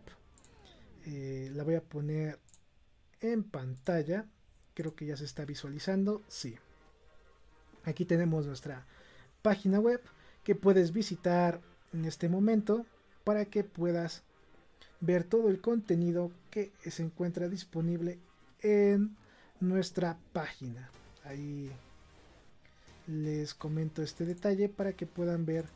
Eh, 1.04 1.50
la 1.52 1.64
voy 1.64 1.74
a 1.74 1.82
poner 1.82 2.38
en 3.20 3.42
pantalla. 3.42 4.26
Creo 4.74 4.94
que 4.94 5.06
ya 5.06 5.16
se 5.16 5.24
está 5.24 5.44
visualizando. 5.44 6.22
Sí. 6.28 6.56
Aquí 7.84 8.04
tenemos 8.04 8.46
nuestra 8.46 8.86
página 9.42 9.80
web 9.80 10.00
que 10.44 10.54
puedes 10.54 10.92
visitar 10.92 11.60
en 11.92 12.04
este 12.04 12.28
momento 12.28 12.86
para 13.28 13.44
que 13.44 13.62
puedas 13.62 14.22
ver 15.00 15.22
todo 15.22 15.50
el 15.50 15.60
contenido 15.60 16.32
que 16.50 16.72
se 16.86 17.02
encuentra 17.02 17.46
disponible 17.46 18.18
en 18.62 19.18
nuestra 19.60 20.16
página. 20.32 20.90
Ahí 21.24 21.70
les 23.06 23.52
comento 23.52 24.00
este 24.00 24.24
detalle 24.24 24.70
para 24.70 24.94
que 24.94 25.04
puedan 25.04 25.44
ver 25.44 25.66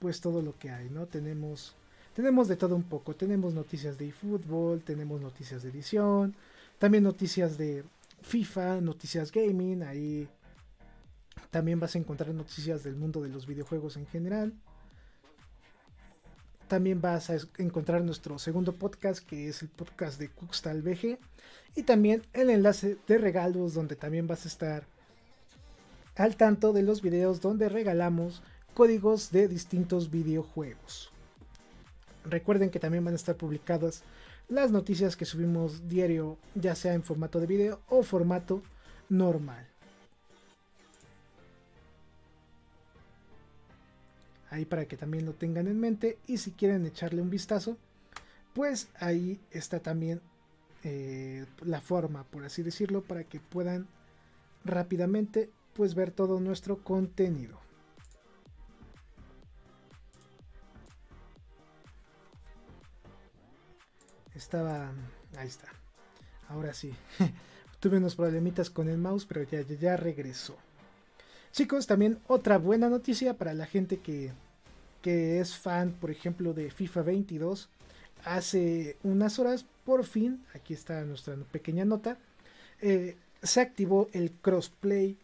pues 0.00 0.20
todo 0.20 0.42
lo 0.42 0.58
que 0.58 0.68
hay, 0.68 0.90
¿no? 0.90 1.06
Tenemos 1.06 1.74
tenemos 2.14 2.46
de 2.46 2.56
todo 2.56 2.76
un 2.76 2.82
poco, 2.82 3.16
tenemos 3.16 3.54
noticias 3.54 3.96
de 3.96 4.08
eFootball, 4.08 4.82
tenemos 4.82 5.18
noticias 5.18 5.62
de 5.62 5.70
edición, 5.70 6.34
también 6.78 7.04
noticias 7.04 7.56
de 7.56 7.84
FIFA, 8.20 8.82
noticias 8.82 9.32
gaming, 9.32 9.82
ahí 9.82 10.28
también 11.50 11.80
vas 11.80 11.94
a 11.94 11.98
encontrar 12.00 12.34
noticias 12.34 12.84
del 12.84 12.96
mundo 12.96 13.22
de 13.22 13.30
los 13.30 13.46
videojuegos 13.46 13.96
en 13.96 14.06
general. 14.08 14.52
También 16.72 17.02
vas 17.02 17.28
a 17.28 17.36
encontrar 17.58 18.02
nuestro 18.02 18.38
segundo 18.38 18.72
podcast, 18.72 19.22
que 19.22 19.46
es 19.46 19.60
el 19.60 19.68
podcast 19.68 20.18
de 20.18 20.30
Cuxtal 20.30 20.80
VG. 20.80 21.18
Y 21.76 21.82
también 21.82 22.22
el 22.32 22.48
enlace 22.48 22.96
de 23.06 23.18
regalos, 23.18 23.74
donde 23.74 23.94
también 23.94 24.26
vas 24.26 24.46
a 24.46 24.48
estar 24.48 24.86
al 26.16 26.34
tanto 26.36 26.72
de 26.72 26.80
los 26.80 27.02
videos 27.02 27.42
donde 27.42 27.68
regalamos 27.68 28.42
códigos 28.72 29.30
de 29.32 29.48
distintos 29.48 30.10
videojuegos. 30.10 31.12
Recuerden 32.24 32.70
que 32.70 32.80
también 32.80 33.04
van 33.04 33.12
a 33.12 33.16
estar 33.16 33.36
publicadas 33.36 34.02
las 34.48 34.70
noticias 34.70 35.14
que 35.14 35.26
subimos 35.26 35.90
diario, 35.90 36.38
ya 36.54 36.74
sea 36.74 36.94
en 36.94 37.02
formato 37.02 37.38
de 37.38 37.48
video 37.48 37.82
o 37.90 38.02
formato 38.02 38.62
normal. 39.10 39.71
Ahí 44.52 44.66
para 44.66 44.84
que 44.84 44.98
también 44.98 45.24
lo 45.24 45.32
tengan 45.32 45.66
en 45.66 45.80
mente 45.80 46.18
y 46.26 46.36
si 46.36 46.52
quieren 46.52 46.84
echarle 46.84 47.22
un 47.22 47.30
vistazo, 47.30 47.78
pues 48.52 48.90
ahí 49.00 49.40
está 49.50 49.80
también 49.80 50.20
eh, 50.84 51.46
la 51.62 51.80
forma, 51.80 52.24
por 52.24 52.44
así 52.44 52.62
decirlo, 52.62 53.02
para 53.02 53.24
que 53.24 53.40
puedan 53.40 53.88
rápidamente 54.62 55.50
pues 55.72 55.94
ver 55.94 56.10
todo 56.10 56.38
nuestro 56.38 56.84
contenido. 56.84 57.58
Estaba... 64.34 64.92
Ahí 65.38 65.48
está. 65.48 65.68
Ahora 66.48 66.74
sí. 66.74 66.92
Tuve 67.80 67.96
unos 67.96 68.16
problemitas 68.16 68.68
con 68.68 68.90
el 68.90 68.98
mouse, 68.98 69.24
pero 69.24 69.44
ya, 69.44 69.62
ya, 69.62 69.96
regresó. 69.96 70.58
Chicos, 71.52 71.86
también 71.86 72.18
otra 72.28 72.56
buena 72.56 72.88
noticia 72.88 73.34
para 73.34 73.52
la 73.52 73.66
gente 73.66 73.98
que, 73.98 74.32
que 75.02 75.38
es 75.38 75.54
fan, 75.54 75.92
por 75.92 76.10
ejemplo, 76.10 76.54
de 76.54 76.70
FIFA 76.70 77.02
22. 77.02 77.68
Hace 78.24 78.96
unas 79.02 79.38
horas, 79.38 79.66
por 79.84 80.04
fin, 80.04 80.42
aquí 80.54 80.72
está 80.72 81.04
nuestra 81.04 81.36
pequeña 81.52 81.84
nota, 81.84 82.16
eh, 82.80 83.16
se 83.42 83.60
activó 83.60 84.08
el 84.12 84.32
crossplay 84.32 85.18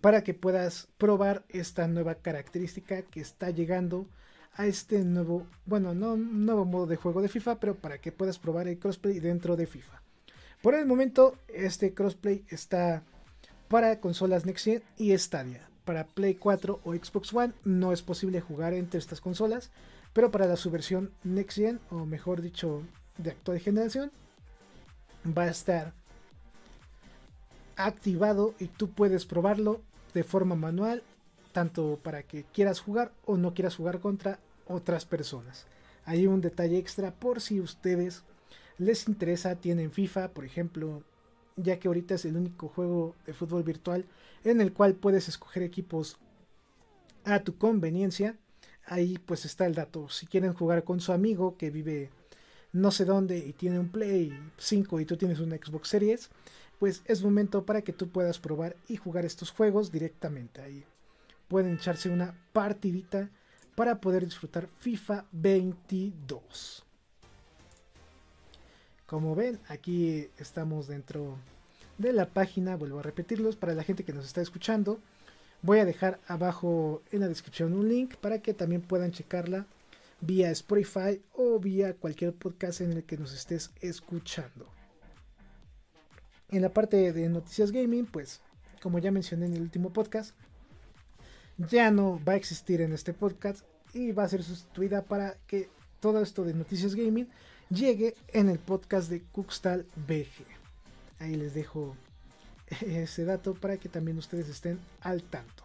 para 0.00 0.22
que 0.22 0.34
puedas 0.34 0.86
probar 0.98 1.44
esta 1.48 1.88
nueva 1.88 2.14
característica 2.14 3.02
que 3.02 3.20
está 3.20 3.50
llegando 3.50 4.06
a 4.54 4.66
este 4.66 5.02
nuevo, 5.04 5.46
bueno, 5.66 5.94
no 5.94 6.16
nuevo 6.16 6.64
modo 6.64 6.86
de 6.86 6.96
juego 6.96 7.22
de 7.22 7.28
FIFA, 7.28 7.58
pero 7.58 7.74
para 7.74 7.98
que 7.98 8.12
puedas 8.12 8.38
probar 8.38 8.68
el 8.68 8.78
crossplay 8.78 9.18
dentro 9.18 9.56
de 9.56 9.66
FIFA. 9.66 10.00
Por 10.62 10.74
el 10.74 10.86
momento, 10.86 11.38
este 11.48 11.92
crossplay 11.92 12.44
está 12.48 13.02
para 13.68 14.00
consolas 14.00 14.46
Next 14.46 14.64
Gen 14.64 14.82
y 14.96 15.16
Stadia. 15.16 15.68
para 15.84 16.06
Play 16.06 16.34
4 16.34 16.80
o 16.84 16.94
Xbox 16.94 17.32
One 17.32 17.54
no 17.64 17.92
es 17.92 18.02
posible 18.02 18.42
jugar 18.42 18.74
entre 18.74 18.98
estas 18.98 19.22
consolas, 19.22 19.70
pero 20.12 20.30
para 20.30 20.46
la 20.46 20.56
subversión 20.56 21.12
Next 21.24 21.56
Gen, 21.56 21.80
o 21.90 22.04
mejor 22.04 22.42
dicho, 22.42 22.82
de 23.16 23.30
actual 23.30 23.58
generación, 23.58 24.12
va 25.26 25.44
a 25.44 25.50
estar 25.50 25.94
activado 27.76 28.54
y 28.58 28.66
tú 28.66 28.90
puedes 28.90 29.24
probarlo 29.24 29.80
de 30.12 30.24
forma 30.24 30.56
manual, 30.56 31.02
tanto 31.52 31.98
para 32.02 32.22
que 32.22 32.44
quieras 32.44 32.80
jugar 32.80 33.12
o 33.24 33.38
no 33.38 33.54
quieras 33.54 33.76
jugar 33.76 34.00
contra 34.00 34.40
otras 34.66 35.06
personas. 35.06 35.66
Hay 36.04 36.26
un 36.26 36.42
detalle 36.42 36.76
extra 36.76 37.12
por 37.12 37.40
si 37.40 37.60
ustedes 37.60 38.24
les 38.76 39.08
interesa, 39.08 39.56
tienen 39.56 39.90
FIFA, 39.90 40.32
por 40.32 40.44
ejemplo, 40.44 41.02
ya 41.58 41.78
que 41.78 41.88
ahorita 41.88 42.14
es 42.14 42.24
el 42.24 42.36
único 42.36 42.68
juego 42.68 43.14
de 43.26 43.34
fútbol 43.34 43.62
virtual 43.62 44.04
en 44.44 44.60
el 44.60 44.72
cual 44.72 44.94
puedes 44.94 45.28
escoger 45.28 45.62
equipos 45.62 46.18
a 47.24 47.40
tu 47.40 47.58
conveniencia. 47.58 48.36
Ahí 48.86 49.18
pues 49.18 49.44
está 49.44 49.66
el 49.66 49.74
dato. 49.74 50.08
Si 50.08 50.26
quieren 50.26 50.54
jugar 50.54 50.84
con 50.84 51.00
su 51.00 51.12
amigo 51.12 51.56
que 51.56 51.70
vive 51.70 52.10
no 52.72 52.90
sé 52.90 53.04
dónde 53.04 53.38
y 53.38 53.52
tiene 53.52 53.78
un 53.78 53.88
Play 53.88 54.32
5 54.56 55.00
y 55.00 55.04
tú 55.04 55.16
tienes 55.16 55.40
un 55.40 55.50
Xbox 55.50 55.88
Series, 55.88 56.30
pues 56.78 57.02
es 57.06 57.22
momento 57.22 57.64
para 57.64 57.82
que 57.82 57.92
tú 57.92 58.08
puedas 58.08 58.38
probar 58.38 58.76
y 58.88 58.96
jugar 58.96 59.24
estos 59.24 59.50
juegos 59.50 59.90
directamente 59.90 60.60
ahí. 60.60 60.84
Pueden 61.48 61.74
echarse 61.74 62.08
una 62.08 62.34
partidita 62.52 63.30
para 63.74 64.00
poder 64.00 64.24
disfrutar 64.24 64.68
FIFA 64.78 65.24
22. 65.32 66.87
Como 69.08 69.34
ven, 69.34 69.58
aquí 69.68 70.28
estamos 70.36 70.86
dentro 70.86 71.38
de 71.96 72.12
la 72.12 72.26
página, 72.26 72.76
vuelvo 72.76 72.98
a 72.98 73.02
repetirlos, 73.02 73.56
para 73.56 73.72
la 73.72 73.82
gente 73.82 74.04
que 74.04 74.12
nos 74.12 74.26
está 74.26 74.42
escuchando. 74.42 75.00
Voy 75.62 75.78
a 75.78 75.86
dejar 75.86 76.20
abajo 76.28 77.00
en 77.10 77.20
la 77.20 77.28
descripción 77.28 77.72
un 77.72 77.88
link 77.88 78.16
para 78.16 78.40
que 78.40 78.52
también 78.52 78.82
puedan 78.82 79.12
checarla 79.12 79.64
vía 80.20 80.50
Spotify 80.50 81.22
o 81.32 81.58
vía 81.58 81.94
cualquier 81.94 82.34
podcast 82.34 82.82
en 82.82 82.92
el 82.92 83.04
que 83.04 83.16
nos 83.16 83.32
estés 83.32 83.70
escuchando. 83.80 84.66
En 86.50 86.60
la 86.60 86.74
parte 86.74 87.10
de 87.10 87.30
noticias 87.30 87.72
gaming, 87.72 88.04
pues 88.04 88.42
como 88.82 88.98
ya 88.98 89.10
mencioné 89.10 89.46
en 89.46 89.54
el 89.54 89.62
último 89.62 89.90
podcast, 89.90 90.36
ya 91.56 91.90
no 91.90 92.20
va 92.28 92.34
a 92.34 92.36
existir 92.36 92.82
en 92.82 92.92
este 92.92 93.14
podcast 93.14 93.64
y 93.94 94.12
va 94.12 94.24
a 94.24 94.28
ser 94.28 94.42
sustituida 94.42 95.00
para 95.00 95.38
que 95.46 95.70
todo 95.98 96.20
esto 96.20 96.44
de 96.44 96.52
noticias 96.52 96.94
gaming 96.94 97.26
llegue 97.70 98.14
en 98.28 98.48
el 98.48 98.58
podcast 98.58 99.10
de 99.10 99.22
Cuxtal 99.22 99.86
BG. 100.06 100.46
Ahí 101.18 101.34
les 101.34 101.54
dejo 101.54 101.96
ese 102.80 103.24
dato 103.24 103.54
para 103.54 103.76
que 103.76 103.88
también 103.88 104.18
ustedes 104.18 104.48
estén 104.48 104.78
al 105.00 105.22
tanto. 105.22 105.64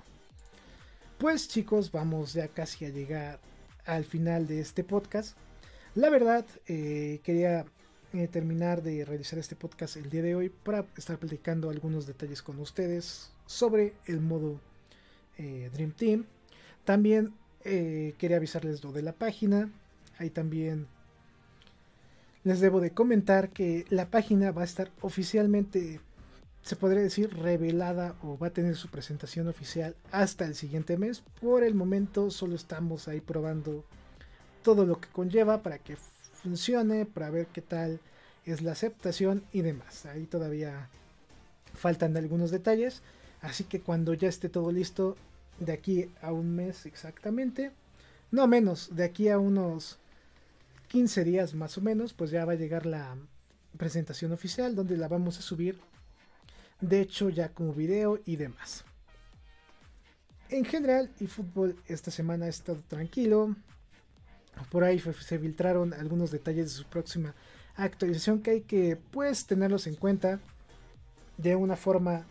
Pues 1.18 1.48
chicos, 1.48 1.92
vamos 1.92 2.34
ya 2.34 2.48
casi 2.48 2.86
a 2.86 2.90
llegar 2.90 3.40
al 3.86 4.04
final 4.04 4.48
de 4.48 4.60
este 4.60 4.84
podcast. 4.84 5.38
La 5.96 6.10
verdad, 6.10 6.46
eh, 6.68 7.22
quería 7.24 7.66
eh, 8.14 8.28
terminar 8.28 8.82
de 8.82 9.06
realizar 9.06 9.40
este 9.40 9.56
podcast 9.56 9.96
el 9.96 10.10
día 10.10 10.22
de 10.22 10.36
hoy 10.36 10.50
para 10.50 10.86
estar 10.98 11.18
platicando 11.18 11.70
algunos 11.70 12.08
detalles 12.08 12.42
con 12.42 12.60
ustedes 12.60 13.32
sobre 13.46 13.94
el 14.06 14.20
modo 14.20 14.60
eh, 15.38 15.70
Dream 15.74 15.92
Team. 15.92 16.26
También 16.84 17.34
quería 17.64 18.36
avisarles 18.36 18.84
lo 18.84 18.92
de 18.92 19.04
la 19.04 19.14
página. 19.14 19.72
Ahí 20.18 20.30
también 20.30 20.86
les 22.44 22.60
debo 22.60 22.82
de 22.82 22.92
comentar 22.92 23.50
que 23.50 23.86
la 23.90 24.08
página 24.10 24.52
va 24.52 24.64
a 24.64 24.66
estar 24.66 24.92
oficialmente, 25.02 26.00
se 26.62 26.76
podría 26.76 27.02
decir, 27.02 27.34
revelada 27.36 28.16
o 28.22 28.38
va 28.38 28.48
a 28.48 28.54
tener 28.54 28.76
su 28.76 28.90
presentación 28.90 29.48
oficial 29.48 29.96
hasta 30.12 30.46
el 30.46 30.56
siguiente 30.56 30.98
mes. 30.98 31.22
Por 31.42 31.64
el 31.64 31.74
momento 31.74 32.32
solo 32.32 32.56
estamos 32.56 33.08
ahí 33.08 33.22
probando 33.22 33.86
todo 34.64 34.86
lo 34.86 35.00
que 35.00 35.10
conlleva 35.10 35.62
para 35.62 35.78
que 35.78 35.98
funcione, 36.34 37.06
para 37.06 37.30
ver 37.30 37.48
qué 37.48 37.62
tal 37.62 38.00
es 38.46 38.62
la 38.62 38.74
aceptación 38.74 39.44
y 39.54 39.62
demás. 39.62 40.06
Ahí 40.06 40.26
todavía 40.26 40.90
faltan 41.74 42.16
algunos 42.18 42.52
detalles. 42.52 43.02
Así 43.42 43.66
que 43.66 43.82
cuando 43.82 44.14
ya 44.14 44.30
esté 44.30 44.50
todo 44.50 44.72
listo, 44.72 45.18
de 45.60 45.74
aquí 45.74 46.10
a 46.22 46.32
un 46.32 46.56
mes 46.56 46.86
exactamente, 46.86 47.72
no 48.32 48.48
menos, 48.48 48.96
de 48.96 49.04
aquí 49.04 49.30
a 49.30 49.38
unos 49.38 50.00
15 50.94 51.24
días 51.24 51.56
más 51.56 51.76
o 51.80 51.82
menos, 51.82 52.14
pues 52.14 52.30
ya 52.30 52.46
va 52.46 52.52
a 52.52 52.56
llegar 52.56 52.86
la 52.86 53.18
presentación 53.78 54.32
oficial 54.32 54.76
donde 54.76 54.96
la 54.96 55.08
vamos 55.08 55.40
a 55.40 55.42
subir. 55.42 55.80
De 56.82 57.02
hecho, 57.02 57.30
ya 57.30 57.50
como 57.50 57.74
video 57.74 58.20
y 58.26 58.36
demás. 58.36 58.86
En 60.50 60.64
general, 60.64 61.10
y 61.20 61.26
fútbol 61.26 61.76
esta 61.88 62.12
semana 62.12 62.46
ha 62.46 62.50
estado 62.50 62.80
tranquilo. 62.88 63.56
Por 64.70 64.84
ahí 64.84 65.00
se 65.00 65.40
filtraron 65.40 65.96
algunos 65.96 66.30
detalles 66.30 66.66
de 66.66 66.84
su 66.84 66.86
próxima 66.86 67.34
actualización 67.76 68.44
que 68.44 68.52
hay 68.52 68.62
que 68.62 68.96
pues 68.96 69.48
tenerlos 69.48 69.88
en 69.88 69.96
cuenta 69.96 70.40
de 71.38 71.56
una 71.56 71.76
forma 71.76 72.28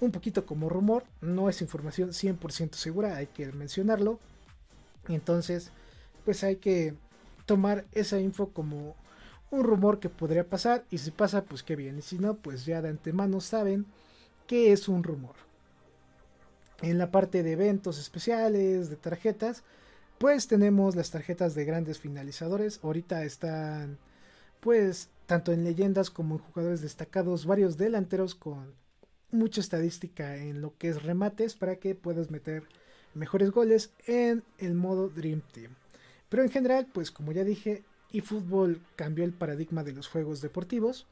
un 0.00 0.10
poquito 0.10 0.46
como 0.46 0.70
rumor, 0.70 1.04
no 1.20 1.50
es 1.50 1.60
información 1.60 2.12
100% 2.12 2.76
segura, 2.76 3.16
hay 3.16 3.26
que 3.26 3.52
mencionarlo. 3.52 4.18
Entonces, 5.06 5.70
pues 6.24 6.42
hay 6.44 6.56
que 6.56 6.94
tomar 7.46 7.86
esa 7.92 8.20
info 8.20 8.50
como 8.50 8.96
un 9.50 9.64
rumor 9.64 10.00
que 10.00 10.08
podría 10.08 10.48
pasar 10.48 10.84
y 10.90 10.98
si 10.98 11.10
pasa, 11.10 11.44
pues 11.44 11.62
qué 11.62 11.76
bien, 11.76 11.98
y 11.98 12.02
si 12.02 12.18
no, 12.18 12.36
pues 12.36 12.66
ya 12.66 12.82
de 12.82 12.88
antemano 12.88 13.40
saben 13.40 13.86
que 14.46 14.72
es 14.72 14.88
un 14.88 15.02
rumor. 15.02 15.36
En 16.82 16.98
la 16.98 17.10
parte 17.10 17.42
de 17.42 17.52
eventos 17.52 17.98
especiales, 17.98 18.90
de 18.90 18.96
tarjetas, 18.96 19.62
pues 20.18 20.46
tenemos 20.46 20.94
las 20.94 21.10
tarjetas 21.10 21.54
de 21.54 21.64
grandes 21.64 21.98
finalizadores. 21.98 22.80
Ahorita 22.82 23.24
están, 23.24 23.98
pues, 24.60 25.08
tanto 25.26 25.52
en 25.52 25.64
leyendas 25.64 26.10
como 26.10 26.36
en 26.36 26.42
jugadores 26.42 26.82
destacados, 26.82 27.46
varios 27.46 27.76
delanteros 27.76 28.34
con 28.34 28.74
mucha 29.30 29.60
estadística 29.60 30.36
en 30.36 30.60
lo 30.60 30.76
que 30.76 30.88
es 30.88 31.02
remates 31.02 31.54
para 31.54 31.76
que 31.76 31.94
puedas 31.94 32.30
meter 32.30 32.64
mejores 33.14 33.50
goles 33.50 33.92
en 34.06 34.42
el 34.58 34.74
modo 34.74 35.08
Dream 35.08 35.42
Team. 35.52 35.74
Pero 36.28 36.42
en 36.42 36.50
general, 36.50 36.88
pues 36.92 37.10
como 37.10 37.32
ya 37.32 37.44
dije, 37.44 37.84
eFootball 38.12 38.80
cambió 38.96 39.24
el 39.24 39.32
paradigma 39.32 39.84
de 39.84 39.92
los 39.92 40.08
juegos 40.08 40.40
deportivos. 40.40 41.06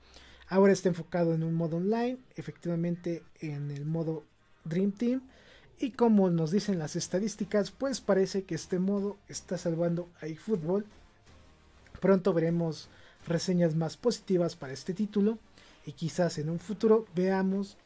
Ahora 0.49 0.73
está 0.73 0.89
enfocado 0.89 1.35
en 1.35 1.43
un 1.43 1.55
modo 1.55 1.79
online, 1.79 2.19
efectivamente 2.37 3.23
en 3.41 3.71
el 3.71 3.85
modo 3.85 4.25
Dream 4.65 4.93
Team 4.93 5.23
y 5.79 5.91
como 5.93 6.31
nos 6.31 6.51
dicen 6.51 6.79
las 6.79 6.97
estadísticas, 6.97 7.71
pues 7.71 8.01
parece 8.01 8.45
que 8.45 8.55
este 8.55 8.79
modo 8.79 9.19
está 9.29 9.59
salvando 9.59 10.09
a 10.21 10.27
eFootball. 10.27 10.87
Pronto 12.01 12.33
veremos 12.33 12.89
reseñas 13.27 13.75
más 13.75 13.97
positivas 13.97 14.57
para 14.57 14.73
este 14.73 14.95
título 14.95 15.39
y 15.87 15.93
quizás 15.93 16.39
en 16.39 16.51
un 16.51 16.61
futuro 16.61 17.07
veamos 17.15 17.77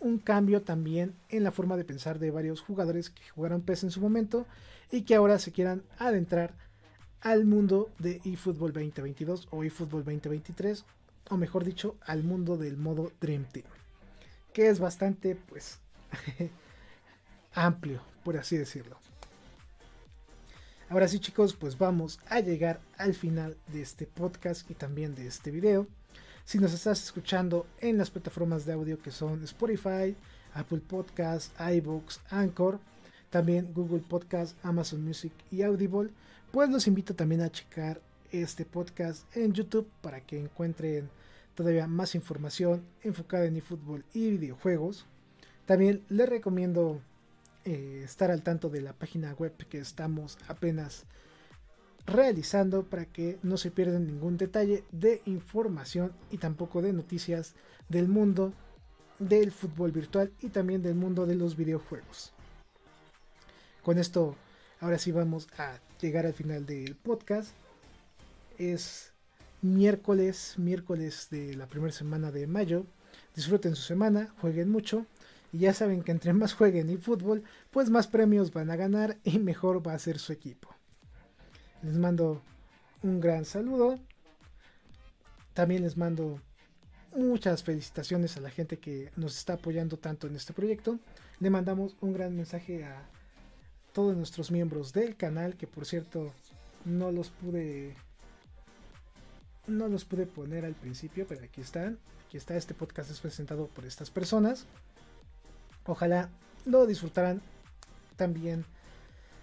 un 0.00 0.18
cambio 0.18 0.62
también 0.62 1.14
en 1.28 1.44
la 1.44 1.50
forma 1.50 1.76
de 1.76 1.84
pensar 1.84 2.18
de 2.18 2.30
varios 2.30 2.60
jugadores 2.60 3.10
que 3.10 3.28
jugaron 3.30 3.62
PES 3.62 3.84
en 3.84 3.90
su 3.90 4.00
momento 4.00 4.46
y 4.90 5.02
que 5.02 5.14
ahora 5.14 5.38
se 5.38 5.52
quieran 5.52 5.82
adentrar 5.98 6.54
al 7.20 7.44
mundo 7.44 7.90
de 7.98 8.20
eFootball 8.24 8.72
2022 8.72 9.48
o 9.50 9.64
eFootball 9.64 10.04
2023 10.04 10.84
o 11.30 11.36
mejor 11.36 11.64
dicho 11.64 11.96
al 12.06 12.22
mundo 12.22 12.56
del 12.56 12.76
modo 12.76 13.12
Dream 13.20 13.44
Team 13.44 13.66
que 14.52 14.68
es 14.68 14.80
bastante 14.80 15.36
pues 15.36 15.78
amplio, 17.52 18.02
por 18.24 18.36
así 18.36 18.56
decirlo. 18.56 18.98
Ahora 20.88 21.06
sí 21.06 21.20
chicos, 21.20 21.54
pues 21.54 21.76
vamos 21.76 22.18
a 22.28 22.40
llegar 22.40 22.80
al 22.96 23.14
final 23.14 23.56
de 23.68 23.82
este 23.82 24.06
podcast 24.06 24.68
y 24.70 24.74
también 24.74 25.14
de 25.14 25.26
este 25.26 25.50
video. 25.50 25.86
Si 26.48 26.58
nos 26.58 26.72
estás 26.72 27.04
escuchando 27.04 27.66
en 27.78 27.98
las 27.98 28.08
plataformas 28.08 28.64
de 28.64 28.72
audio 28.72 29.02
que 29.02 29.10
son 29.10 29.44
Spotify, 29.44 30.16
Apple 30.54 30.80
Podcasts, 30.80 31.52
iBooks, 31.60 32.22
Anchor, 32.30 32.80
también 33.28 33.70
Google 33.74 34.00
Podcast, 34.00 34.56
Amazon 34.64 35.04
Music 35.04 35.30
y 35.50 35.60
Audible, 35.60 36.08
pues 36.50 36.70
los 36.70 36.86
invito 36.86 37.14
también 37.14 37.42
a 37.42 37.52
checar 37.52 38.00
este 38.32 38.64
podcast 38.64 39.26
en 39.36 39.52
YouTube 39.52 39.90
para 40.00 40.22
que 40.22 40.40
encuentren 40.40 41.10
todavía 41.54 41.86
más 41.86 42.14
información 42.14 42.82
enfocada 43.02 43.44
en 43.44 43.58
eFootball 43.58 44.06
y 44.14 44.30
videojuegos. 44.30 45.04
También 45.66 46.02
les 46.08 46.30
recomiendo 46.30 47.02
eh, 47.66 48.00
estar 48.02 48.30
al 48.30 48.42
tanto 48.42 48.70
de 48.70 48.80
la 48.80 48.94
página 48.94 49.34
web 49.34 49.52
que 49.68 49.80
estamos 49.80 50.38
apenas 50.48 51.04
realizando 52.08 52.84
para 52.84 53.04
que 53.04 53.38
no 53.42 53.58
se 53.58 53.70
pierdan 53.70 54.06
ningún 54.06 54.38
detalle 54.38 54.82
de 54.90 55.20
información 55.26 56.12
y 56.30 56.38
tampoco 56.38 56.80
de 56.80 56.92
noticias 56.92 57.54
del 57.88 58.08
mundo 58.08 58.54
del 59.18 59.52
fútbol 59.52 59.92
virtual 59.92 60.32
y 60.40 60.48
también 60.48 60.82
del 60.82 60.94
mundo 60.94 61.26
de 61.26 61.34
los 61.34 61.56
videojuegos. 61.56 62.32
Con 63.82 63.98
esto, 63.98 64.36
ahora 64.80 64.98
sí 64.98 65.12
vamos 65.12 65.48
a 65.58 65.78
llegar 66.00 66.24
al 66.24 66.32
final 66.32 66.64
del 66.64 66.96
podcast. 66.96 67.52
Es 68.56 69.12
miércoles, 69.60 70.54
miércoles 70.56 71.28
de 71.30 71.56
la 71.56 71.66
primera 71.66 71.92
semana 71.92 72.32
de 72.32 72.46
mayo. 72.46 72.86
Disfruten 73.36 73.76
su 73.76 73.82
semana, 73.82 74.34
jueguen 74.40 74.68
mucho 74.70 75.06
Y 75.52 75.58
ya 75.58 75.72
saben 75.72 76.02
que 76.02 76.12
entre 76.12 76.32
más 76.32 76.54
jueguen 76.54 76.90
y 76.90 76.96
fútbol, 76.96 77.42
pues 77.70 77.90
más 77.90 78.06
premios 78.06 78.52
van 78.52 78.70
a 78.70 78.76
ganar 78.76 79.18
y 79.24 79.38
mejor 79.38 79.86
va 79.86 79.94
a 79.94 79.98
ser 79.98 80.18
su 80.18 80.32
equipo. 80.32 80.77
Les 81.82 81.96
mando 81.96 82.42
un 83.02 83.20
gran 83.20 83.44
saludo. 83.44 83.98
También 85.54 85.82
les 85.82 85.96
mando 85.96 86.40
muchas 87.14 87.62
felicitaciones 87.62 88.36
a 88.36 88.40
la 88.40 88.50
gente 88.50 88.78
que 88.78 89.10
nos 89.16 89.36
está 89.36 89.54
apoyando 89.54 89.96
tanto 89.96 90.26
en 90.26 90.36
este 90.36 90.52
proyecto. 90.52 90.98
Le 91.40 91.50
mandamos 91.50 91.96
un 92.00 92.12
gran 92.12 92.36
mensaje 92.36 92.84
a 92.84 93.08
todos 93.92 94.16
nuestros 94.16 94.50
miembros 94.50 94.92
del 94.92 95.16
canal, 95.16 95.56
que 95.56 95.66
por 95.66 95.86
cierto 95.86 96.32
no 96.84 97.10
los 97.10 97.30
pude 97.30 97.96
no 99.66 99.88
los 99.88 100.04
pude 100.04 100.26
poner 100.26 100.64
al 100.64 100.74
principio, 100.74 101.26
pero 101.28 101.44
aquí 101.44 101.60
están. 101.60 101.98
Aquí 102.26 102.36
está 102.36 102.56
este 102.56 102.74
podcast 102.74 103.10
es 103.10 103.20
presentado 103.20 103.66
por 103.68 103.84
estas 103.84 104.10
personas. 104.10 104.66
Ojalá 105.84 106.30
lo 106.64 106.86
disfrutaran 106.86 107.40
también. 108.16 108.64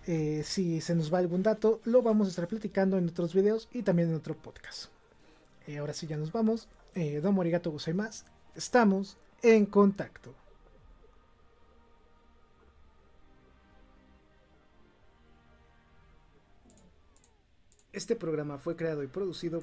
Eh, 0.07 0.43
si 0.45 0.81
se 0.81 0.93
nos 0.93 1.11
va 1.11 1.17
algún 1.17 1.41
dato, 1.41 1.81
lo 1.83 2.03
vamos 2.03 2.27
a 2.27 2.29
estar 2.29 2.47
platicando 2.47 2.97
en 2.97 3.09
otros 3.09 3.33
videos 3.33 3.67
y 3.71 3.81
también 3.81 4.09
en 4.09 4.15
otro 4.15 4.35
podcast. 4.35 4.91
Eh, 5.67 5.77
ahora 5.79 5.93
sí 5.93 6.05
ya 6.05 6.17
nos 6.17 6.31
vamos. 6.31 6.67
Eh, 6.93 7.19
Domo 7.21 7.41
Arigato 7.41 7.75
más 7.95 8.25
Estamos 8.55 9.17
en 9.41 9.65
contacto. 9.65 10.33
Este 17.91 18.15
programa 18.15 18.57
fue 18.57 18.75
creado 18.75 19.03
y 19.03 19.07
producido 19.07 19.61